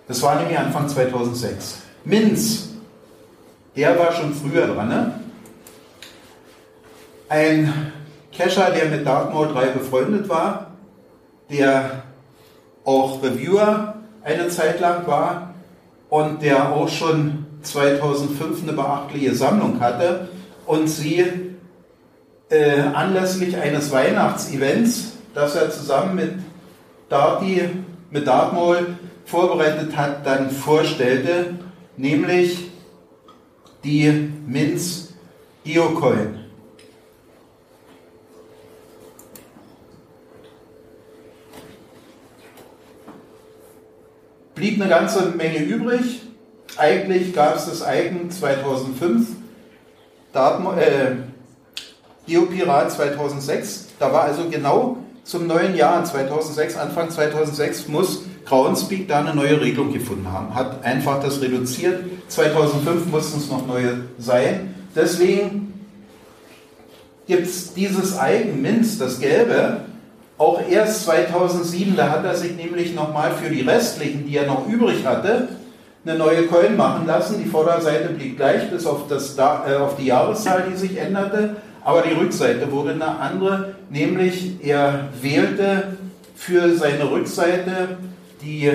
[0.08, 1.78] Das war nämlich Anfang 2006.
[2.04, 2.70] Minz,
[3.76, 4.88] der war schon früher dran.
[4.88, 5.20] Ne?
[7.28, 7.92] Ein
[8.36, 10.72] Cacher, der mit Dartmoor 3 befreundet war,
[11.50, 12.02] der
[12.84, 15.54] auch Reviewer eine Zeit lang war
[16.08, 20.28] und der auch schon 2005 eine beachtliche Sammlung hatte
[20.66, 21.24] und sie
[22.48, 26.34] äh, anlässlich eines Weihnachtsevents, das er zusammen mit
[27.08, 27.68] Darty,
[28.10, 28.78] mit Dartmoor
[29.24, 31.54] vorbereitet hat, dann vorstellte,
[31.96, 32.70] nämlich
[33.84, 35.14] die Minz
[35.64, 36.39] Geocoin.
[44.60, 46.20] Blieb eine ganze Menge übrig.
[46.76, 49.28] Eigentlich gab es das Icon 2005,
[50.34, 51.12] Daten, äh,
[52.26, 53.86] Geopirat 2006.
[53.98, 59.58] Da war also genau zum neuen Jahr 2006, Anfang 2006, muss Groundspeak da eine neue
[59.62, 60.54] Regelung gefunden haben.
[60.54, 62.04] Hat einfach das reduziert.
[62.28, 64.74] 2005 mussten es noch neue sein.
[64.94, 65.72] Deswegen
[67.26, 69.86] gibt es dieses Eigen Minz, das Gelbe,
[70.40, 71.96] auch erst 2007.
[71.96, 75.48] Da hat er sich nämlich nochmal für die restlichen, die er noch übrig hatte,
[76.04, 77.42] eine neue Coin machen lassen.
[77.44, 81.56] Die Vorderseite blieb gleich, bis auf, das, äh, auf die Jahreszahl, die sich änderte.
[81.84, 85.96] Aber die Rückseite wurde eine andere, nämlich er wählte
[86.34, 87.98] für seine Rückseite
[88.42, 88.70] die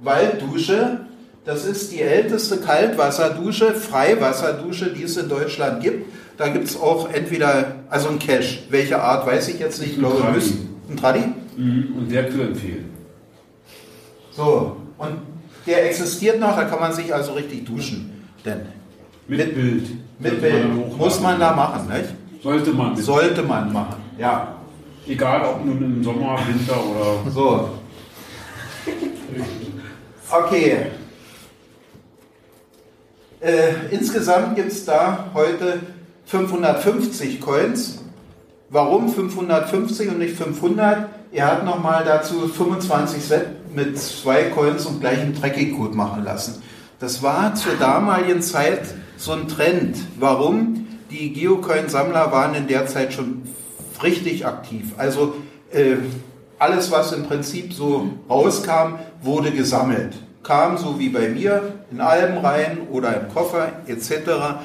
[0.00, 0.98] Walddusche.
[1.44, 6.06] Das ist die älteste Kaltwasserdusche, Freiwasserdusche, die es in Deutschland gibt.
[6.36, 9.98] Da gibt es auch entweder, also ein Cache, welche Art weiß ich jetzt nicht, ich
[9.98, 11.24] glaube, müssen- ein Tradi?
[11.56, 11.94] Mhm.
[11.96, 12.90] Und sehr zu empfehlen.
[14.32, 15.16] So, und
[15.66, 18.24] der existiert noch, da kann man sich also richtig duschen.
[18.44, 18.60] Denn
[19.28, 19.88] Mit, Mit- Bild.
[20.18, 20.96] mit man Bild hochladen.
[20.98, 22.42] muss man da machen, nicht?
[22.42, 22.94] Sollte man.
[22.94, 23.04] Mit.
[23.04, 24.54] Sollte man machen, ja.
[25.06, 27.30] Egal ob nun im Sommer, Winter oder.
[27.30, 27.70] So.
[30.30, 30.86] Okay.
[33.40, 35.80] Äh, insgesamt gibt es da heute
[36.26, 37.99] 550 Coins.
[38.72, 41.08] Warum 550 und nicht 500?
[41.32, 46.62] Er hat nochmal dazu 25 Set mit zwei Coins und gleichem Tracking-Code machen lassen.
[47.00, 48.82] Das war zur damaligen Zeit
[49.16, 49.96] so ein Trend.
[50.20, 50.86] Warum?
[51.10, 53.42] Die Geocoin-Sammler waren in der Zeit schon
[54.04, 54.92] richtig aktiv.
[54.96, 55.34] Also
[55.72, 55.96] äh,
[56.60, 60.14] alles, was im Prinzip so rauskam, wurde gesammelt.
[60.44, 64.60] Kam so wie bei mir in Alben rein oder im Koffer etc.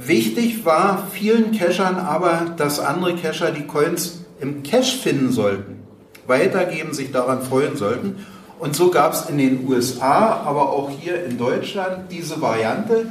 [0.00, 5.82] Wichtig war vielen Cachern aber, dass andere Cacher die Coins im Cache finden sollten,
[6.28, 8.24] weitergeben, sich daran freuen sollten.
[8.60, 13.06] Und so gab es in den USA, aber auch hier in Deutschland diese Variante,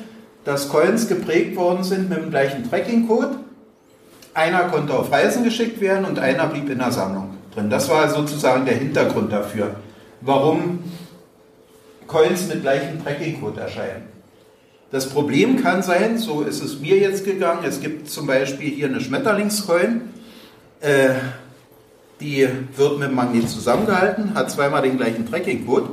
[0.45, 3.35] dass Coins geprägt worden sind mit dem gleichen Tracking-Code.
[4.33, 7.69] Einer konnte auf Reisen geschickt werden und einer blieb in der Sammlung drin.
[7.69, 9.75] Das war sozusagen der Hintergrund dafür,
[10.21, 10.79] warum
[12.07, 14.16] Coins mit gleichem Tracking-Code erscheinen.
[14.91, 18.87] Das Problem kann sein, so ist es mir jetzt gegangen, es gibt zum Beispiel hier
[18.87, 20.01] eine Schmetterlingscoin,
[20.79, 21.09] äh,
[22.21, 25.89] die wird mit Magnet zusammengehalten, hat zweimal den gleichen Tracking-Code.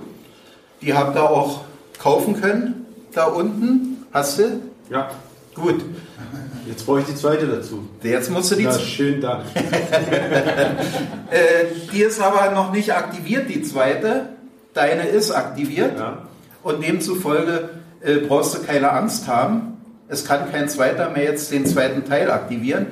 [0.81, 1.63] Die habt ihr auch
[1.99, 4.05] kaufen können, da unten.
[4.13, 4.61] Hast du?
[4.91, 5.11] Ja,
[5.55, 5.83] Gut.
[6.69, 7.89] jetzt brauche ich die zweite dazu.
[8.03, 9.45] Jetzt musst du die Ja, schönen Dank.
[11.31, 14.29] Äh, die ist aber noch nicht aktiviert, die zweite.
[14.73, 16.19] deine ist aktiviert Ja.
[16.63, 17.71] und demzufolge
[18.05, 19.79] äh, brauchst du keine Angst haben.
[20.09, 22.87] Es kann kein zweiter mehr jetzt den zweiten Teil aktivieren.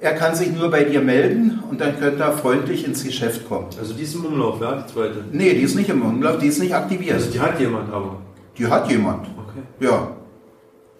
[0.00, 3.66] Er kann sich nur bei dir melden und dann könnte er freundlich ins Geschäft kommen.
[3.78, 5.24] Also die ist im Umlauf, ja, die zweite.
[5.32, 7.14] Nee, die ist nicht im Umlauf, die ist nicht aktiviert.
[7.14, 8.20] Also die hat jemand aber.
[8.56, 9.26] Die hat jemand.
[9.26, 9.62] Okay.
[9.80, 10.08] Ja.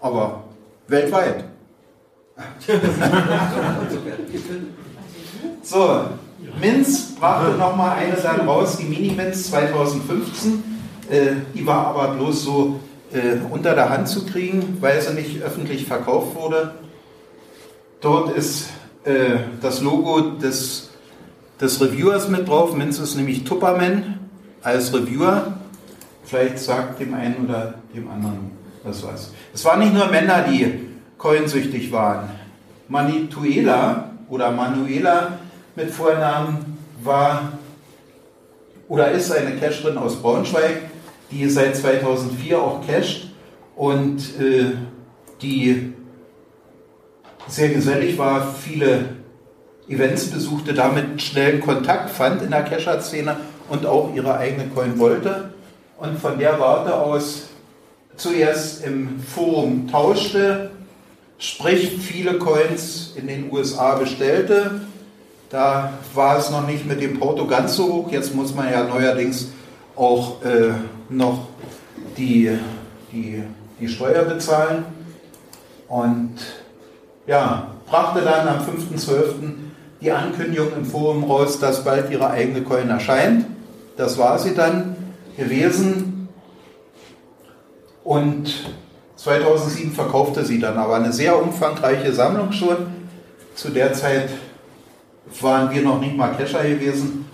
[0.01, 0.45] Aber
[0.89, 1.45] weltweit.
[5.63, 6.01] so,
[6.61, 10.63] Minz brachte nochmal eine dann raus, die Mini-Minz 2015.
[11.11, 12.79] Äh, die war aber bloß so
[13.51, 16.75] unter der Hand zu kriegen, weil sie nicht öffentlich verkauft wurde.
[18.01, 18.69] Dort ist
[19.05, 20.91] äh, das Logo des,
[21.61, 22.75] des Reviewers mit drauf.
[22.75, 24.19] Minz ist nämlich Tupperman
[24.63, 25.55] als Reviewer.
[26.25, 28.51] Vielleicht sagt dem einen oder dem anderen
[28.85, 29.33] das was.
[29.55, 32.29] Es waren nicht nur Männer, die coinsüchtig waren.
[32.89, 35.39] Manituela oder Manuela
[35.75, 37.53] mit Vornamen war
[38.89, 40.83] oder ist eine Cacherin aus Braunschweig,
[41.31, 43.29] die seit 2004 auch casht
[43.77, 44.73] und äh,
[45.43, 45.93] die
[47.47, 49.17] sehr gesellig war, viele
[49.89, 53.37] Events besuchte, damit schnellen Kontakt fand in der Cacher-Szene
[53.69, 55.53] und auch ihre eigene Coin wollte
[55.99, 57.49] und von der Warte aus
[58.17, 60.71] zuerst im Forum tauschte,
[61.39, 64.81] sprich viele Coins in den USA bestellte.
[65.51, 68.13] Da war es noch nicht mit dem Porto ganz so hoch.
[68.13, 69.49] Jetzt muss man ja neuerdings
[69.97, 70.73] auch äh,
[71.09, 71.49] noch
[72.17, 72.59] die,
[73.13, 73.43] die,
[73.81, 74.85] die Steuer bezahlen.
[75.89, 76.35] Und
[77.27, 79.33] ja, brachte dann am 5.12.
[80.01, 83.47] die Ankündigung im Forum raus, dass bald ihre eigene Coin erscheint.
[83.97, 84.97] Das war sie dann
[85.37, 86.29] gewesen.
[88.05, 88.71] Und
[89.17, 92.77] 2007 verkaufte sie dann aber eine sehr umfangreiche Sammlung schon.
[93.55, 94.31] Zu der Zeit
[95.41, 97.27] waren wir noch nicht mal Cacher gewesen.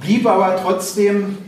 [0.00, 1.38] Blieb aber trotzdem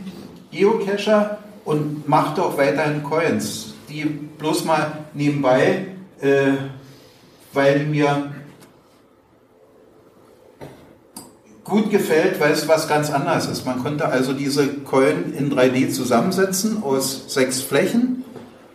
[0.51, 3.73] Geocacher und machte auch weiterhin Coins.
[3.89, 5.87] Die bloß mal nebenbei,
[6.21, 6.53] äh,
[7.53, 8.31] weil mir
[11.63, 13.65] gut gefällt, weil es was ganz anderes ist.
[13.65, 18.25] Man konnte also diese Coin in 3D zusammensetzen aus sechs Flächen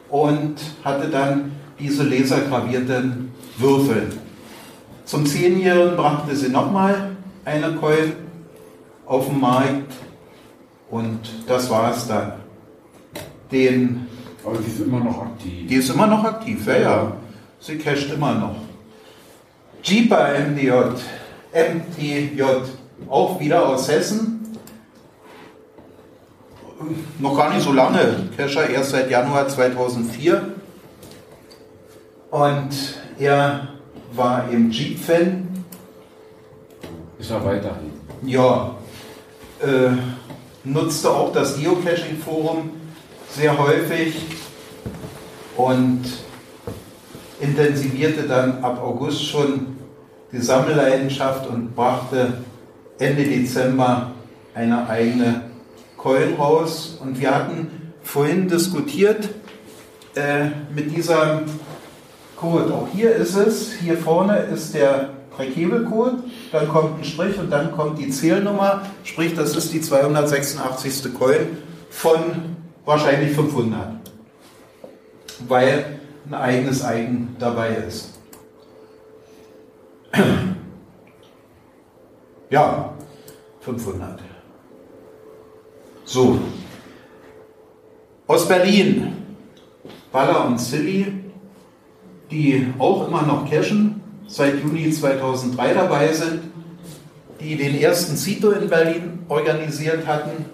[0.08, 4.12] und hatte dann diese lasergravierten Würfel.
[5.04, 7.10] Zum Zehnjährigen brachte sie nochmal
[7.44, 8.12] eine Coin
[9.06, 9.92] auf den Markt
[10.94, 11.18] und
[11.48, 12.34] das war es dann.
[13.50, 14.06] Den,
[14.44, 15.68] Aber die ist immer noch aktiv.
[15.68, 17.12] die ist immer noch aktiv, ja, ja.
[17.58, 18.56] Sie casht immer noch.
[19.82, 20.70] Jeeper MDJ,
[21.52, 22.42] MTJ,
[23.10, 24.56] auch wieder aus Hessen.
[27.18, 30.42] Noch gar nicht so lange, Cacher erst seit Januar 2004.
[32.30, 32.70] Und
[33.18, 33.68] er
[34.12, 35.48] war im Jeep-Fan.
[37.18, 37.92] Ist er weiterhin.
[38.22, 38.76] Ja,
[39.60, 39.96] äh,
[40.64, 42.70] nutzte auch das Geocaching-Forum
[43.30, 44.14] sehr häufig
[45.56, 46.02] und
[47.40, 49.76] intensivierte dann ab August schon
[50.32, 52.38] die Sammelleidenschaft und brachte
[52.98, 54.12] Ende Dezember
[54.54, 55.42] eine eigene
[55.96, 56.98] Coin raus.
[57.00, 59.28] Und wir hatten vorhin diskutiert
[60.14, 61.42] äh, mit dieser
[62.36, 62.72] Code.
[62.72, 67.72] Auch hier ist es, hier vorne ist der Präkebelcode, dann kommt ein Strich und dann
[67.72, 71.14] kommt die Zählnummer, sprich das ist die 286.
[71.14, 71.58] Coin
[71.90, 72.18] von
[72.84, 73.88] wahrscheinlich 500,
[75.48, 78.18] weil ein eigenes Eigen dabei ist.
[82.50, 82.94] Ja,
[83.60, 84.20] 500.
[86.04, 86.38] So.
[88.26, 89.12] Aus Berlin,
[90.12, 91.12] Baller und Silly,
[92.30, 96.40] die auch immer noch cashen, seit Juni 2003 dabei sind,
[97.40, 100.44] die den ersten Cito in Berlin organisiert hatten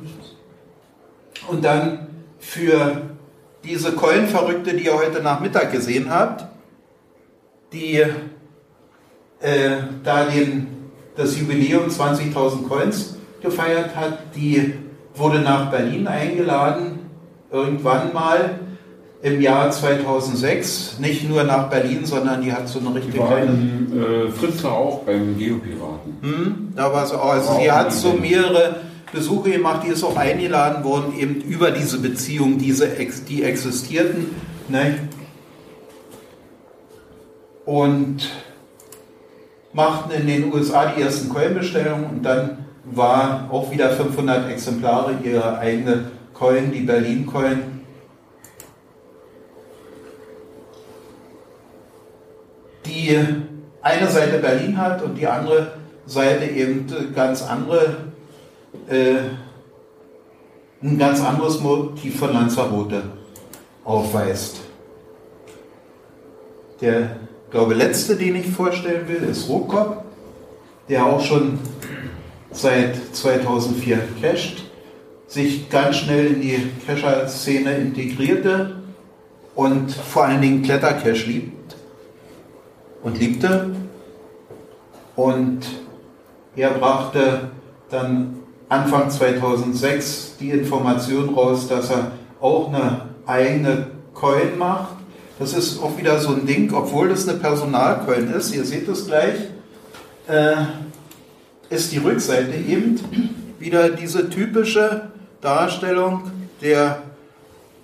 [1.49, 3.03] und dann für
[3.65, 6.47] diese Coin-Verrückte, die ihr heute Nachmittag gesehen habt,
[7.73, 8.05] die
[9.41, 14.75] äh, da den, das Jubiläum 20.000 Coins gefeiert hat, die
[15.15, 16.99] wurde nach Berlin eingeladen,
[17.51, 18.59] irgendwann mal
[19.23, 23.29] im Jahr 2006, nicht nur nach Berlin, sondern die hat so eine Die richtige war
[23.29, 26.17] kleine in äh, Fritzlar auch beim Geopiraten.
[26.23, 27.33] hm, da war sie auch.
[27.33, 28.77] Also War sie hat so mehrere
[29.13, 32.89] Besuche gemacht, die ist auch eingeladen worden, eben über diese Beziehungen, diese,
[33.29, 34.35] die existierten.
[34.69, 35.09] Ne?
[37.67, 38.31] Und
[39.73, 45.59] machten in den USA die ersten Coin-Bestellungen und dann war auch wieder 500 Exemplare ihre
[45.59, 47.81] eigene Coin, die Berlin Coin.
[53.01, 53.17] Die
[53.81, 55.73] eine Seite Berlin hat und die andere
[56.05, 57.97] Seite eben ganz andere
[58.89, 59.15] äh,
[60.83, 63.03] ein ganz anderes Motiv von Lanzarote
[63.85, 64.61] aufweist.
[66.83, 67.17] Der,
[67.51, 70.05] glaube letzte, den ich vorstellen will, ist Rokop,
[70.91, 71.59] der auch schon
[72.51, 74.65] seit 2004 cached,
[75.27, 78.83] sich ganz schnell in die Cacher-Szene integrierte
[79.55, 81.60] und vor allen Dingen Klettercache liebt
[83.03, 83.71] und liebte.
[85.17, 85.61] Und
[86.57, 87.51] er brachte
[87.91, 88.37] dann
[88.69, 94.97] Anfang 2006 die Information raus, dass er auch eine eigene Coin macht.
[95.39, 99.07] Das ist auch wieder so ein Ding, obwohl das eine Personalcoin ist, ihr seht es
[99.07, 99.37] gleich,
[100.29, 100.57] äh,
[101.71, 103.01] ist die Rückseite eben
[103.59, 105.11] wieder diese typische
[105.41, 107.03] Darstellung der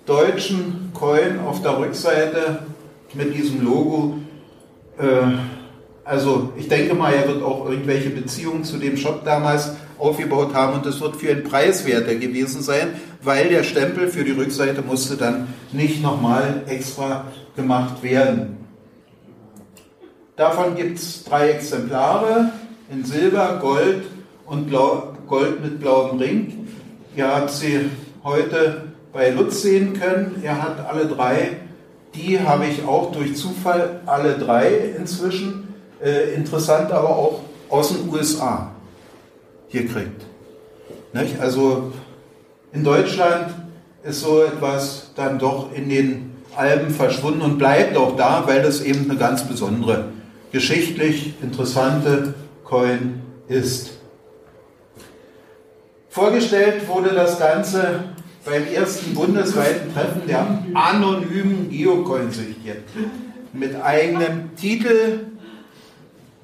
[0.05, 2.59] deutschen Coin auf der Rückseite
[3.13, 4.19] mit diesem Logo.
[4.97, 5.05] Äh,
[6.03, 10.75] also ich denke mal, er wird auch irgendwelche Beziehungen zu dem Shop damals aufgebaut haben
[10.75, 15.17] und das wird für ihn preiswerter gewesen sein, weil der Stempel für die Rückseite musste
[15.17, 17.25] dann nicht nochmal extra
[17.55, 18.57] gemacht werden.
[20.37, 22.51] Davon gibt es drei Exemplare
[22.91, 24.03] in Silber, Gold
[24.45, 26.67] und Blau, Gold mit blauem Ring.
[27.15, 27.89] Ihr habt sie
[28.23, 30.41] heute bei Lutz sehen können.
[30.43, 31.57] Er hat alle drei.
[32.17, 35.75] Die habe ich auch durch Zufall alle drei inzwischen.
[36.03, 38.71] Äh, interessant aber auch aus den USA
[39.67, 40.25] hier kriegt.
[41.13, 41.39] Nicht?
[41.39, 41.91] Also
[42.71, 43.53] in Deutschland
[44.03, 48.81] ist so etwas dann doch in den Alben verschwunden und bleibt auch da, weil das
[48.81, 50.05] eben eine ganz besondere,
[50.51, 52.33] geschichtlich interessante
[52.63, 53.91] Coin ist.
[56.09, 58.05] Vorgestellt wurde das Ganze
[58.47, 62.77] beim ersten bundesweiten Treffen der anonymen Geocoin-Süchtigen
[63.53, 65.27] mit eigenem Titel,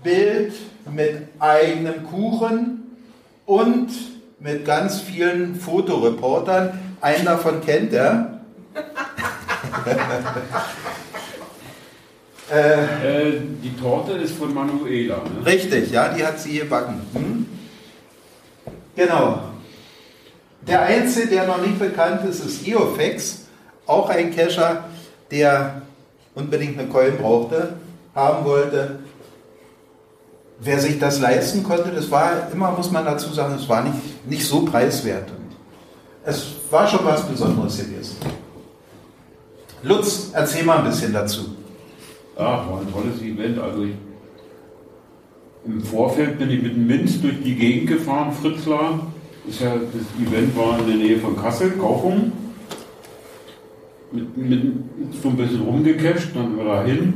[0.03, 0.53] Bild,
[0.93, 2.97] mit eigenem Kuchen
[3.45, 3.89] und
[4.39, 6.77] mit ganz vielen Fotoreportern.
[6.99, 8.41] Einen davon kennt er.
[12.51, 13.31] äh,
[13.63, 15.17] die Torte ist von Manuela.
[15.17, 15.45] Ne?
[15.45, 17.01] Richtig, ja, die hat sie gebacken.
[17.13, 17.45] Hm?
[18.95, 19.52] Genau.
[20.68, 23.45] Der einzige, der noch nicht bekannt ist, ist Eofex,
[23.85, 24.85] auch ein Cacher,
[25.30, 25.81] der
[26.35, 27.73] unbedingt eine Coin brauchte,
[28.15, 28.99] haben wollte.
[30.60, 34.27] Wer sich das leisten konnte, das war immer, muss man dazu sagen, es war nicht,
[34.30, 35.30] nicht so preiswert.
[36.26, 38.15] Es war schon was Besonderes gewesen.
[39.84, 41.56] Lutz, erzähl mal ein bisschen dazu.
[42.38, 43.60] Ja, war ein tolles Event.
[43.60, 43.95] Also ich,
[45.65, 49.12] im Vorfeld bin ich mit Minz durch die Gegend gefahren, Fritzlar.
[49.47, 52.31] Ist ja, das Event war in der Nähe von Kassel, Kaufung.
[54.11, 54.61] Mit, mit
[55.21, 57.13] so ein bisschen rumgecatcht, dann wir da hin.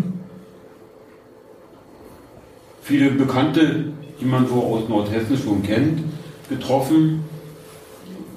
[2.81, 3.85] Viele Bekannte,
[4.19, 6.03] die man so aus Nordhessen schon kennt,
[6.49, 7.23] getroffen.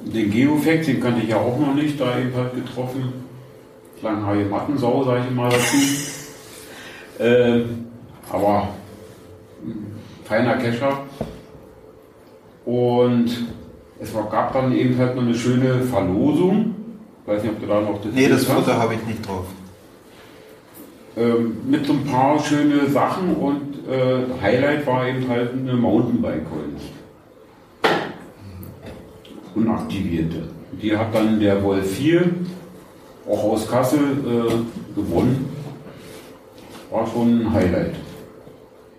[0.05, 3.13] Den Geofact, den kannte ich ja auch noch nicht, da eben halt getroffen.
[4.03, 5.77] Langhaarige Mattensau, sage ich mal dazu.
[7.23, 7.85] Ähm,
[8.31, 8.69] aber
[10.25, 11.01] feiner Kescher.
[12.65, 13.31] Und
[14.01, 16.75] es gab dann eben halt noch eine schöne Verlosung.
[17.23, 19.45] Ich weiß nicht, ob du da noch das Nee, das Foto habe ich nicht drauf.
[21.17, 26.93] Ähm, mit so ein paar schöne Sachen und äh, Highlight war eben halt eine Mountainbike-Kunst.
[29.55, 30.45] Unaktivierte.
[30.81, 32.31] Die hat dann der Wolf 4
[33.29, 35.47] auch aus Kassel äh, gewonnen.
[36.91, 37.95] War schon ein Highlight.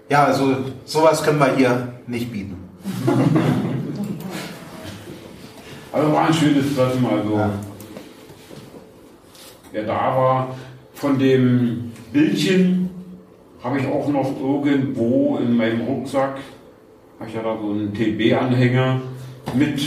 [0.09, 2.57] Ja, also sowas können wir hier nicht bieten.
[5.91, 7.05] also war ein schönes Treffen.
[7.05, 7.49] Also ja.
[9.71, 10.55] wer da war,
[10.93, 12.89] von dem Bildchen
[13.63, 16.39] habe ich auch noch irgendwo in meinem Rucksack,
[17.19, 19.01] habe ich ja da so einen TB-Anhänger
[19.53, 19.79] mit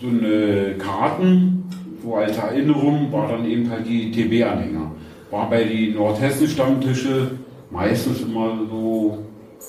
[0.00, 1.64] so eine Karten,
[2.02, 4.92] so als Erinnerung war dann eben halt die TB-Anhänger.
[5.30, 7.32] War bei den Nordhessen-Stammtische
[7.70, 9.18] meistens immer so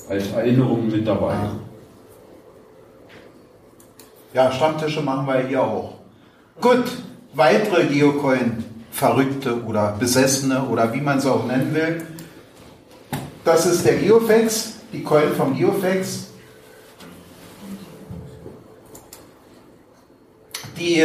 [0.08, 1.34] als Erinnerung mit dabei.
[1.34, 1.52] Ja,
[4.52, 5.94] Stammtische machen wir hier auch.
[6.60, 6.84] Gut,
[7.34, 12.02] weitere Geocoin-Verrückte oder Besessene oder wie man es auch nennen will.
[13.44, 16.28] Das ist der Geofex, die Coin vom Geofex.
[20.78, 21.04] Die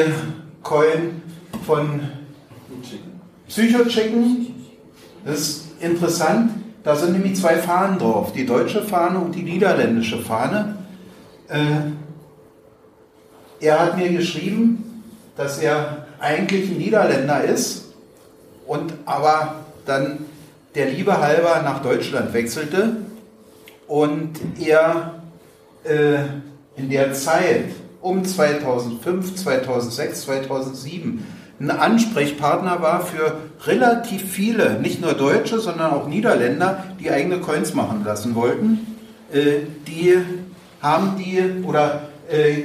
[0.62, 1.22] Coin
[1.66, 2.02] von
[3.48, 4.54] Psychochicken.
[5.26, 6.52] Das ist interessant.
[6.84, 8.32] Da sind nämlich zwei Fahnen drauf.
[8.34, 10.78] Die deutsche Fahne und die niederländische Fahne.
[11.48, 11.92] Äh,
[13.60, 15.04] er hat mir geschrieben,
[15.38, 17.94] dass er eigentlich ein Niederländer ist
[18.66, 19.56] und aber
[19.86, 20.26] dann
[20.76, 22.98] der Liebe halber nach Deutschland wechselte
[23.88, 25.22] und er
[25.84, 26.20] äh,
[26.76, 27.66] in der Zeit
[28.02, 31.26] um 2005, 2006, 2007
[31.60, 37.74] ein Ansprechpartner war für relativ viele, nicht nur Deutsche, sondern auch Niederländer, die eigene Coins
[37.74, 38.86] machen lassen wollten.
[39.32, 40.18] Äh, die
[40.82, 42.64] haben die, oder äh,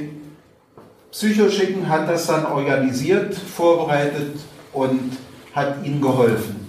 [1.11, 4.39] Psychoschicken hat das dann organisiert, vorbereitet
[4.71, 5.17] und
[5.53, 6.67] hat ihnen geholfen.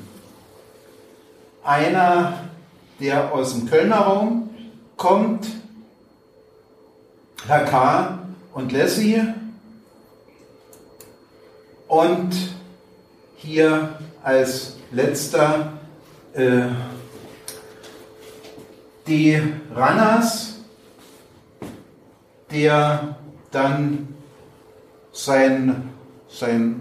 [1.65, 2.41] Einer,
[2.99, 4.51] der aus dem Kölner Raum
[4.97, 5.47] kommt,
[7.47, 8.19] Herr K.
[8.53, 9.35] und Leslie,
[11.87, 12.35] und
[13.37, 15.75] hier als letzter
[16.33, 16.63] äh,
[19.07, 19.41] die
[19.75, 20.55] Ranas,
[22.51, 23.17] der
[23.51, 24.12] dann
[25.13, 25.91] sein,
[26.29, 26.81] sein,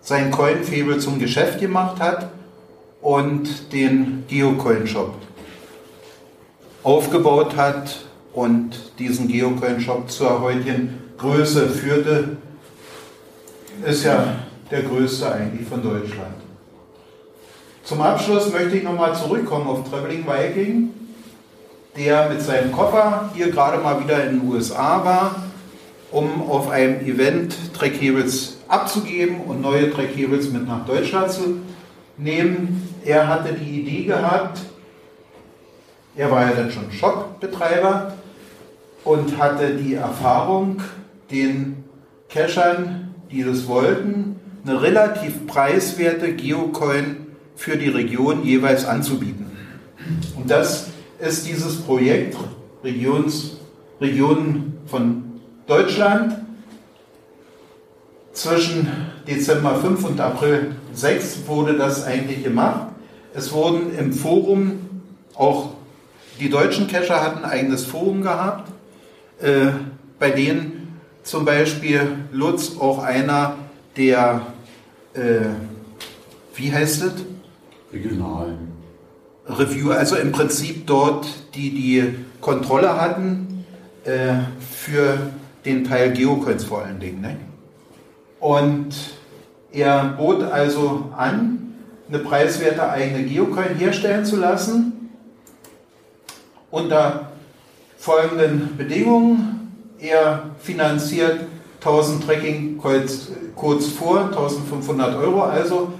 [0.00, 2.30] sein Coinfebel zum Geschäft gemacht hat
[3.00, 5.14] und den Geocoin-Shop
[6.84, 12.36] aufgebaut hat und diesen Geocoin-Shop zur heutigen Größe führte,
[13.84, 14.36] ist ja
[14.70, 16.34] der größte eigentlich von Deutschland.
[17.84, 20.90] Zum Abschluss möchte ich nochmal zurückkommen auf Traveling Viking,
[21.96, 25.51] der mit seinem Koffer hier gerade mal wieder in den USA war,
[26.12, 31.58] um auf einem Event Trackables abzugeben und neue Trackables mit nach Deutschland zu
[32.16, 32.88] nehmen.
[33.04, 34.60] Er hatte die Idee gehabt,
[36.14, 38.14] er war ja dann schon Shopbetreiber
[39.04, 40.82] und hatte die Erfahrung,
[41.30, 41.84] den
[42.28, 47.26] Cachern die das wollten, eine relativ preiswerte Geocoin
[47.56, 49.46] für die Region jeweils anzubieten.
[50.36, 52.36] Und das ist dieses Projekt
[52.84, 53.56] Regions,
[54.00, 55.31] Regionen von
[55.72, 56.36] Deutschland.
[58.34, 58.86] Zwischen
[59.26, 62.88] Dezember 5 und April 6 wurde das eigentlich gemacht.
[63.32, 64.80] Es wurden im Forum,
[65.34, 65.70] auch
[66.38, 68.70] die deutschen Cacher hatten ein eigenes Forum gehabt,
[69.40, 69.68] äh,
[70.18, 73.54] bei denen zum Beispiel Lutz auch einer
[73.96, 74.42] der,
[75.14, 75.20] äh,
[76.54, 77.12] wie heißt es?
[77.90, 78.72] Regionalen.
[79.46, 83.64] Reviewer, also im Prinzip dort, die die Kontrolle hatten
[84.04, 85.32] äh, für
[85.64, 87.20] den Teil Geocoins vor allen Dingen.
[87.20, 87.36] Ne?
[88.40, 88.94] Und
[89.72, 91.74] er bot also an,
[92.08, 95.10] eine preiswerte eigene Geocoin herstellen zu lassen
[96.70, 97.32] unter
[97.96, 99.72] folgenden Bedingungen.
[99.98, 101.40] Er finanziert
[101.80, 105.92] 1000 Tracking-Codes vor, 1500 Euro also,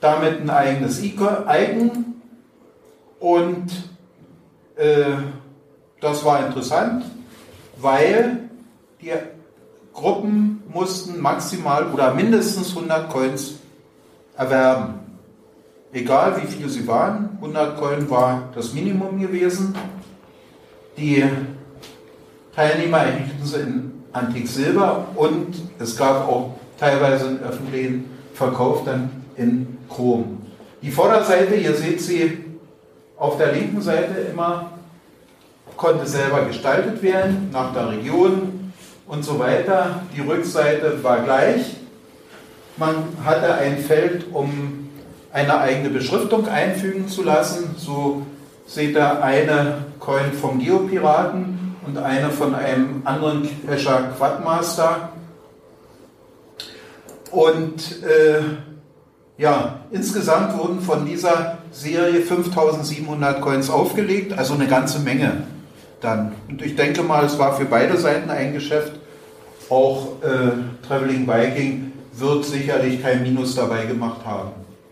[0.00, 1.44] damit ein eigenes Icon
[3.18, 3.66] und
[4.76, 5.04] äh,
[6.00, 7.04] das war interessant,
[7.80, 8.47] weil
[9.00, 9.12] die
[9.92, 13.54] Gruppen mussten maximal oder mindestens 100 Coins
[14.36, 14.94] erwerben.
[15.92, 19.74] Egal wie viel sie waren, 100 Coin war das Minimum gewesen.
[20.96, 21.24] Die
[22.54, 29.10] Teilnehmer erhielten sie in Antik Silber und es gab auch teilweise einen öffentlichen Verkauf dann
[29.36, 30.42] in Chrom.
[30.82, 32.44] Die Vorderseite, hier seht sie
[33.16, 34.72] auf der linken Seite immer,
[35.76, 38.67] konnte selber gestaltet werden, nach der Region
[39.08, 40.02] und so weiter.
[40.16, 41.76] Die Rückseite war gleich.
[42.76, 42.94] Man
[43.24, 44.88] hatte ein Feld, um
[45.32, 47.74] eine eigene Beschriftung einfügen zu lassen.
[47.76, 48.22] So
[48.66, 55.10] seht ihr eine Coin vom Geopiraten und eine von einem anderen Cacher Quadmaster.
[57.30, 58.40] Und äh,
[59.36, 65.44] ja, insgesamt wurden von dieser Serie 5700 Coins aufgelegt, also eine ganze Menge
[66.00, 66.32] dann.
[66.48, 68.97] Und ich denke mal, es war für beide Seiten ein Geschäft.
[69.70, 74.50] Auch äh, Traveling Viking wird sicherlich kein Minus dabei gemacht haben.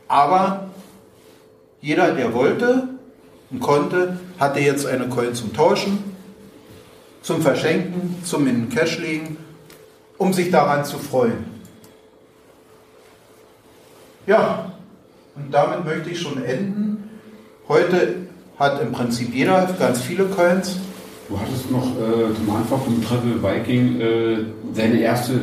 [0.08, 0.66] Aber
[1.80, 2.88] jeder, der wollte
[3.50, 6.16] und konnte, hatte jetzt eine Coin zum Tauschen
[7.26, 9.36] zum Verschenken, zum in den Cash legen,
[10.16, 11.44] um sich daran zu freuen.
[14.28, 14.72] Ja,
[15.34, 17.10] und damit möchte ich schon enden.
[17.66, 18.28] Heute
[18.60, 20.76] hat im Prinzip jeder ganz viele Coins.
[21.28, 24.36] Du hattest noch äh, zum Anfang vom Travel Viking äh,
[24.74, 25.40] deine erste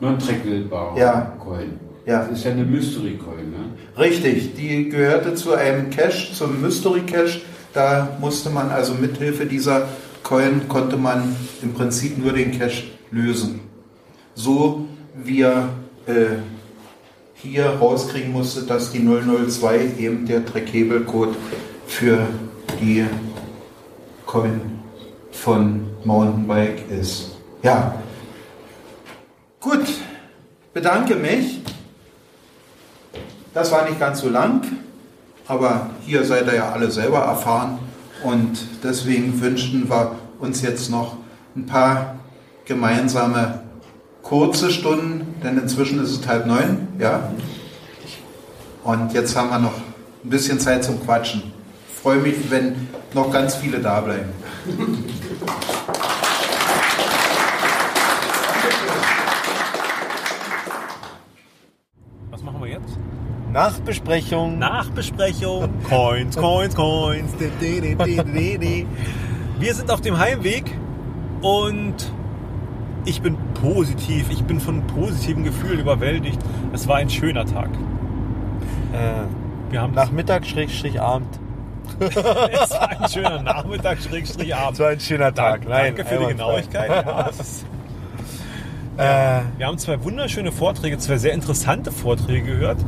[0.00, 1.32] non-trackelbare ja.
[1.42, 1.72] Coin.
[2.06, 2.20] Ja.
[2.22, 4.00] Das ist ja eine Mystery Coin, ne?
[4.00, 7.40] Richtig, die gehörte zu einem Cache, zum Mystery Cache.
[7.72, 9.88] Da musste man also mithilfe dieser
[10.22, 13.60] Coin konnte man im Prinzip nur den Cache lösen.
[14.34, 15.70] So wie er
[16.06, 16.38] äh,
[17.34, 21.34] hier rauskriegen musste, dass die 002 eben der Trackable-Code
[21.86, 22.20] für
[22.80, 23.04] die
[24.24, 24.73] Coin
[25.34, 27.32] von Mountainbike ist.
[27.62, 27.94] Ja,
[29.60, 29.86] gut,
[30.72, 31.60] bedanke mich.
[33.52, 34.62] Das war nicht ganz so lang,
[35.46, 37.78] aber hier seid ihr ja alle selber erfahren.
[38.22, 41.16] Und deswegen wünschen wir uns jetzt noch
[41.54, 42.16] ein paar
[42.64, 43.62] gemeinsame
[44.22, 47.30] kurze Stunden, denn inzwischen ist es halb neun, ja.
[48.82, 49.74] Und jetzt haben wir noch
[50.24, 51.52] ein bisschen Zeit zum Quatschen.
[51.88, 54.30] Ich freue mich, wenn noch ganz viele da bleiben.
[62.30, 62.98] Was machen wir jetzt?
[63.54, 64.58] Nachbesprechung.
[64.58, 65.68] Nachbesprechung.
[65.88, 67.32] Coins, Coins, Coins.
[69.60, 70.76] Wir sind auf dem Heimweg
[71.40, 71.94] und
[73.04, 74.26] ich bin positiv.
[74.30, 76.40] Ich bin von positiven Gefühlen überwältigt.
[76.72, 77.68] Es war ein schöner Tag.
[78.92, 79.22] Äh,
[79.70, 81.28] Wir haben Nachmittag, Schrägstrich, Abend.
[82.00, 84.78] es war ein schöner Nachmittag, Schrägstrich Es Abend.
[84.80, 85.68] war ein schöner Tag.
[85.68, 86.26] Nein, Danke für die.
[86.32, 86.90] Genauigkeit.
[86.90, 87.64] Ja, es
[88.96, 92.78] Äh, Wir haben zwei wunderschöne Vorträge, zwei sehr interessante Vorträge gehört,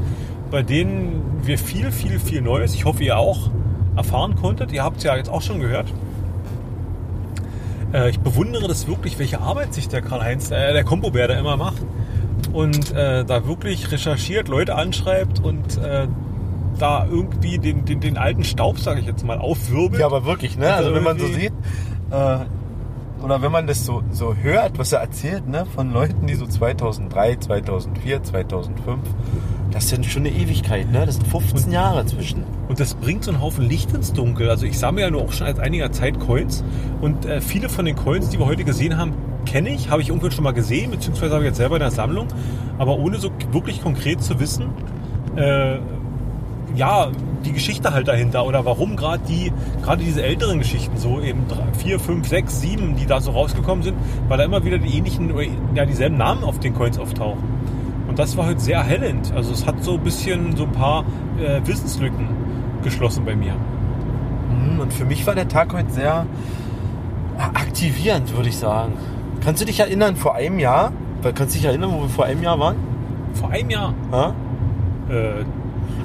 [0.50, 3.50] bei denen wir viel, viel, viel Neues, ich hoffe ihr auch,
[3.96, 4.72] erfahren konntet.
[4.72, 5.92] Ihr habt es ja jetzt auch schon gehört.
[7.92, 11.56] Äh, ich bewundere das wirklich, welche Arbeit sich der Karl-Heinz, äh, der Kompobär da immer
[11.56, 11.82] macht
[12.52, 16.06] und äh, da wirklich recherchiert, Leute anschreibt und äh,
[16.78, 20.00] da irgendwie den, den, den alten Staub, sage ich jetzt mal, aufwirbelt.
[20.00, 20.74] ja, aber wirklich, ne?
[20.74, 21.52] Also wenn man so sieht,
[22.10, 22.38] äh,
[23.22, 25.64] oder wenn man das so, so hört, was er erzählt, ne?
[25.74, 29.00] Von Leuten, die so 2003, 2004, 2005,
[29.70, 31.04] das sind schon eine Ewigkeit, ne?
[31.06, 32.44] Das sind 15 Jahre zwischen.
[32.68, 34.48] Und das bringt so einen Haufen Licht ins Dunkel.
[34.48, 36.64] Also ich sammle ja nur auch schon seit einiger Zeit Coins.
[37.00, 39.14] Und äh, viele von den Coins, die wir heute gesehen haben,
[39.44, 41.90] kenne ich, habe ich irgendwann schon mal gesehen, beziehungsweise habe ich jetzt selber in der
[41.90, 42.28] Sammlung.
[42.78, 44.70] Aber ohne so wirklich konkret zu wissen,
[45.36, 45.78] äh,
[46.74, 47.10] ja,
[47.44, 49.52] die Geschichte halt dahinter oder warum gerade die,
[49.82, 53.84] gerade diese älteren Geschichten, so eben drei, vier, fünf, sechs, sieben, die da so rausgekommen
[53.84, 53.96] sind,
[54.28, 55.32] weil da immer wieder die ähnlichen,
[55.74, 57.44] ja, dieselben Namen auf den Coins auftauchen.
[58.16, 59.30] Und das war halt sehr erhellend.
[59.36, 61.04] Also es hat so ein bisschen so ein paar
[61.38, 62.26] äh, Wissenslücken
[62.82, 63.52] geschlossen bei mir.
[63.52, 66.24] Mhm, Und für mich war der Tag heute sehr
[67.54, 68.94] aktivierend, würde ich sagen.
[69.44, 72.24] Kannst du dich erinnern, vor einem Jahr, weil kannst du dich erinnern, wo wir vor
[72.24, 72.76] einem Jahr waren?
[73.34, 73.92] Vor einem Jahr.
[74.10, 74.28] Ja?
[75.10, 75.44] Äh,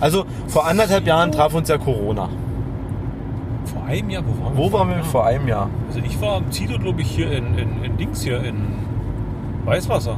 [0.01, 2.27] Also vor anderthalb Jahren traf uns ja Corona.
[3.63, 4.63] vor einem Jahr, wo waren wir?
[4.65, 5.69] Wo waren wir vor einem Jahr?
[5.87, 8.55] Also ich war am Zito, glaube ich, hier in, in, in Dings hier, in
[9.63, 10.17] Weißwasser.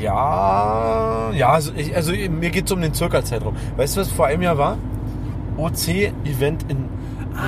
[0.00, 3.54] Ja, ja, also, ich, also mir geht es um den Zirkelzeitraum.
[3.76, 4.78] Weißt du, was vor einem Jahr war?
[5.56, 6.88] OC-Event in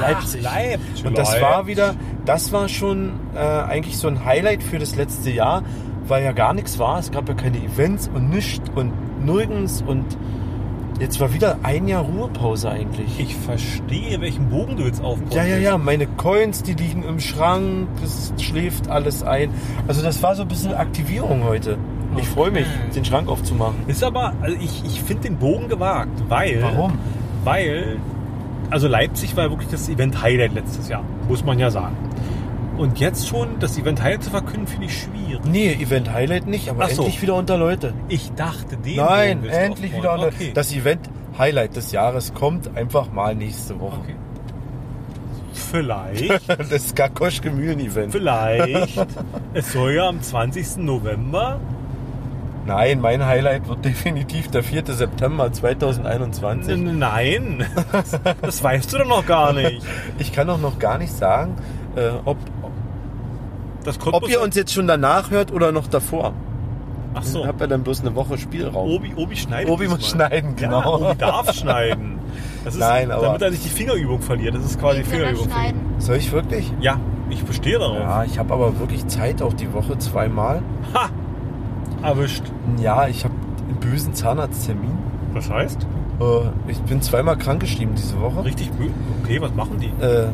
[0.00, 0.42] Leipzig.
[0.42, 1.06] Leipzig.
[1.06, 1.94] Und das war wieder,
[2.24, 5.62] das war schon äh, eigentlich so ein Highlight für das letzte Jahr,
[6.06, 6.98] weil ja gar nichts war.
[6.98, 8.92] Es gab ja keine Events und nichts und
[9.24, 10.04] nirgends und
[11.00, 13.18] jetzt war wieder ein Jahr Ruhepause eigentlich.
[13.18, 15.34] Ich verstehe, welchen Bogen du jetzt aufbaust.
[15.34, 19.50] Ja, ja, ja, meine Coins, die liegen im Schrank, es schläft alles ein.
[19.86, 21.78] Also das war so ein bisschen Aktivierung heute.
[22.18, 23.76] Ich freue mich, den Schrank aufzumachen.
[23.86, 26.62] Ist aber, also ich, ich finde den Bogen gewagt, weil.
[26.62, 26.98] Warum?
[27.44, 27.98] Weil,
[28.70, 31.96] also Leipzig war wirklich das Event-Highlight letztes Jahr, muss man ja sagen.
[32.76, 35.40] Und jetzt schon das Event-Highlight zu verkünden, finde ich schwierig.
[35.50, 37.02] Nee, Event Highlight nicht, aber Ach so.
[37.02, 37.92] endlich wieder unter Leute.
[38.08, 40.52] Ich dachte, den Nein, Bogen endlich wieder unter Okay.
[40.54, 41.00] Das Event
[41.36, 43.98] Highlight des Jahres kommt einfach mal nächste Woche.
[44.04, 44.14] okay.
[45.52, 48.12] Vielleicht, Das Gakoschke Mühlen Event.
[48.12, 49.06] vielleicht.
[49.54, 50.78] es soll ja am 20.
[50.78, 51.58] November.
[52.68, 54.84] Nein, mein Highlight wird definitiv der 4.
[54.86, 56.76] September 2021.
[56.76, 59.82] Nein, das, das weißt du doch noch gar nicht.
[60.18, 61.56] Ich kann auch noch gar nicht sagen,
[61.96, 62.36] äh, ob,
[64.12, 66.32] ob ihr uns jetzt schon danach hört oder noch davor.
[67.14, 67.46] Ach Ich so.
[67.46, 68.90] habe ja dann bloß eine Woche Spielraum.
[68.90, 69.70] Obi, Obi schneidet.
[69.70, 70.96] Obi muss schneiden, Ja, genau.
[71.08, 72.18] Obi darf schneiden.
[72.64, 74.54] Das ist, Nein, aber- damit er nicht die Fingerübung verliert.
[74.54, 75.44] Das ist quasi er Fingerübung.
[75.44, 75.52] für ihn.
[75.52, 75.80] schneiden?
[75.98, 76.70] Soll ich wirklich?
[76.80, 76.98] Ja,
[77.30, 77.98] ich bestehe darauf.
[77.98, 80.62] Ja, ich habe aber wirklich Zeit auch die Woche zweimal.
[80.94, 81.08] Ha!
[82.02, 82.42] Erwischt.
[82.80, 83.34] Ja, ich habe
[83.68, 84.90] einen bösen Zahnarzttermin.
[85.32, 85.86] Was heißt?
[86.20, 86.24] Äh,
[86.70, 88.44] Ich bin zweimal krankgeschrieben diese Woche.
[88.44, 88.90] Richtig bö-
[89.24, 89.92] Okay, was machen die?
[90.02, 90.28] Äh, äh,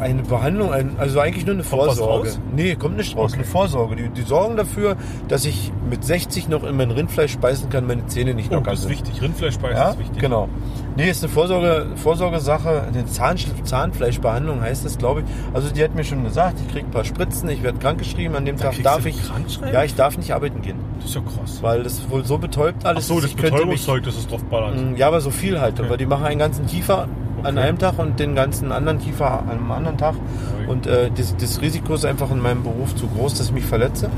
[0.00, 2.28] eine Behandlung, ein, also eigentlich nur eine Kommt was Vorsorge.
[2.30, 2.40] raus?
[2.54, 3.32] Nee, kommt nicht raus.
[3.32, 3.42] Okay.
[3.42, 3.96] Eine Vorsorge.
[3.96, 4.96] Die, die sorgen dafür,
[5.28, 8.70] dass ich mit 60 noch in mein Rindfleisch speisen kann, meine Zähne nicht Oh, locker
[8.70, 8.92] das ist sind.
[8.92, 9.22] wichtig.
[9.22, 10.18] Rindfleischspeise Ja, ist wichtig.
[10.20, 10.48] genau.
[10.94, 12.82] Nee, ist eine Vorsorge, Vorsorgesache.
[12.86, 15.26] Eine Zahn, Zahnfleischbehandlung heißt das, glaube ich.
[15.54, 18.36] Also die hat mir schon gesagt, ich kriege ein paar Spritzen, ich werde krankgeschrieben.
[18.36, 19.72] An dem Da Tag darf ich, krankschreiben?
[19.72, 21.62] ja, ich darf nicht arbeiten gehen, Das ist ja krass.
[21.62, 24.76] weil das wohl so betäubt Ach alles so, ist, das Betäubungszeug, das ist drauf ballert.
[24.76, 25.88] Mm, Ja, aber so viel halt, Okay.
[25.88, 27.04] weil die machen einen ganzen Kiefer
[27.42, 27.58] an Okay.
[27.68, 30.14] einem Tag und den ganzen anderen Kiefer an einem anderen Tag.
[30.60, 30.66] Ui.
[30.70, 33.64] Und äh, das, das Risiko ist einfach in meinem Beruf zu groß, dass ich mich
[33.64, 34.10] verletze.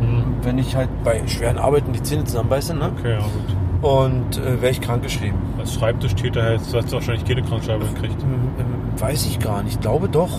[0.00, 0.24] Hm.
[0.42, 2.90] Wenn ich halt bei schweren Arbeiten die Zähne zusammenbeiße, ne?
[2.98, 3.56] Okay, ja gut.
[3.82, 5.38] Und äh, wäre ich krankgeschrieben.
[5.58, 8.16] Als Schreibtischtäter hättest du hast du wahrscheinlich keine Krankschreibe gekriegt.
[8.22, 9.74] Ähm, ähm, weiß ich gar nicht.
[9.74, 10.30] Ich glaube doch.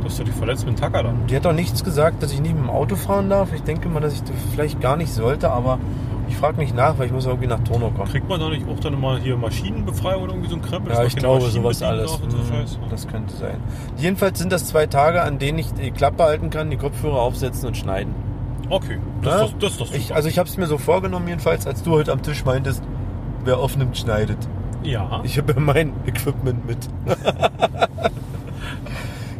[0.00, 1.26] Du hast doch dich verletzt mit dem Tacker dann.
[1.28, 3.52] Die hat doch nichts gesagt, dass ich nicht mit dem Auto fahren darf.
[3.54, 5.78] Ich denke mal, dass ich das vielleicht gar nicht sollte, aber
[6.28, 8.08] Ich frage nicht nach, weil ich muss irgendwie nach Tono kommen.
[8.08, 10.92] Kriegt man da nicht auch dann immer hier Maschinenbefreiung oder irgendwie so ein Krempel?
[10.94, 12.10] Ja, ich glaube, sowas alles.
[12.12, 12.88] so Mhm?
[12.88, 13.56] Das könnte sein.
[13.98, 17.66] Jedenfalls sind das zwei Tage, an denen ich die Klappe halten kann, die Kopfhörer aufsetzen
[17.68, 18.14] und schneiden.
[18.70, 19.40] Okay, das, Ja?
[19.40, 19.98] das ist doch super.
[19.98, 22.82] Ich, also ich habe es mir so vorgenommen, jedenfalls, als du heute am Tisch meintest,
[23.44, 24.38] wer aufnimmt, schneidet.
[24.82, 25.20] ja.
[25.24, 26.78] Ich habe ja mein Equipment mit.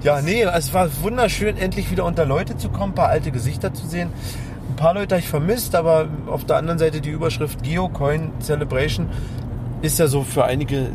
[0.02, 3.72] ja, nee, es war wunderschön, endlich wieder unter Leute zu kommen, ein paar alte Gesichter
[3.74, 4.10] zu sehen.
[4.70, 9.08] Ein paar Leute habe ich vermisst, aber auf der anderen Seite die Überschrift Geocoin Celebration
[9.82, 10.90] ist ja so für einige,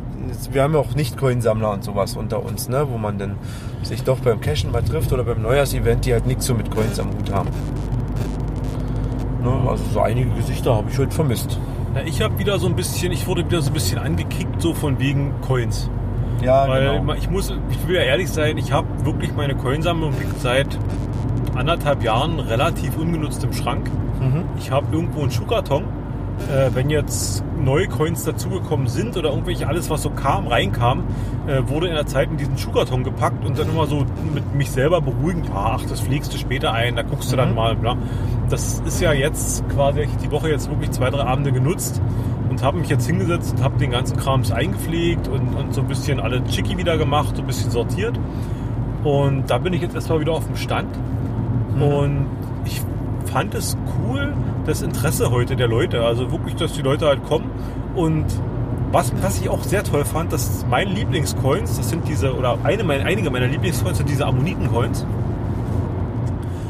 [0.52, 3.36] wir haben ja auch Nicht-Coin-Sammler und sowas unter uns, ne, wo man dann
[3.84, 7.00] sich doch beim Cashen mal trifft oder beim Neujahrsevent, die halt nichts so mit Coins
[7.00, 7.50] am Hut haben.
[9.44, 11.60] Ne, also so einige Gesichter habe ich heute vermisst.
[11.98, 14.74] Na, ich habe wieder so ein bisschen, ich wurde wieder so ein bisschen angekickt, so
[14.74, 15.90] von wegen Coins.
[16.44, 17.14] Ja, Weil genau.
[17.14, 20.78] ich muss, ich will ja ehrlich sein, ich habe wirklich meine Coinsammlung liegt seit
[21.56, 23.90] anderthalb Jahren relativ ungenutzt im Schrank.
[24.20, 24.44] Mhm.
[24.60, 25.86] Ich habe irgendwo einen Schuhkarton.
[26.52, 31.04] Äh, wenn jetzt neue Coins dazugekommen sind oder irgendwelche alles, was so kam, reinkam,
[31.48, 34.72] äh, wurde in der Zeit in diesen Schuhkarton gepackt und dann immer so mit mich
[34.72, 35.44] selber beruhigen.
[35.46, 37.56] Ja, ach, das pflegst du später ein, da guckst du dann Mhm.
[37.56, 37.76] mal.
[37.76, 37.98] Bla.
[38.50, 42.02] Das ist ja jetzt quasi die Woche jetzt wirklich zwei, drei Abende genutzt
[42.50, 45.88] und habe mich jetzt hingesetzt und habe den ganzen Krams eingepflegt und, und so ein
[45.88, 48.18] bisschen alle Chicky wieder gemacht, so ein bisschen sortiert.
[49.04, 50.90] Und da bin ich jetzt erstmal wieder auf dem Stand.
[51.80, 52.28] Und
[52.66, 52.82] ich
[53.32, 54.34] fand es cool,
[54.66, 56.04] das Interesse heute der Leute.
[56.04, 57.50] Also wirklich, dass die Leute halt kommen.
[57.96, 58.26] Und
[58.92, 62.84] was, was ich auch sehr toll fand, dass meine Lieblingscoins, das sind diese, oder eine,
[62.84, 65.06] meiner- einige meiner Lieblingscoins sind diese Ammoniten-Coins.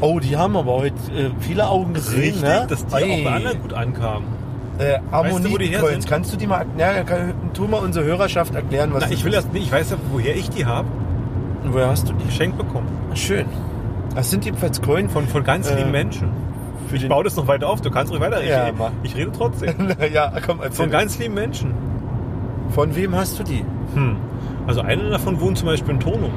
[0.00, 2.66] Oh, die haben aber heute äh, viele Augen gesehen, Richtig, ne?
[2.68, 3.20] dass die Ei.
[3.20, 4.24] auch bei anderen gut ankamen.
[4.78, 8.90] Äh, Weißt du, Ammoniten-Coins, kannst du die mal, ja, kann, tu mal unsere Hörerschaft erklären,
[8.92, 10.86] was Na, ich will das nicht, ich weiß ja, woher ich die habe.
[11.64, 12.24] Woher hast du die?
[12.26, 12.86] Geschenkt bekommen.
[13.14, 13.46] Schön.
[14.18, 16.30] Das sind jedenfalls Coin Von, von ganz Äh, lieben Menschen.
[16.92, 17.08] Ich den...
[17.08, 18.42] baue das noch weiter auf, du kannst ruhig weiter.
[18.42, 18.74] Ja, ich,
[19.12, 19.74] ich rede trotzdem.
[20.12, 20.72] ja, komm, erzähl.
[20.72, 21.72] Von ganz lieben Menschen.
[22.70, 23.64] Von wem hast du die?
[23.94, 24.16] Hm.
[24.66, 26.30] Also einer davon wohnt zum Beispiel in Tono.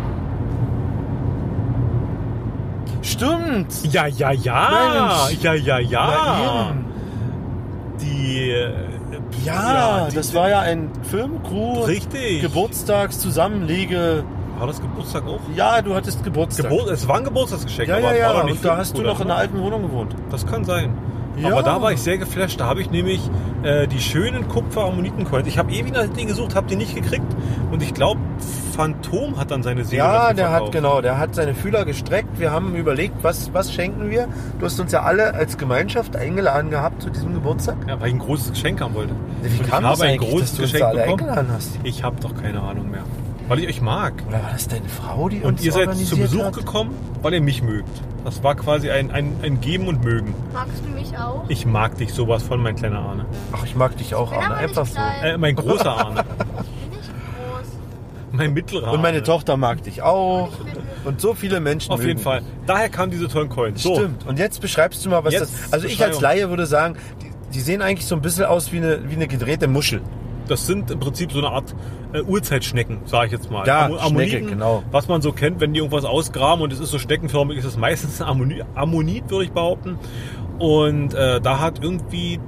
[3.02, 3.74] Stimmt!
[3.92, 4.70] Ja, ja, ja.
[5.28, 5.42] Mensch.
[5.42, 6.74] Ja, ja, ja.
[8.00, 8.52] Die.
[8.52, 8.70] äh,
[9.44, 11.82] Ja, die- das war ja ein Filmcrew.
[11.86, 12.42] Richtig.
[12.42, 14.24] Geburtstags, Zusammenlege.
[14.62, 15.40] War das Geburtstag auch?
[15.56, 16.70] Ja, du hattest Geburtstag.
[16.70, 17.90] Geburt, es war ein Geburtstagsgeschenk.
[17.90, 18.42] ja, aber ja, ja.
[18.42, 19.38] Und da hast du noch in der oder?
[19.38, 20.16] alten Wohnung gewohnt.
[20.30, 20.94] Das kann sein.
[21.36, 21.48] Ja.
[21.52, 22.60] Aber da war ich sehr geflasht.
[22.60, 23.28] Da habe ich nämlich
[23.64, 25.48] äh, die schönen Kupfer-Ammoniten-Coins.
[25.48, 27.26] Ich habe ewig nach denen gesucht, habe die nicht gekriegt.
[27.72, 28.20] Und ich glaube,
[28.76, 30.72] Phantom hat dann seine Seele Ja, der hat verkauft.
[30.74, 32.40] genau, der hat seine Fühler gestreckt.
[32.40, 34.28] Wir haben überlegt, was, was schenken wir.
[34.60, 37.78] Du hast uns ja alle als Gemeinschaft eingeladen gehabt zu diesem Geburtstag.
[37.88, 39.16] Ja, weil ich ein großes Geschenk haben wollte.
[39.42, 41.20] Wie Und ich kam habe ein großes dass du Geschenk alle bekommen.
[41.22, 41.80] eingeladen hast?
[41.84, 43.02] Ich habe doch keine Ahnung mehr.
[43.52, 44.14] Weil ich euch mag.
[44.30, 46.54] Oder war das deine Frau, die Und uns ihr seid zu Besuch hat?
[46.56, 47.90] gekommen, weil ihr mich mögt.
[48.24, 50.34] Das war quasi ein, ein, ein Geben und Mögen.
[50.54, 51.44] Magst du mich auch?
[51.50, 53.26] Ich mag dich sowas von, mein kleiner Arne.
[53.52, 54.56] Ach, ich mag dich auch, bin Arne.
[54.56, 54.86] aber nicht Einfach
[55.22, 55.26] so.
[55.28, 56.24] Äh, mein großer Arne.
[56.24, 57.68] Ich bin nicht groß.
[58.32, 59.24] mein mittlerer Und meine Arne.
[59.24, 60.50] Tochter mag dich auch.
[61.04, 62.44] Und so viele Menschen Auf mögen jeden Fall.
[62.68, 63.84] Daher kamen diese tollen Coins.
[63.84, 64.26] So, Stimmt.
[64.28, 65.74] Und jetzt beschreibst du mal, was Jetzt das.
[65.74, 66.22] Also ich als.
[66.22, 69.28] Laie würde sagen, die, die sehen eigentlich so ein bisschen aus wie eine, wie eine
[69.28, 70.02] gedrehte Muschel.
[70.48, 71.76] Das sind im Prinzip so eine Art
[72.14, 73.66] äh, Urzeitschnecken, sage ich jetzt mal.
[73.68, 74.84] Ja, Ammo- Schnecke, genau.
[74.92, 77.78] Was man so kennt, wenn die irgendwas ausgraben und es ist so steckenförmig, ist es
[77.78, 79.98] meistens ein Ammoni Ammonit, würde ich behaupten.
[80.60, 82.40] Und äh, da hat irgendwie,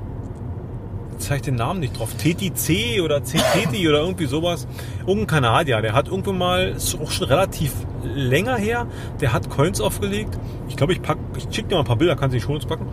[1.24, 4.68] jetzt habe ich den Namen nicht drauf, Teti C oder CTT oder irgendwie sowas,
[5.00, 7.72] irgendein Kanadier, der hat irgendwann mal, ist auch schon relativ
[8.04, 8.88] länger her,
[9.22, 10.38] der hat Coins aufgelegt.
[10.68, 12.60] Ich glaube, ich pack, ich schick dir mal ein paar Bilder, kannst du die schon
[12.68, 12.88] packen.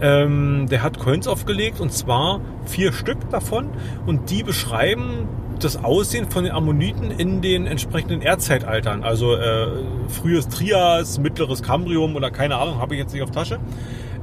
[0.00, 3.68] Ähm, der hat Coins aufgelegt und zwar vier Stück davon
[4.06, 5.28] und die beschreiben
[5.60, 9.02] das Aussehen von den Ammoniten in den entsprechenden Erdzeitaltern.
[9.02, 9.68] Also äh,
[10.08, 13.58] frühes Trias, mittleres Kambrium oder keine Ahnung, habe ich jetzt nicht auf Tasche.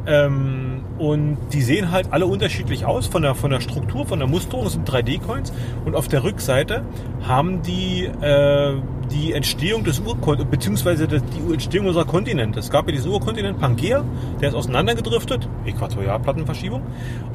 [0.08, 4.28] Ähm, und die sehen halt alle unterschiedlich aus von der, von der Struktur, von der
[4.28, 4.66] Musterung.
[4.66, 5.52] Es sind 3D-Coins.
[5.84, 6.84] Und auf der Rückseite
[7.28, 8.74] haben die äh,
[9.12, 12.60] die Entstehung des Urkontinents, beziehungsweise das- die Entstehung unserer Kontinente.
[12.60, 14.04] Es gab ja diesen Urkontinent Pangea,
[14.42, 16.82] der ist auseinandergedriftet, Äquatorialplattenverschiebung.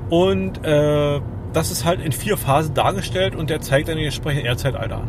[0.09, 1.21] Und äh,
[1.53, 5.09] das ist halt in vier Phasen dargestellt und der zeigt dann die entsprechenden Erdzeitalter an.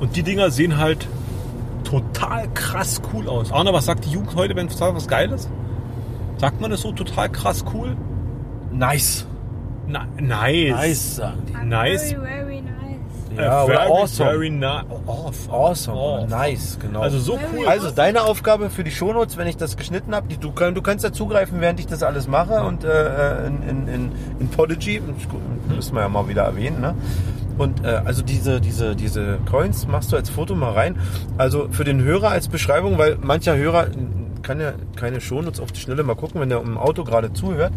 [0.00, 1.06] Und die Dinger sehen halt
[1.84, 3.52] total krass cool aus.
[3.52, 5.48] Arne, was sagt die Jugend heute, wenn es was Geiles?
[6.40, 7.96] Sagt man das so total krass cool?
[8.72, 9.26] Nice.
[9.86, 10.70] Na, nice.
[10.74, 11.66] Nice, sagen die.
[11.66, 12.12] Nice.
[12.12, 13.36] Very, very nice.
[13.36, 14.30] Ja, Äh, oder very, awesome.
[14.30, 15.52] Very ni- awesome.
[15.52, 15.98] Awesome.
[15.98, 16.28] Awesome.
[16.30, 17.00] Nice, genau.
[17.00, 17.66] Also so cool.
[17.68, 21.04] Also deine Aufgabe für die Shownotes, wenn ich das geschnitten habe, du, kann, du kannst
[21.04, 25.02] da zugreifen, während ich das alles mache und äh, in, in, in, in Podigy,
[25.68, 26.94] müssen wir ja mal wieder erwähnen, ne?
[27.58, 30.96] Und äh, also diese, diese, diese Coins machst du als Foto mal rein.
[31.36, 33.88] Also für den Hörer als Beschreibung, weil mancher Hörer
[34.42, 37.72] kann ja keine Shownotes auf die Schnelle mal gucken, wenn der im Auto gerade zuhört.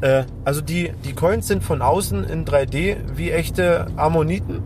[0.00, 4.62] Äh, also die, die Coins sind von außen in 3D wie echte Ammoniten.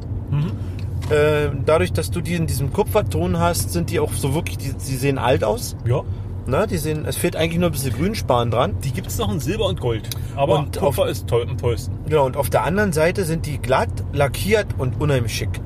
[1.10, 4.72] Äh, dadurch, dass du die in diesem Kupferton hast, sind die auch so wirklich, die,
[4.72, 5.76] die sehen alt aus.
[5.84, 6.02] Ja.
[6.46, 6.66] Ne?
[6.68, 8.74] Die sehen, es fehlt eigentlich nur ein bisschen Grünspan dran.
[8.82, 10.08] Die gibt es noch in Silber und Gold.
[10.34, 11.96] Aber Und Kupfer ist toll am tollsten.
[12.08, 15.60] Genau, und auf der anderen Seite sind die glatt, lackiert und unheimlich schick.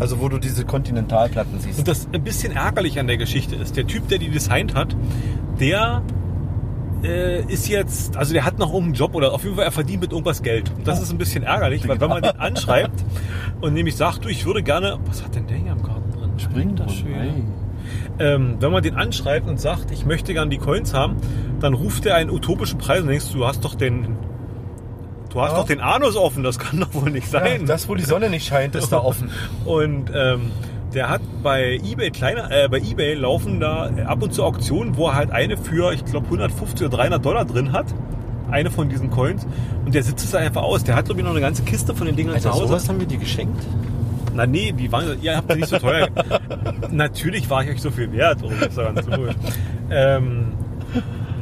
[0.00, 1.78] Also wo du diese Kontinentalplatten siehst.
[1.78, 4.96] Und das ein bisschen ärgerlich an der Geschichte ist, der Typ, der die designt hat,
[5.60, 6.02] der
[7.02, 10.02] äh, ist jetzt, also der hat noch einen Job oder auf jeden Fall er verdient
[10.02, 10.70] mit irgendwas Geld.
[10.76, 13.04] Und das ist ein bisschen ärgerlich, weil wenn man den anschreibt
[13.60, 16.30] und nämlich sagt, du, ich würde gerne, was hat denn der hier im Garten drin?
[16.70, 17.34] Alter Schwede.
[18.18, 21.16] Ähm, wenn man den anschreibt und sagt, ich möchte gerne die Coins haben,
[21.60, 24.16] dann ruft er einen utopischen Preis und denkst, du hast doch den,
[25.38, 25.58] du hast Ja.
[25.58, 27.66] doch den Anus offen, das kann doch wohl nicht Ja, sein.
[27.66, 29.30] das, wo die Sonne nicht scheint, ist da offen.
[29.64, 30.50] Und ähm,
[30.94, 35.08] der hat bei eBay kleiner, äh, bei eBay laufen da ab und zu Auktionen, wo
[35.08, 37.86] er halt eine für, ich glaube 150 oder 300 Dollar drin hat.
[38.50, 39.46] Eine von diesen Coins.
[39.84, 40.82] Und der sitzt es einfach aus.
[40.84, 42.68] Der hat, glaube ich, noch eine ganze Kiste von den Dingern Alter, zu Hause.
[42.68, 43.62] sowas haben wir dir geschenkt?
[44.34, 46.08] Na nee, die waren, ihr habt die nicht so teuer.
[46.90, 48.38] Natürlich war ich euch so viel wert.
[48.42, 49.30] Oh, das ist ja ganz cool.
[49.90, 50.52] ähm,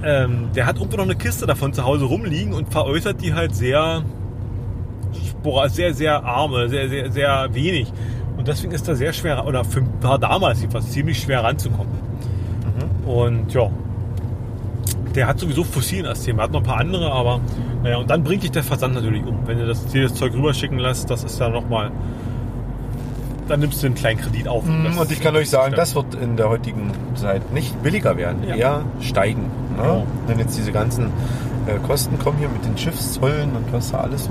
[0.05, 3.55] ähm, der hat irgendwo noch eine Kiste davon zu Hause rumliegen und veräußert die halt
[3.55, 4.03] sehr,
[5.69, 7.93] sehr, sehr arme, sehr, sehr, sehr wenig.
[8.37, 11.93] Und deswegen ist da sehr schwer, oder für, war damals jedenfalls ziemlich schwer ranzukommen.
[13.07, 13.71] Und ja,
[15.15, 16.43] der hat sowieso Fossilien als Thema.
[16.43, 17.41] Hat noch ein paar andere, aber
[17.83, 19.47] naja, und dann bringt dich der Versand natürlich um.
[19.47, 21.91] Wenn du das, dir das Zeug rüberschicken lässt, das ist ja nochmal.
[23.49, 24.65] Dann nimmst du einen kleinen Kredit auf.
[24.65, 25.77] Das- Mhm, Und ich kann euch sagen, Ja.
[25.77, 28.55] das wird in der heutigen Zeit nicht billiger werden, Ja.
[28.57, 29.51] eher steigen.
[29.77, 29.83] Ne?
[29.85, 30.03] Ja.
[30.27, 31.11] Wenn jetzt diese ganzen
[31.69, 34.31] äh, Kosten kommen hier mit den Schiffszollen und was da alles so.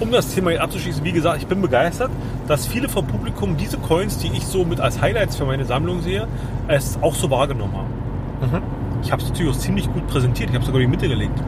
[0.00, 2.10] Um das Thema abzuschließen, wie gesagt, ich bin begeistert,
[2.48, 6.00] dass viele vom Publikum diese Coins, die ich so mit als Highlights für meine Sammlung
[6.02, 6.26] sehe,
[6.66, 8.50] es auch so wahrgenommen haben.
[8.52, 8.62] Mhm.
[9.04, 10.50] Ich habe es natürlich auch ziemlich gut präsentiert.
[10.50, 11.40] Ich habe sogar in die Mitte gelegt.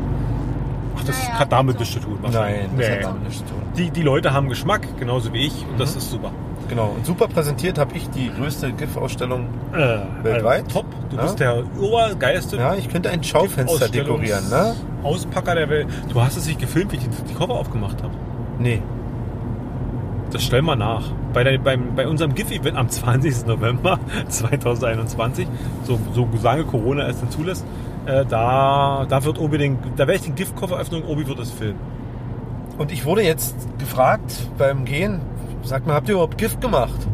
[0.97, 2.17] Ach, das Naja, hat damit nichts zu tun.
[2.23, 2.31] Nein,
[2.77, 2.95] das Nee.
[2.97, 3.63] hat damit nichts zu tun.
[3.77, 6.31] Die, die Leute haben Geschmack, genauso wie ich, und das ist super.
[6.69, 6.93] Genau.
[6.97, 9.47] Und super präsentiert habe ich die größte GIF-Ausstellung.
[9.73, 10.65] Äh, Weltweit?
[10.65, 10.87] äh, top.
[11.11, 11.23] Du Ja.
[11.23, 14.75] bist der obergeilste Ja, ich könnte ein Schaufenster dekorieren, ne?
[15.03, 15.89] Auspacker der Welt.
[16.13, 18.15] Du hast es nicht gefilmt, wie ich die, die Cover aufgemacht habe.
[18.59, 18.81] Nee.
[20.31, 21.03] Das stell mal nach.
[21.33, 23.47] Bei, der, beim, bei unserem GIF-Event am 20.
[23.47, 25.47] November 2021,
[25.85, 27.65] so, so lange Corona es denn zulässt,
[28.07, 31.39] äh, da, da wird Obi den, da werde ich den GIF-Koffer öffnen und Obi wird
[31.41, 31.79] es filmen.
[32.79, 35.21] Und ich wurde jetzt gefragt beim Gehen,
[35.65, 37.09] sag mal, habt ihr überhaupt Gift gemacht?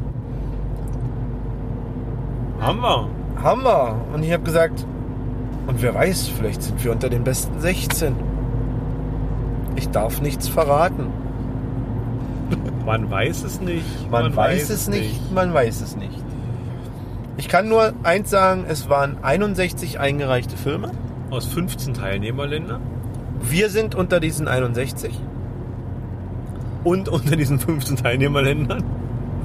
[2.61, 3.09] Haben wir.
[3.43, 3.97] Haben wir.
[4.13, 4.87] Und ich habe gesagt,
[5.67, 8.15] und wer weiß, vielleicht sind wir unter den besten 16.
[9.77, 11.07] Ich darf nichts verraten.
[12.87, 14.11] Man weiß es nicht.
[14.11, 16.25] Man, weiß, es nicht, man weiß es nicht.
[17.37, 20.91] Ich kann nur eins sagen, es waren 61 eingereichte Filme.
[21.31, 22.83] Aus 15 Teilnehmerländern
[23.41, 25.13] Wir sind unter diesen 61.
[26.85, 28.83] und unter diesen 15 Teilnehmerländern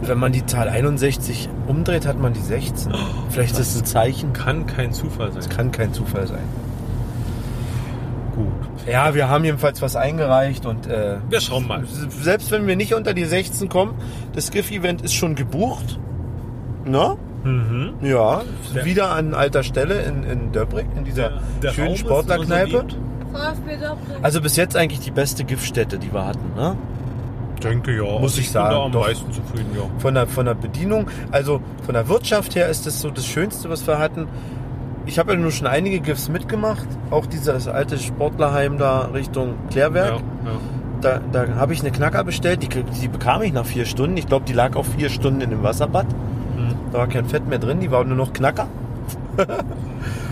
[0.01, 2.93] Wenn man die Zahl 61 umdreht, hat man die 16.
[3.29, 4.33] Vielleicht ist es ein Zeichen.
[4.33, 5.43] kann kein Zufall sein.
[5.49, 6.43] Kann kein Zufall sein.
[8.35, 8.47] Gut.
[8.87, 11.83] Ja, wir haben jedenfalls was eingereicht und äh, Wir schauen mal.
[12.09, 13.93] selbst wenn wir nicht unter die 16 kommen,
[14.33, 15.99] das GIF-Event ist schon gebucht.
[16.85, 17.15] Ne?
[17.43, 17.93] Mhm.
[18.01, 18.41] Ja,
[18.75, 22.85] Der- wieder an alter Stelle in, in Döbrig, in dieser Der- der schönen Sportlerkneipe.
[24.21, 26.53] Also bis jetzt eigentlich die beste GIF-Stätte, die wir hatten.
[26.55, 26.75] Ne?
[27.63, 28.19] Denke ja.
[28.19, 29.07] Muss ich bin sagen, da am doch.
[29.07, 29.83] meisten zufrieden, ja.
[29.99, 33.69] Von der, von der Bedienung, also von der Wirtschaft her ist das so das Schönste,
[33.69, 34.27] was wir hatten.
[35.05, 40.21] Ich habe ja nur schon einige GIFs mitgemacht, auch dieses alte Sportlerheim da Richtung Klärwerk.
[40.43, 40.59] Ja, ja.
[41.01, 44.17] Da, da habe ich eine Knacker bestellt, die, die bekam ich nach vier Stunden.
[44.17, 46.07] Ich glaube, die lag auch vier Stunden in dem Wasserbad.
[46.07, 46.75] Mhm.
[46.91, 48.67] Da war kein Fett mehr drin, die war nur noch Knacker.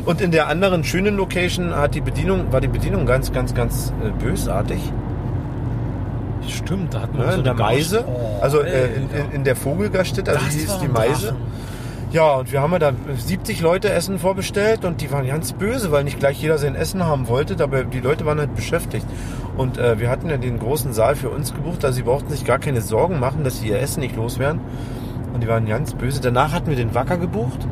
[0.06, 3.94] Und in der anderen schönen Location hat die Bedienung, war die Bedienung ganz, ganz, ganz
[4.04, 4.80] äh, bösartig.
[6.50, 9.26] Stimmt, da hat man Ne, so in eine Meise, Oh, also äh, in, Alter.
[9.26, 11.28] in, in der Vogelgaststätte, also die ist die Meise.
[11.28, 11.42] Drachen.
[12.12, 15.92] Ja, und wir haben ja da 70 Leute Essen vorbestellt und die waren ganz böse,
[15.92, 19.08] weil nicht gleich jeder sein Essen haben wollte, aber die Leute waren halt beschäftigt.
[19.58, 22.46] Und äh, wir hatten ja den großen Saal für uns gebucht, also sie brauchten sich
[22.46, 24.62] gar keine Sorgen machen, dass sie ihr Essen nicht loswerden.
[25.34, 26.22] Und die waren ganz böse.
[26.22, 27.66] Danach hatten wir den Wacker gebucht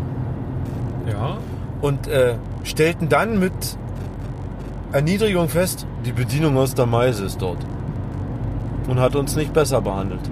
[1.07, 1.37] Ja.
[1.81, 2.33] und äh,
[2.63, 3.53] stellten dann mit
[4.91, 7.59] Erniedrigung fest, die Bedienung aus der Meise ist dort.
[8.87, 10.21] Und hat uns nicht besser behandelt.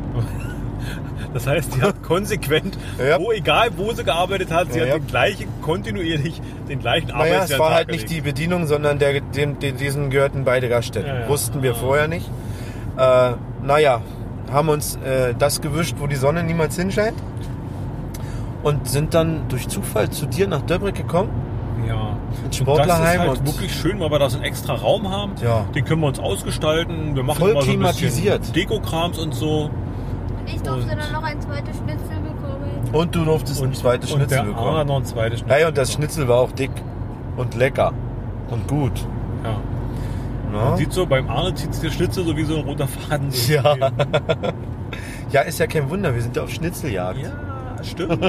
[1.32, 3.20] Das heißt, die hat konsequent, Ja.
[3.20, 4.98] wo egal wo sie gearbeitet hat, sie Ja, hat ja.
[4.98, 8.12] den gleichen, kontinuierlich den gleichen Naja, es war halt nicht gelegt.
[8.12, 11.28] die Bedienung, sondern der, dem, dem, diesen gehörten beide Gaststätten.
[11.30, 12.28] Wussten wir vorher nicht.
[12.98, 14.02] Äh, naja,
[14.52, 17.18] haben uns äh, das gewischt, wo die Sonne niemals hinscheint.
[18.64, 21.30] Und sind dann durch Zufall zu dir nach Döbrig gekommen.
[21.88, 21.96] Ja.
[21.96, 24.74] Ein Und Sportlerheim das ist halt und- wirklich schön, weil wir da so einen extra
[24.74, 25.34] Raum haben.
[25.44, 25.66] Ja.
[25.76, 27.16] Den können wir uns ausgestalten.
[27.16, 28.56] Wir machen Voll immer so ein bisschen klimatisiert.
[28.56, 29.64] Dekokrams und so.
[29.66, 29.72] Und
[30.48, 32.90] ich durfte Und- dann noch ein zweites Schnitzel bekommen.
[32.94, 34.78] Und du durftest ein zweites und Schnitzel der Arne bekommen.
[34.78, 35.56] hat noch ein zweites Schnitzel.
[35.58, 35.94] Hey, und das.
[35.94, 36.72] Schnitzel war auch dick
[37.38, 37.94] und lecker
[38.50, 38.94] und gut.
[39.44, 39.58] Ja.
[40.52, 43.30] Man sieht so, beim Arne zieht sich der Schnitzel so wie so ein roter Faden.
[43.30, 43.76] So Ja.
[43.76, 43.92] Ja.
[45.32, 47.20] Ja, ist ja kein Wunder, wir sind ja auf Schnitzeljagd.
[47.22, 48.20] ja, stimmt.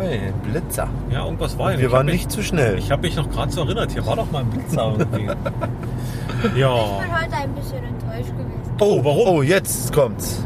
[0.00, 0.88] Ui, Blitzer.
[1.10, 1.78] Ja, irgendwas war ja.
[1.78, 2.76] Wir waren hab nicht zu schnell.
[2.76, 3.92] Mich, ich habe mich noch gerade so erinnert.
[3.92, 5.26] Hier war doch mal ein Blitzer irgendwie.
[6.58, 6.74] ja.
[6.74, 8.76] Ich bin heute ein bisschen enttäuscht gewesen.
[8.80, 9.28] Oh, warum?
[9.28, 10.44] Oh, jetzt kommt's.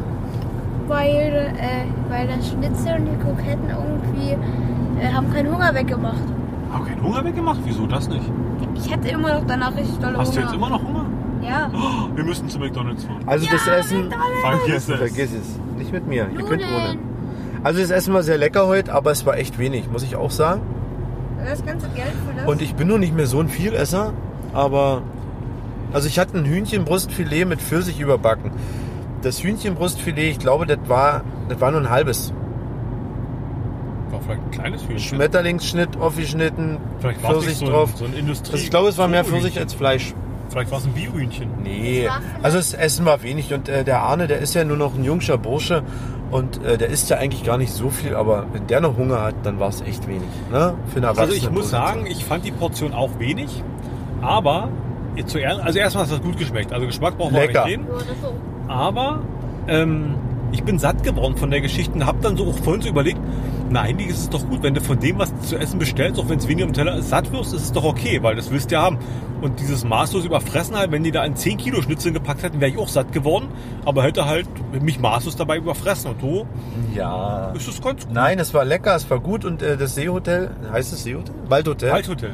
[0.87, 4.37] Weil, äh, weil das Schnitzel und die Kroketten irgendwie
[5.01, 6.23] äh, haben keinen Hunger weggemacht.
[6.71, 7.59] Hab keinen Hunger weggemacht?
[7.63, 8.29] Wieso das nicht?
[8.75, 10.47] Ich hatte immer noch danach richtig dolle Hast du Hunger.
[10.47, 11.05] jetzt immer noch Hunger?
[11.41, 11.71] Ja.
[11.73, 13.21] Oh, wir müssen zu McDonalds fahren.
[13.25, 14.11] Also das Essen.
[14.41, 14.97] Vergiss es.
[14.97, 15.59] Vergiss es.
[15.77, 16.27] Nicht mit mir.
[16.37, 16.97] Ihr könnt ohne.
[17.65, 20.29] Also das Essen war sehr lecker heute, aber es war echt wenig, muss ich auch
[20.29, 20.61] sagen.
[21.43, 22.45] Das ganze Geld für das.
[22.45, 24.13] Und ich bin nur nicht mehr so ein Vielesser,
[24.53, 25.01] aber
[25.91, 28.51] also ich hatte ein Hühnchenbrustfilet mit Pfirsich überbacken.
[29.23, 32.31] Das Hühnchenbrustfilet, ich glaube, das war, das war nur ein halbes.
[34.11, 34.99] War vielleicht ein kleines Hühnchen.
[34.99, 37.93] Schmetterlingsschnitt aufgeschnitten, Pfirsich so ein, drauf.
[37.95, 38.51] so ein Industrie.
[38.51, 39.25] Also ich glaube, es war mehr.
[39.25, 40.13] Pfirsich als Fleisch.
[40.55, 41.49] Vielleicht war es ein Biohühnchen.
[41.63, 42.07] Nee,
[42.41, 45.03] also das Essen war wenig und äh, der Arne, der ist ja nur noch ein
[45.03, 45.83] jungscher Bursche
[46.31, 49.21] und äh, der isst ja eigentlich gar nicht so viel, aber wenn der noch Hunger
[49.21, 50.29] hat, dann war es echt wenig.
[50.53, 50.75] Ne?
[50.93, 53.63] Für eine Also ich muss sagen, ich fand die Portion auch wenig,
[54.21, 54.69] aber
[55.25, 56.71] zuerst, also erstmal hat das gut geschmeckt.
[56.71, 57.87] Also Geschmack brauchen wir nicht reden.
[58.69, 59.23] Aber
[59.67, 60.15] ähm,
[60.53, 63.19] ich bin satt geworden von der Geschichte und habe dann so auch vorhin so überlegt,
[63.73, 66.29] eigentlich ist es doch gut, wenn du von dem, was du zu essen bestellst, auch
[66.29, 68.69] wenn es weniger im Teller ist, satt wirst, ist es doch okay, weil das willst
[68.71, 68.97] du ja haben.
[69.41, 72.71] Und dieses maßlos überfressen halt, wenn die da ein 10 Kilo Schnitzel gepackt hätten, wäre
[72.71, 73.47] ich auch satt geworden,
[73.85, 74.47] aber hätte halt
[74.81, 76.47] mich maßlos dabei überfressen und so
[76.95, 77.51] Ja.
[77.55, 78.13] ist es ganz gut.
[78.13, 81.33] Nein, es war lecker, es war gut und äh, das Seehotel, heißt es Seehotel?
[81.49, 82.31] Waldhotel, Waldhotel.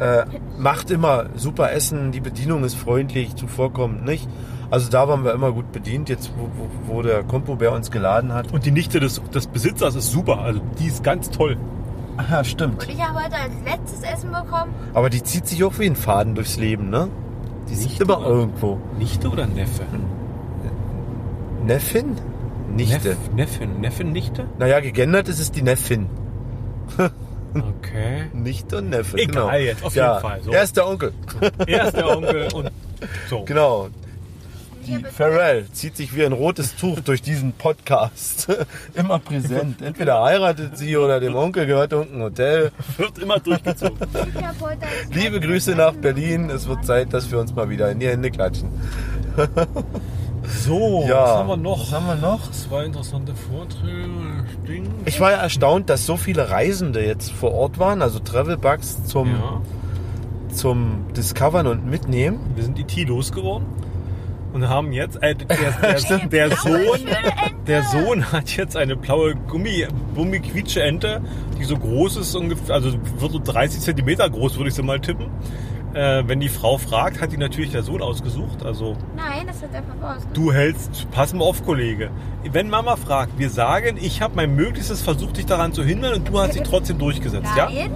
[0.00, 0.24] Äh,
[0.58, 4.28] macht immer super Essen, die Bedienung ist freundlich, zuvorkommend, nicht?
[4.70, 8.32] Also da waren wir immer gut bedient, jetzt wo, wo, wo der Kompobär uns geladen
[8.32, 8.52] hat.
[8.52, 11.56] Und die Nichte des, des Besitzers ist super, also die ist ganz toll.
[12.30, 12.82] Ja, stimmt.
[12.82, 14.74] Und ich habe heute als letztes Essen bekommen.
[14.94, 17.08] Aber die zieht sich auch wie ein Faden durchs Leben, ne?
[17.68, 18.78] Die Nichte immer irgendwo.
[18.98, 19.84] Nichte oder Neffe?
[21.64, 22.16] Neffin?
[22.74, 23.10] Nichte.
[23.10, 24.46] Neff, Neffin, Neffin, Nichte?
[24.58, 26.06] Naja, gegendert ist es die Neffin.
[27.54, 28.30] Okay.
[28.32, 29.16] Nichte und Neffe.
[29.18, 29.52] Egal genau.
[29.52, 30.52] jetzt, auf ja, jeden Fall, so.
[30.52, 31.12] Er ist der Onkel.
[31.66, 32.70] Er ist der Onkel und
[33.28, 33.44] so.
[33.44, 33.88] Genau.
[34.86, 38.48] Die Pharrell zieht sich wie ein rotes Tuch durch diesen Podcast.
[38.94, 39.82] Immer präsent.
[39.82, 42.72] Entweder heiratet sie oder dem Onkel gehört irgendein Hotel.
[42.96, 43.98] Wird immer durchgezogen.
[45.12, 46.50] Liebe Grüße nach Berlin.
[46.50, 48.70] Es wird Zeit, dass wir uns mal wieder in die Hände klatschen.
[50.50, 51.22] So, Ja.
[51.22, 51.80] was haben wir noch?
[51.80, 52.50] Was haben wir noch?
[52.50, 54.08] Zwei interessante Vorträge.
[54.68, 54.88] Ding.
[55.06, 59.28] Ich war ja erstaunt, dass so viele Reisende jetzt vor Ort waren, also Travelbugs zum,
[59.28, 59.60] Ja,
[60.54, 62.38] zum Discovern und Mitnehmen.
[62.54, 63.66] wir sind IT losgeworden
[64.52, 65.46] und haben jetzt, äh, der,
[66.08, 67.00] der, der Sohn,
[67.66, 71.20] der Sohn hat jetzt eine blaue Gummi, Gummiquietsche Ente,
[71.58, 75.00] die so groß ist, ungefähr, also wird so 30 Zentimeter groß, würde ich sie mal
[75.00, 75.26] tippen.
[75.92, 78.64] Äh, wenn die Frau fragt, hat die natürlich der Sohn ausgesucht.
[78.64, 80.22] Also Nein, das hat einfach raus.
[80.32, 82.10] du hältst, pass mal auf, Kollege.
[82.52, 86.28] Wenn Mama fragt, wir sagen, ich habe mein Möglichstes versucht, dich daran zu hindern und
[86.28, 87.66] du hast dich trotzdem durchgesetzt, ja?
[87.66, 87.90] Nein.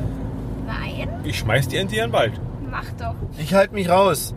[0.67, 1.09] Nein.
[1.25, 2.33] Ich schmeiß die Ente in den Wald.
[2.71, 3.15] Mach doch.
[3.39, 4.35] Ich halte mich raus.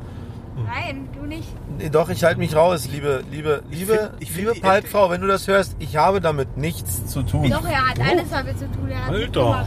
[0.65, 1.47] Nein, du nicht.
[1.79, 5.09] Nee, Doch, ich halte mich raus, liebe, liebe, liebe, find- ich find liebe die Paltfrau,
[5.09, 7.49] wenn du das hörst, ich habe damit nichts zu tun.
[7.49, 8.89] Doch, er hat alles damit zu tun.
[8.89, 9.19] Er hat Alter.
[9.25, 9.65] mitgemacht.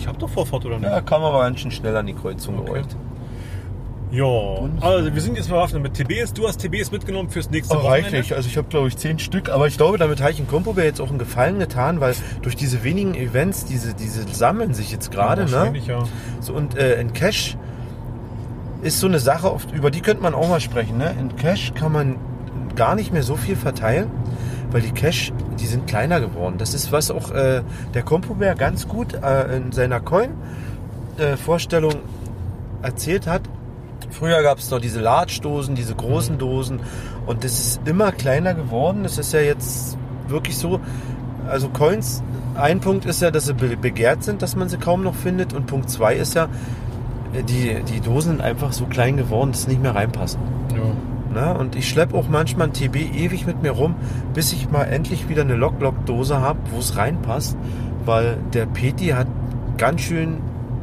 [0.00, 0.88] Ich habe doch Vorfahrt, oder nicht?
[0.90, 2.66] Ja, kam aber ganz schön schnell an die Kreuzung Okay.
[2.66, 2.96] gerollt.
[4.12, 4.24] Ja,
[4.80, 6.32] also wir sind jetzt bewaffnet mit TBs.
[6.32, 8.06] Du hast TBs mitgenommen fürs nächste Oh, Wochenende.
[8.16, 8.34] reichlich.
[8.34, 10.84] Also ich habe glaube ich zehn Stück, aber ich glaube, damit habe ich in Kompobär
[10.84, 15.12] jetzt auch einen Gefallen getan, weil durch diese wenigen Events, diese, diese sammeln sich jetzt
[15.12, 15.78] gerade, ja, ne?
[15.86, 16.02] Ja.
[16.40, 17.56] So, und äh, in Cash
[18.82, 20.98] ist so eine Sache, oft, über die könnte man auch mal sprechen.
[20.98, 21.14] Ne?
[21.20, 22.16] In Cash kann man
[22.74, 24.08] gar nicht mehr so viel verteilen,
[24.70, 26.56] weil die Cash, die sind kleiner geworden.
[26.58, 27.62] Das ist was auch äh,
[27.94, 31.94] der Compobär ganz gut äh, in seiner Coin-Vorstellung
[32.82, 33.42] erzählt hat.
[34.10, 36.80] Früher gab es noch diese Large-Dosen, diese großen Dosen
[37.26, 39.02] und das ist immer kleiner geworden.
[39.02, 39.96] Das ist ja jetzt
[40.28, 40.80] wirklich so.
[41.48, 42.22] Also Coins,
[42.54, 45.52] ein Punkt ist ja, dass sie be- begehrt sind, dass man sie kaum noch findet
[45.52, 46.48] und Punkt zwei ist ja,
[47.32, 50.40] äh, die, die Dosen sind einfach so klein geworden, dass sie nicht mehr reinpassen.
[50.74, 50.82] Ja.
[51.32, 51.54] Ne?
[51.56, 53.94] Und ich schleppe auch manchmal ein TB ewig mit mir rum,
[54.34, 57.56] bis ich mal endlich wieder eine Lock-Lock-Dose habe, wo es reinpasst,
[58.04, 59.28] weil der Peti hat
[59.78, 60.38] ganz schön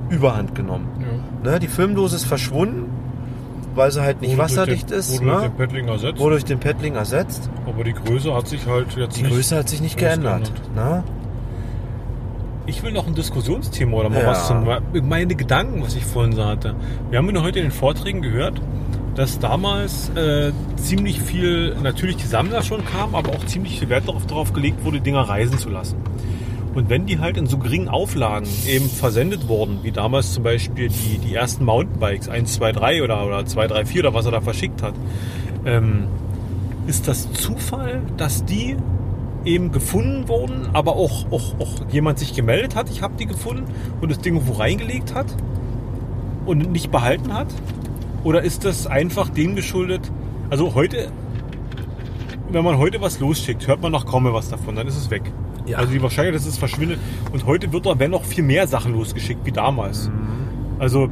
[0.09, 0.87] Überhand genommen.
[1.43, 1.51] Ja.
[1.51, 1.59] Ne?
[1.59, 2.85] Die Filmdose ist verschwunden,
[3.75, 5.49] weil sie halt nicht Wurde durch wasserdicht den, ist, Wurde durch ne?
[5.49, 6.19] den Paddling ersetzt.
[6.19, 7.49] wurde durch den Paddling ersetzt.
[7.65, 9.33] aber die Größe hat sich halt jetzt Die nicht...
[9.33, 10.51] Größe hat sich nicht nicht geändert.
[10.75, 11.03] Ne?
[12.65, 14.27] Ich will noch ein Diskussionsthema oder mal Ja.
[14.27, 14.65] was zum
[15.07, 16.75] meine Gedanken, was ich vorhin so hatte.
[17.09, 18.61] Wir haben ja heute in den Vorträgen gehört,
[19.17, 24.07] dass damals äh, ziemlich viel, natürlich die Sammler schon kamen, aber auch ziemlich viel Wert
[24.07, 25.97] darauf, darauf gelegt wurde, Dinger reisen zu lassen.
[26.75, 30.89] Und wenn die halt in so geringen Auflagen eben versendet wurden, wie damals zum Beispiel
[30.89, 34.33] die, die ersten Mountainbikes, 1, 2, 3 oder, oder 2, 3, 4 oder was er
[34.33, 34.93] da verschickt hat,
[35.65, 36.03] ähm,
[36.85, 38.77] ist das Zufall, dass die
[39.45, 43.65] eben gefunden wurden, aber auch, auch, auch jemand sich gemeldet hat, ich habe die gefunden
[43.99, 45.35] und das Ding irgendwo reingelegt hat
[46.45, 47.47] und nicht behalten hat?
[48.27, 50.11] Oder ist das einfach dem geschuldet?
[50.49, 51.13] Also heute,
[52.51, 55.09] wenn man heute was losschickt, hört man noch kaum mehr was davon, dann ist es
[55.09, 55.31] weg.
[55.65, 55.77] Ja.
[55.77, 56.99] Also die Wahrscheinlichkeit, dass es verschwindet.
[57.31, 60.11] Und heute wird da wenn noch viel mehr Sachen losgeschickt wie damals.
[60.77, 61.07] Also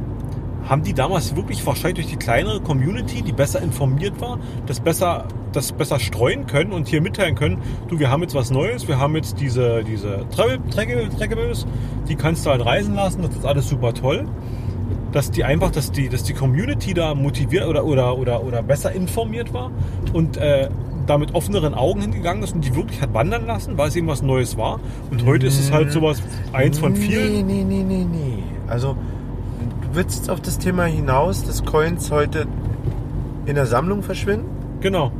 [0.68, 5.26] haben die damals wirklich wahrscheinlich durch die kleinere Community, die besser informiert war, das besser,
[5.52, 8.98] das besser streuen können und hier mitteilen können, du, wir haben jetzt was Neues, wir
[8.98, 11.66] haben jetzt diese, diese Trackables,
[12.10, 14.28] die kannst du halt reisen lassen, das ist alles super toll.
[15.16, 18.92] Dass die einfach, dass die, dass die Community da motiviert oder, oder, oder, oder besser
[18.92, 19.70] informiert war
[20.12, 20.68] und äh,
[21.06, 24.08] da mit offeneren Augen hingegangen ist und die wirklich hat wandern lassen, weil es eben
[24.08, 24.78] was Neues war.
[25.10, 26.22] Und heute ist es halt sowas,
[26.52, 27.32] eins von vielen.
[27.32, 28.42] Nee, nee, nee, nee, nee.
[28.66, 28.94] Also,
[29.80, 32.46] du willst auf das Thema hinaus, dass Coins heute
[33.46, 34.50] in der Sammlung verschwinden?
[34.82, 35.12] Genau.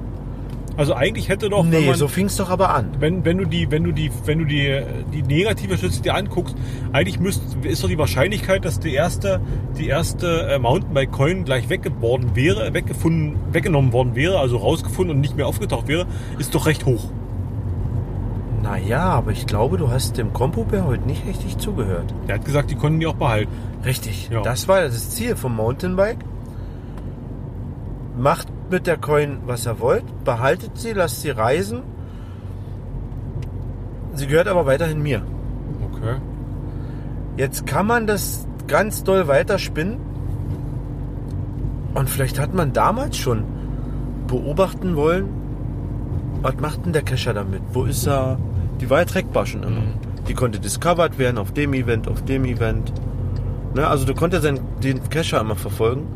[0.76, 2.90] Also eigentlich hätte doch, wenn nee, man, so fing es doch aber an.
[3.00, 4.82] wenn, wenn du die, wenn du die, wenn du die,
[5.12, 6.54] die negative Schlüsse dir anguckst,
[6.92, 9.40] eigentlich müsst, ist doch die Wahrscheinlichkeit, dass die erste,
[9.78, 15.36] die erste äh, Mountainbike-Coin gleich weggeboren wäre, weggefunden, weggenommen worden wäre, also rausgefunden und nicht
[15.36, 16.06] mehr aufgetaucht wäre,
[16.38, 17.10] ist doch recht hoch.
[18.62, 22.12] Naja, aber ich glaube, du hast dem Kompobär heute nicht richtig zugehört.
[22.26, 23.52] Er hat gesagt, die konnten die auch behalten.
[23.84, 24.28] Richtig.
[24.30, 24.42] Ja.
[24.42, 26.18] Das war das Ziel vom Mountainbike.
[28.18, 31.82] Macht mit der Coin, was ihr wollt, behaltet sie, lasst sie reisen.
[34.14, 35.22] Sie gehört aber weiterhin mir.
[35.92, 36.16] Okay.
[37.36, 39.98] Jetzt kann man das ganz doll weiterspinnen.
[41.94, 43.44] Und vielleicht hat man damals schon
[44.26, 45.28] beobachten wollen,
[46.42, 47.62] was macht denn der Cacher damit?
[47.72, 48.38] Wo ist er?
[48.80, 49.82] Die war ja trackbar schon immer.
[50.28, 52.92] Die konnte discovered werden auf dem Event, auf dem Event.
[53.74, 54.44] Ne, also du konntest
[54.82, 56.06] den Cacher immer verfolgen,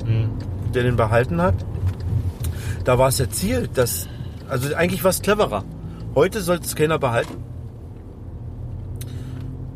[0.74, 1.54] der den behalten hat.
[2.84, 4.08] Da war es ja Ziel, dass,
[4.48, 5.64] also eigentlich war es cleverer.
[6.14, 7.36] Heute sollte es keiner behalten.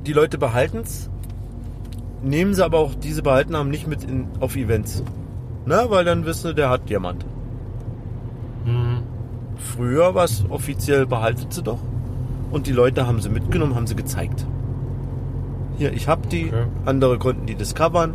[0.06, 1.09] Die Leute behalten es,
[2.22, 5.02] nehmen sie aber auch diese behalten haben nicht mit in, auf Events.
[5.66, 7.24] Na, weil dann wissen sie, der hat Diamant.
[9.56, 11.81] Früher war es offiziell behaltet sie doch.
[12.51, 14.47] Und die Leute haben sie mitgenommen, haben sie gezeigt.
[15.76, 16.47] Hier, ich hab die.
[16.47, 16.66] Okay.
[16.85, 18.14] Andere konnten die discovern.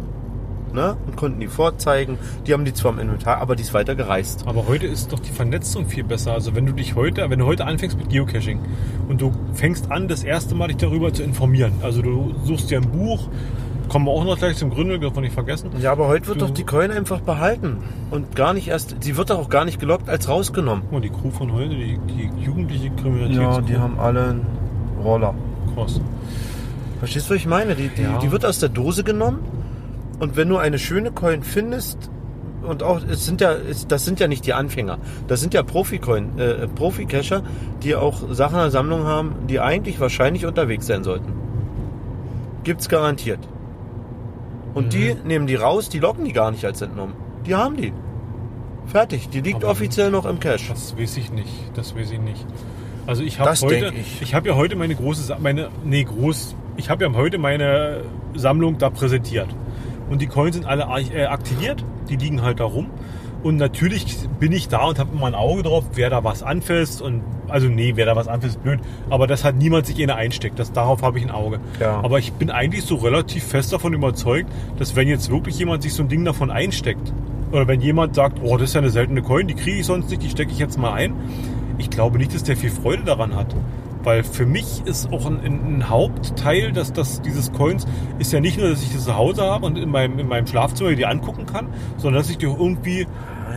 [0.74, 0.96] Ne?
[1.08, 2.18] Und konnten die vorzeigen.
[2.46, 4.44] Die haben die zwar im Inventar, aber die ist weiter gereist.
[4.48, 6.34] Aber heute ist doch die Vernetzung viel besser.
[6.34, 8.60] Also wenn du dich heute, wenn du heute anfängst mit Geocaching
[9.08, 11.72] und du fängst an, das erste Mal dich darüber zu informieren.
[11.82, 13.28] Also du suchst dir ein Buch,
[13.88, 15.72] kommen wir auch noch gleich zum Gründel, dürfen wir nicht vergessen.
[15.82, 17.78] Ja, aber heute wird Du- doch die Coin einfach behalten.
[18.12, 20.84] Und gar nicht erst, sie wird doch auch gar nicht gelockt als rausgenommen.
[20.84, 23.42] Guck mal, die Crew von heute, die, die jugendliche Kriminalität.
[23.42, 24.46] Ja, die haben alle einen
[25.04, 25.34] Roller.
[25.76, 26.00] Krass.
[27.00, 27.76] Verstehst du, was ich meine?
[27.76, 28.20] Die, die, Ja.
[28.20, 29.40] die wird aus der Dose genommen
[30.20, 32.10] und wenn du eine schöne Coin findest,
[32.62, 34.98] und auch, es sind ja, es, das sind ja nicht die Anfänger,
[35.28, 37.42] das sind ja Profi-Coin, äh, Profi-Cacher,
[37.84, 41.34] die auch Sachen in der Sammlung haben, die eigentlich wahrscheinlich unterwegs sein sollten.
[42.64, 43.40] Gibt's garantiert.
[44.74, 47.16] Und die nehmen die raus, die locken die gar nicht als entnommen.
[47.46, 47.94] Die haben die.
[48.86, 50.70] Fertig, die liegt Aber- offiziell noch im Cache.
[50.70, 51.50] Das weiß ich nicht.
[51.76, 52.46] Das weiß ich nicht.
[53.08, 54.22] Also ich habe heute, ich.
[54.22, 58.02] ich habe ja heute meine große, meine, nee groß, ich habe ja heute meine
[58.36, 59.48] Sammlung da präsentiert.
[60.10, 60.84] Und die Coins sind alle
[61.14, 62.88] äh, aktiviert, die liegen halt da rum.
[63.42, 67.02] Und natürlich bin ich da und habe immer ein Auge drauf, wer da was anfasst
[67.02, 68.80] und also nee, wer da was anfasst, ist blöd.
[69.10, 70.60] Aber das hat niemand sich in einsteckt.
[70.60, 71.60] Das darauf habe ich ein Auge.
[71.80, 72.02] Ja.
[72.04, 75.94] Aber ich bin eigentlich so relativ fest davon überzeugt, dass wenn jetzt wirklich jemand sich
[75.94, 77.14] so ein Ding davon einsteckt
[77.52, 80.10] oder wenn jemand sagt, oh, das ist ja eine seltene Coin, die kriege ich sonst
[80.10, 81.14] nicht, die stecke ich jetzt mal ein.
[81.78, 83.56] Ich glaube nicht, dass der viel Freude daran hat.
[84.04, 87.86] Weil für mich ist auch ein, ein, Hauptteil dass, dass dieses Coins
[88.18, 90.48] ist ja nicht nur, dass ich das zu Hause habe und in meinem, in meinem
[90.48, 91.68] Schlafzimmer die angucken kann,
[91.98, 93.06] sondern dass ich die auch irgendwie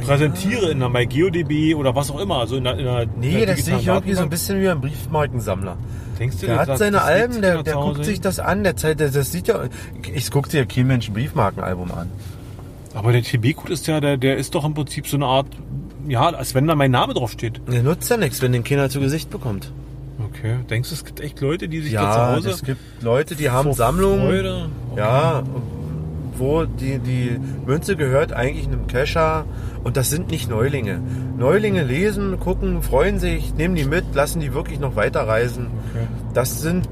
[0.05, 2.39] präsentiere in einer MyGeoDB oder was auch immer.
[2.39, 4.81] Also in einer, in einer Nee, das sehe ich irgendwie so ein bisschen wie ein
[4.81, 5.77] Briefmarkensammler.
[6.19, 9.33] Denkst du, Der hat seine Alben, der, der guckt sich das an, der Zeit, das
[9.33, 9.65] sieht ja,
[10.15, 12.11] ich gucke dir ja kein Mensch ein Briefmarkenalbum an.
[12.95, 15.47] Aber der TB-Code ist ja, der, der ist doch im Prinzip so eine Art,
[16.07, 17.61] ja, als wenn da mein Name drauf steht.
[17.71, 19.73] Der nutzt ja nichts, wenn den Kinder zu Gesicht bekommt.
[20.43, 20.57] Okay.
[20.69, 23.37] Denkst du, es gibt echt Leute, die sich da Ja, zu Hause es gibt Leute,
[23.37, 24.27] die haben vor Sammlungen.
[24.27, 24.69] Freude?
[24.97, 25.45] Ja,
[26.37, 29.45] wo die, die Münze gehört eigentlich einem Cacher
[29.85, 31.01] und das sind nicht Neulinge.
[31.39, 35.69] Neulinge lesen, gucken, freuen sich, nehmen die mit, lassen die wirklich noch weiterreisen.
[35.91, 36.07] Okay.
[36.35, 36.89] Das sind,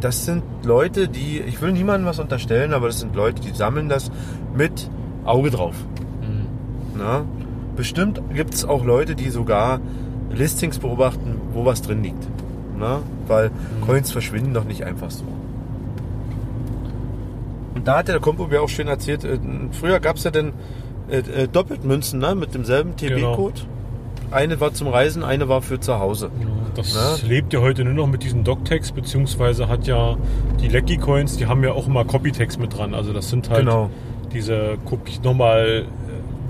[0.00, 3.90] das sind Leute, die, ich will niemandem was unterstellen, aber das sind Leute, die sammeln
[3.90, 4.10] das
[4.56, 4.88] mit
[5.24, 5.74] Auge drauf.
[6.96, 7.24] Na?
[7.76, 9.80] Bestimmt gibt es auch Leute, die sogar
[10.30, 12.24] Listings beobachten, wo was drin liegt.
[12.84, 13.00] Na?
[13.26, 13.50] Weil
[13.86, 15.24] Coins verschwinden doch nicht einfach so.
[17.74, 19.38] Und da hat der Kompo mir auch schön erzählt, äh,
[19.72, 20.52] früher gab es ja dann
[21.10, 22.34] äh, äh, Doppeltmünzen ne?
[22.34, 23.62] mit demselben TB-Code.
[24.30, 26.30] Eine war zum Reisen, eine war für zu Hause.
[26.74, 30.16] Das lebt ja heute nur noch mit diesen Doctags, beziehungsweise hat ja
[30.60, 32.94] die Lecky Coins, die haben ja auch immer Copytags mit dran.
[32.94, 33.90] Also das sind halt Genau.
[34.32, 35.84] diese Kopie nochmal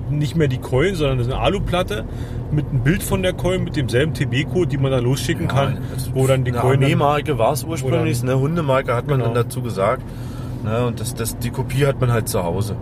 [0.09, 2.05] nicht mehr die Coin, sondern das ist eine Aluplatte
[2.51, 5.79] mit einem Bild von der Coin mit demselben TB-Code, die man dann losschicken kann,
[6.13, 6.83] wo dann die eine Coin.
[6.83, 9.33] Armeemarke war es ursprünglich, eine Hundemarke hat man Genau.
[9.33, 10.03] dann dazu gesagt.
[10.63, 10.85] Ne?
[10.85, 12.75] Und das, das, die Kopie hat man halt zu Hause.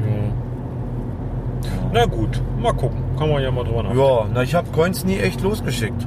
[0.00, 0.32] Ja.
[1.92, 3.02] Na gut, mal gucken.
[3.18, 4.04] Kann man ja mal drüber nachdenken.
[4.04, 6.06] Ja, na ich habe Coins nie echt losgeschickt.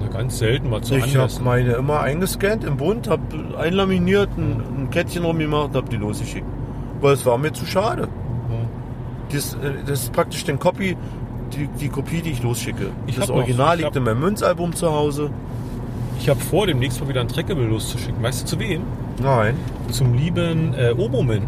[0.00, 3.22] Na, ganz selten mal zu Ich habe meine immer eingescannt im Bund, habe
[3.58, 6.46] einlaminiert, ein, ein Kettchen rumgemacht und habe die losgeschickt.
[7.00, 8.08] Weil es war mir zu schade.
[9.32, 10.96] Das, äh, das ist praktisch den Copy,
[11.56, 12.90] die, die Kopie, die ich losschicke.
[13.06, 15.30] Ich das noch- Original ich liegt in meinem Münzalbum zu Hause.
[16.18, 18.22] Ich habe vor, demnächst mal wieder ein Trackable loszuschicken.
[18.22, 18.82] Weißt du zu wem?
[19.22, 19.54] Nein.
[19.90, 21.42] Zum lieben äh, Oboman.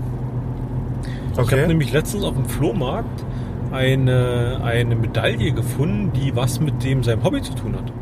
[1.32, 1.66] Ich habe Okay.
[1.66, 3.24] nämlich letztens auf dem Flohmarkt
[3.72, 7.92] eine, eine Medaille gefunden, die was mit dem seinem Hobby zu tun hat.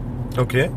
[0.40, 0.68] Okay.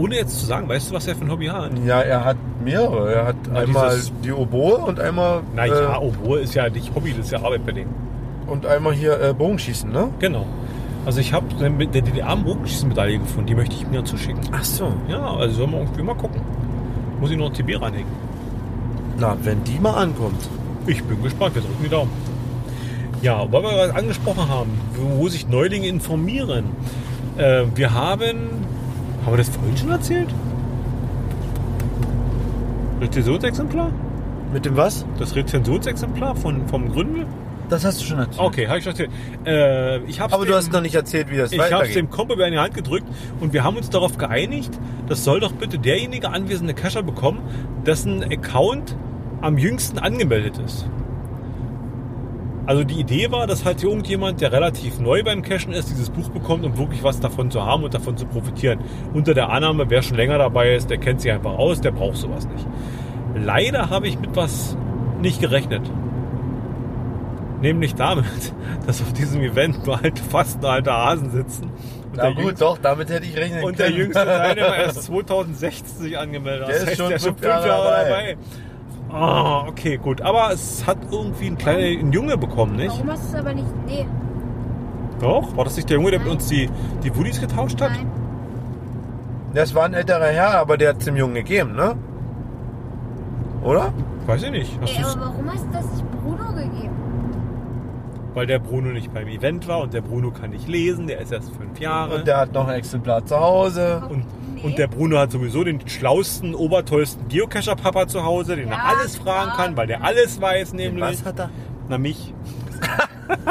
[0.00, 1.70] Ohne jetzt zu sagen, weißt du, was er für ein Hobby hat?
[1.84, 3.12] Ja, er hat mehrere.
[3.12, 6.68] Er hat Na, einmal dieses- die Oboe und einmal Na ja, äh, Oboe ist ja
[6.68, 7.88] nicht Hobby, das ist ja Arbeit bei dem.
[8.46, 10.08] und einmal hier äh, Bogenschießen, ne?
[10.18, 10.46] Genau.
[11.06, 14.40] Also ich habe der DDR-Bogenschießmedaille gefunden, die möchte ich mir zuschicken.
[14.52, 14.92] Ach so.
[15.08, 16.40] Ja, also sollen wir irgendwie mal gucken.
[17.20, 18.08] Muss ich noch ein TB ranhängen.
[19.18, 20.48] Na, wenn die mal ankommt.
[20.86, 22.10] Ich bin gespannt, wir drücken die Daumen.
[23.22, 24.70] Ja, weil wir gerade angesprochen haben,
[25.18, 26.64] wo sich Neulinge informieren.
[27.36, 28.36] Äh, wir haben,
[29.24, 30.28] haben wir das vorhin schon erzählt?
[33.00, 33.90] Rezensionsexemplar?
[34.52, 35.06] Mit dem was?
[35.18, 37.26] Das Rezensionsexemplar von, vom Gründel?
[37.68, 38.40] Das hast du schon erzählt.
[38.40, 39.10] Okay, habe ich schon erzählt.
[39.46, 41.74] Äh, ich hab's Aber du dem- hast noch nicht erzählt, wie das Ich habe es
[41.74, 41.96] weitergeht.
[41.96, 43.06] dem Kompo in die Hand gedrückt
[43.40, 44.72] und wir haben uns darauf geeinigt,
[45.08, 47.38] das soll doch bitte derjenige anwesende Cacher bekommen,
[47.86, 48.96] dessen Account
[49.40, 50.84] am jüngsten angemeldet ist.
[52.70, 56.28] Also die Idee war, dass halt irgendjemand, der relativ neu beim Cachen ist, dieses Buch
[56.28, 58.78] bekommt, um wirklich was davon zu haben und davon zu profitieren.
[59.12, 62.18] Unter der Annahme, wer schon länger dabei ist, der kennt sich einfach aus, der braucht
[62.18, 62.64] sowas nicht.
[63.34, 64.76] Leider habe ich mit was
[65.20, 65.82] nicht gerechnet.
[67.60, 68.54] Nämlich damit,
[68.86, 71.64] dass auf diesem Event nur alte, fast alte Hasen sitzen.
[71.64, 73.98] Und Na gut, Jüngste- doch, damit hätte ich rechnen und der können.
[73.98, 76.68] jüngste Teilnehmer erst 2016 sich angemeldet.
[76.68, 78.36] Der ist schon der fünf Jahre dabei.
[79.12, 80.20] Ah, okay, gut.
[80.22, 82.90] Aber es hat irgendwie ein kleiner ein Junge bekommen, nicht?
[82.90, 83.66] Warum hast du es aber nicht?
[83.86, 84.06] Nee,
[85.20, 85.56] Doch?
[85.56, 86.36] War das nicht der Junge, der mit Nein.
[86.36, 86.68] uns die,
[87.02, 87.90] die Woodies getauscht hat?
[87.90, 88.06] nein.
[89.52, 91.96] Das war ein älterer Herr, aber der hat es dem Jungen gegeben, ne?
[93.64, 93.92] Oder?
[94.26, 94.78] Weiß ich nicht.
[94.80, 96.94] Hast Ey, du's- aber warum hast du das nicht Bruno gegeben?
[98.32, 101.32] weil der Bruno nicht beim Event war und der Bruno kann nicht lesen, der ist
[101.32, 102.14] erst fünf Jahre.
[102.14, 104.02] Und der hat noch ein Exemplar zu Hause.
[104.08, 104.24] Und.
[104.62, 109.52] Und der Bruno hat sowieso den schlausten, obertollsten Geocacher-Papa zu Hause, den er alles fragen
[109.52, 111.02] kann, weil der alles weiß, nämlich.
[111.02, 111.50] Was hat er?
[111.88, 112.34] Na, mich.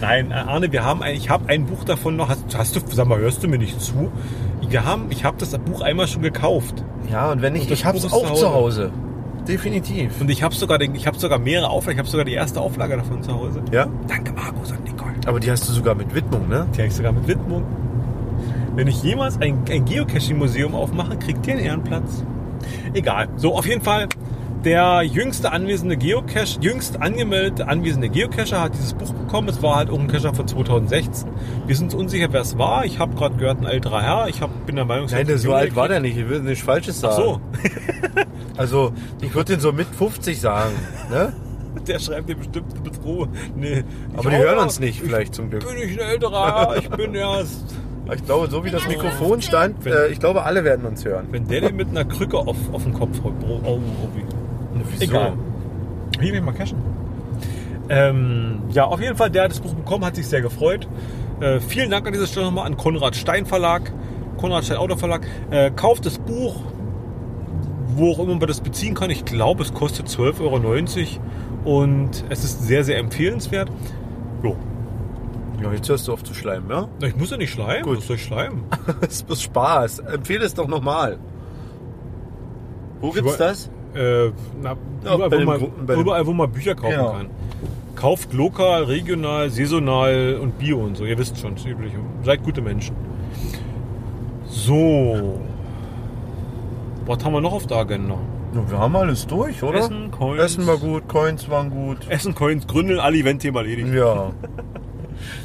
[0.00, 2.28] Nein, äh, Arne, wir haben ein, ich habe ein Buch davon noch.
[2.28, 4.10] Hast, hast du, sag mal, hörst du mir nicht zu?
[4.66, 6.84] Wir haben, ich habe das Buch einmal schon gekauft.
[7.10, 8.92] Ja, und wenn nicht, Und ich hab's Buch ist auch zu zu Hause.
[9.46, 10.20] Definitiv.
[10.20, 11.96] Und ich habe sogar, ich habe sogar mehrere Auflagen.
[11.96, 13.62] Ich habe sogar die erste Auflage davon zu Hause.
[13.72, 13.88] Ja?
[14.06, 15.12] Danke, Markus und Nicole.
[15.26, 16.66] Aber die hast du sogar mit Widmung, ne?
[16.74, 17.64] Die habe ich sogar mit Widmung.
[18.80, 22.24] Wenn ich jemals ein, ein Geocaching-Museum aufmache, kriegt ihr einen Ehrenplatz.
[22.94, 23.28] Egal.
[23.36, 24.08] So, auf jeden Fall.
[24.64, 29.50] Der jüngste anwesende Geocache, jüngst angemeldete anwesende Geocacher hat dieses Buch bekommen.
[29.50, 31.28] Es war halt auch ein Cacher von 2016.
[31.66, 32.86] Wir sind uns unsicher, wer es war.
[32.86, 34.28] Ich habe gerade gehört, ein älterer Herr.
[34.28, 36.16] Ich hab, bin der Meinung, Nein, der so alt war der gekriegt.
[36.16, 36.24] nicht.
[36.24, 37.16] Ich will nichts Falsches sagen.
[37.18, 37.40] Ach so,
[38.56, 40.72] Also, ich würde den so mit 50 sagen.
[41.10, 41.34] Ne?
[41.86, 43.28] der schreibt dir bestimmt, bist froh.
[43.54, 43.84] Nee.
[44.16, 45.68] Aber die hören uns nicht, vielleicht zum Glück.
[45.68, 46.76] Bin ich ein älterer Herr?
[46.78, 47.74] Ich bin erst.
[48.14, 51.28] Ich glaube, so wie das Mikrofon stand, äh, ich glaube, alle werden uns hören.
[51.30, 54.80] Wenn der den mit einer Krücke auf, auf den Kopf haut, oh, oh, oh?
[54.98, 55.34] Egal.
[56.20, 56.78] Hier will ich mal cashen.
[57.88, 60.86] Ähm, ja, auf jeden Fall, der hat das Buch bekommen, hat sich sehr gefreut.
[61.40, 63.92] Äh, vielen Dank an dieser Stelle nochmal an Konrad Stein Verlag,
[64.36, 65.26] Konrad Stein Auto Verlag.
[65.50, 66.56] Äh, kauft das Buch,
[67.96, 69.10] wo auch immer man das beziehen kann.
[69.10, 73.70] Ich glaube, es kostet 12,90 Euro und es ist sehr, sehr empfehlenswert.
[74.42, 74.56] Jo.
[75.62, 76.88] Ja, jetzt hörst du auf zu schleimen, ja?
[77.00, 77.82] Na, Ich muss ja nicht schleimen.
[77.84, 77.98] Gut.
[77.98, 78.62] Was soll ich schleimen?
[79.00, 79.98] Das ist Spaß.
[80.00, 81.18] Empfehle es doch nochmal.
[83.00, 83.70] Wo gibt's über- das?
[83.94, 84.30] Äh,
[84.62, 87.12] na, Ja, überall, wo man, Gru- bei den- überall, wo man Bücher kaufen Genau.
[87.12, 87.26] kann.
[87.96, 91.04] Kauft lokal, regional, saisonal und bio und so.
[91.04, 91.96] Ihr wisst schon, das Übliche.
[92.24, 92.94] Seid gute Menschen.
[94.46, 95.40] So.
[97.06, 98.14] Was haben wir noch auf der Agenda?
[98.54, 99.78] Ja, wir haben alles durch, oder?
[99.80, 100.40] Essen, Coins.
[100.42, 101.98] Essen war gut, Coins waren gut.
[102.08, 103.88] Essen, Coins, Gründeln, alle Event-Thema erledigt.
[103.94, 104.30] Ja.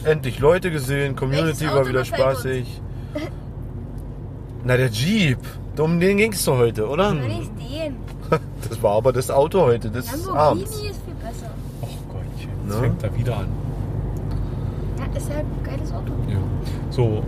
[0.04, 2.82] Endlich Leute gesehen, Community war wieder spaßig.
[4.64, 5.40] Na, der Jeep.
[5.78, 7.10] Um den ging es doch heute, oder?
[7.10, 7.96] Kann ich den?
[8.70, 10.72] Das war aber das Auto heute, des Lamborghini Abends.
[10.72, 11.52] ist viel besser.
[11.82, 12.82] Oh Gottchen, jetzt Ne?
[12.82, 13.48] fängt er wieder an.
[14.98, 16.12] Ja, ist halt ein geiles Auto.
[16.28, 16.38] Ja.
[16.90, 17.24] So.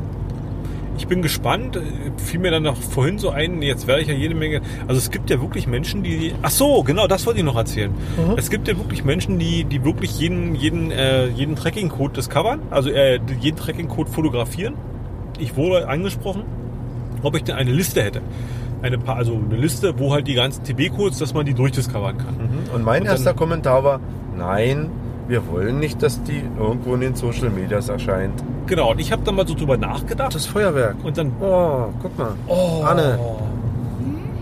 [0.98, 1.80] Ich bin gespannt.
[2.17, 4.61] Fiel mir dann noch vorhin so ein, jetzt werde ich ja jede Menge.
[4.88, 6.34] Also es gibt ja wirklich Menschen, die.
[6.42, 7.92] Ach so, genau, das wollte ich noch erzählen.
[8.35, 12.90] Es gibt ja wirklich Menschen, die, die wirklich jeden, jeden, äh, jeden Tracking-Code discovern, also
[12.90, 14.74] äh, jeden Tracking-Code fotografieren.
[15.40, 16.43] Ich wurde angesprochen,
[17.22, 18.22] ob ich denn eine Liste hätte.
[18.82, 22.35] Eine paar, also eine Liste, wo halt die ganzen TB-Codes, dass man die durchdiscovern kann.
[22.35, 22.74] Mhm.
[22.76, 24.00] Und mein Und dann- erster Kommentar war,
[24.35, 24.90] nein,
[25.28, 28.44] wir wollen nicht, dass die irgendwo in den Social Medias erscheint.
[28.66, 30.34] Genau, und ich habe dann mal so drüber nachgedacht.
[30.36, 30.96] Das Feuerwerk.
[31.04, 32.34] und dann Oh, guck mal.
[32.48, 32.84] Oh.
[32.86, 33.20] Anne.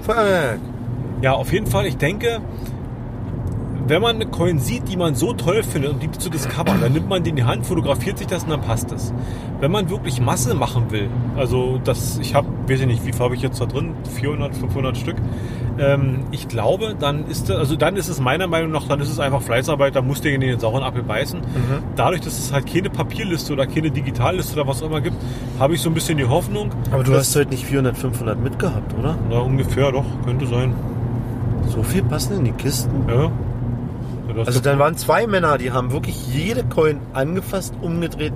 [0.02, 0.60] Feuerwerk.
[1.22, 1.86] Ja, auf jeden Fall.
[1.86, 2.40] Ich denke,
[3.88, 6.94] wenn man eine Coin sieht, die man so toll findet und die zu discovern, dann
[6.94, 9.14] nimmt man die in die Hand, fotografiert sich das und dann passt es.
[9.60, 13.22] Wenn man wirklich Masse machen will, also das, ich habe, weiß ich nicht, wie viel
[13.22, 13.94] habe ich jetzt da drin?
[14.20, 15.16] 400, 500 Stück.
[15.78, 19.10] Ähm, ich glaube, dann ist das, also dann ist es meiner Meinung nach, dann ist
[19.10, 21.42] es einfach Fleißarbeit, da muss der in den sauren Apfel beißen.
[21.96, 25.18] Dadurch, dass es halt keine Papierliste oder keine Digitalliste oder was auch immer gibt,
[25.60, 26.72] habe ich so ein bisschen die Hoffnung.
[26.92, 29.18] Aber du hast heute nicht 400, 500 mitgehabt, oder?
[29.30, 30.74] na, ungefähr, doch, könnte sein.
[31.70, 33.06] So viel passen in die Kisten.
[33.10, 33.32] Ja.
[34.46, 38.34] Also dann waren zwei Männer, die haben wirklich jede Coin angefasst, umgedreht,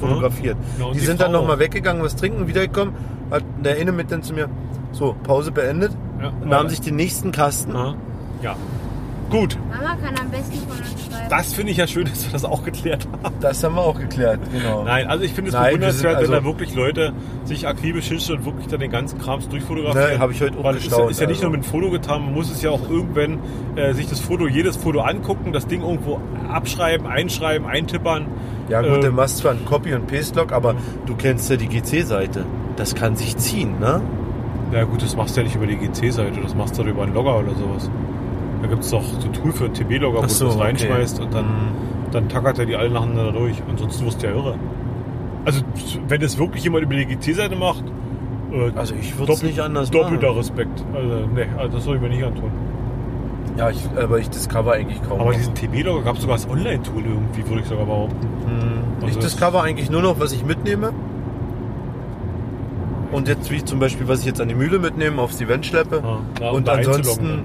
[0.00, 0.56] fotografiert.
[0.78, 1.60] Ja, und die, die sind dann Frau nochmal auch.
[1.60, 2.94] weggegangen, was trinken, wiedergekommen,
[3.30, 4.48] hat der eine mit dann zu mir,
[4.92, 7.74] so, Pause beendet, Ja, nahm sich den nächsten Kasten.
[8.42, 8.56] Ja.
[9.30, 11.28] Gut, Mama kann am besten von uns schreiben.
[11.28, 13.34] das finde ich ja schön, dass wir das auch geklärt haben.
[13.40, 14.84] Das haben wir auch geklärt, genau.
[14.84, 17.12] Nein, also ich finde es bewundernswert, sind wenn also- da wirklich Leute
[17.44, 20.08] sich akribisch hinstellen und wirklich dann den ganzen Krams durchfotografieren.
[20.12, 21.48] Nein, habe ich heute auch Weil es ist, ja- ist ja nicht also.
[21.48, 23.38] nur mit dem Foto getan, man muss es ja auch irgendwann
[23.76, 28.26] äh, sich das Foto, jedes Foto angucken, das Ding irgendwo abschreiben, einschreiben, eintippern.
[28.70, 30.74] Ja gut, Ähm, du machst zwar einen Copy- und Paste-Log, aber
[31.06, 32.46] du kennst ja die GC-Seite.
[32.76, 34.00] Das kann sich ziehen, ne?
[34.72, 37.14] Ja gut, das machst du ja nicht über die GC-Seite, das machst du über einen
[37.14, 37.90] Logger oder sowas.
[38.62, 40.64] Da gibt es doch so ein Tool für TB-Logger, wo so, du das okay.
[40.66, 41.46] reinschmeißt und dann,
[42.10, 43.62] dann tackert er die alle nacheinander durch.
[43.68, 44.54] Ansonsten wirst du ja irre.
[45.44, 45.62] Also
[46.08, 47.84] wenn das wirklich jemand über die GC-Seite macht,
[48.52, 50.38] äh, Also ich würde es nicht anders doppelter machen.
[50.38, 50.84] Respekt.
[50.94, 52.50] Also, nee, also das soll ich mir nicht antun.
[53.56, 55.20] Ja, ich, aber ich discover eigentlich kaum.
[55.20, 55.36] Aber noch.
[55.36, 58.26] diesen TB-Logger gab es sogar als Online-Tool irgendwie, würde ich sogar behaupten.
[59.00, 60.92] ich also das- discover eigentlich nur noch, was ich mitnehme.
[63.10, 66.02] Und jetzt wie zum Beispiel, was ich jetzt an die Mühle mitnehme, aufs Event schleppe.
[66.40, 67.44] Ja, um und einzuloggen ansonsten,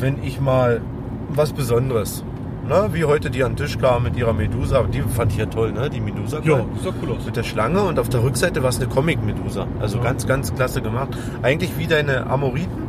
[0.00, 0.80] wenn ich mal
[1.28, 2.24] was Besonderes,
[2.68, 5.46] ne, wie heute die an den Tisch kam mit ihrer Medusa, die fand ich ja
[5.46, 6.40] toll, ne, die Medusa.
[6.44, 7.24] Ja, doch cool aus.
[7.26, 9.66] Mit der Schlange und auf der Rückseite war es eine Comic-Medusa.
[9.80, 10.04] Also Ja.
[10.04, 11.08] ganz, ganz klasse gemacht.
[11.42, 12.82] Eigentlich wie deine Amoriten.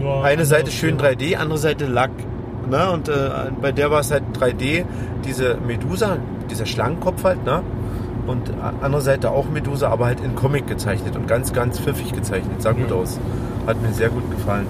[0.00, 0.22] Ja.
[0.22, 1.10] Eine Seite schön Thema.
[1.10, 2.10] 3D, andere Seite Lack.
[2.70, 2.90] Ne?
[2.90, 4.84] Und äh, bei der war es halt 3D,
[5.24, 6.16] diese Medusa,
[6.50, 7.62] dieser Schlangenkopf halt, ne?
[8.26, 12.12] Und a- andere Seite auch Medusa, aber halt in Comic gezeichnet und ganz, ganz pfiffig
[12.12, 12.60] gezeichnet.
[12.62, 12.96] Sah gut Ja.
[12.96, 13.18] aus.
[13.66, 14.66] Hat mir sehr gut gefallen.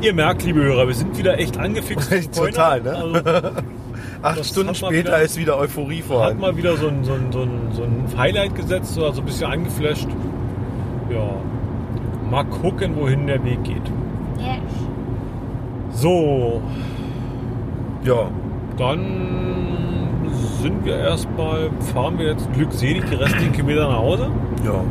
[0.00, 2.34] Ihr merkt, liebe Hörer, wir sind wieder echt angefixt.
[2.36, 2.92] Total, ne?
[2.94, 3.20] Also,
[4.22, 6.40] Acht Stunden hat später wieder- ist wieder Euphorie hat vorhanden.
[6.40, 9.26] mal wieder so ein, so ein, so ein, so ein Highlight gesetzt, so also ein
[9.26, 10.08] bisschen angeflasht.
[11.10, 11.34] Ja.
[12.30, 13.82] Mal gucken, wohin der Weg geht.
[14.38, 14.60] Yes.
[15.92, 16.60] So,
[18.04, 18.28] Ja,
[18.76, 19.00] dann
[20.62, 24.30] sind wir erstmal, fahren wir jetzt glückselig die restlichen Kilometer nach Hause
[24.64, 24.82] ja,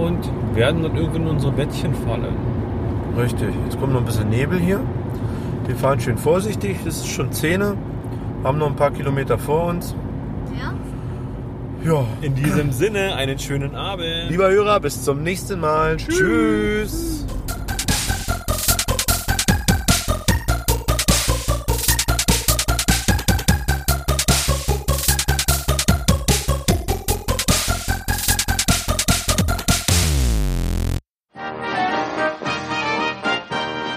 [0.00, 0.18] und
[0.54, 2.53] werden dann irgendwann in unsere Bettchen fallen.
[3.16, 3.48] Richtig.
[3.64, 4.80] Jetzt kommt noch ein bisschen Nebel hier.
[5.66, 6.76] Wir fahren schön vorsichtig.
[6.86, 7.62] Es ist schon 10.
[8.42, 9.94] Haben noch ein paar Kilometer vor uns.
[10.58, 10.74] Ja?
[11.90, 14.28] Ja, In diesem Sinne, einen schönen Abend.
[14.28, 15.96] Lieber Hörer, bis zum nächsten Mal.
[15.96, 17.13] Tschüss.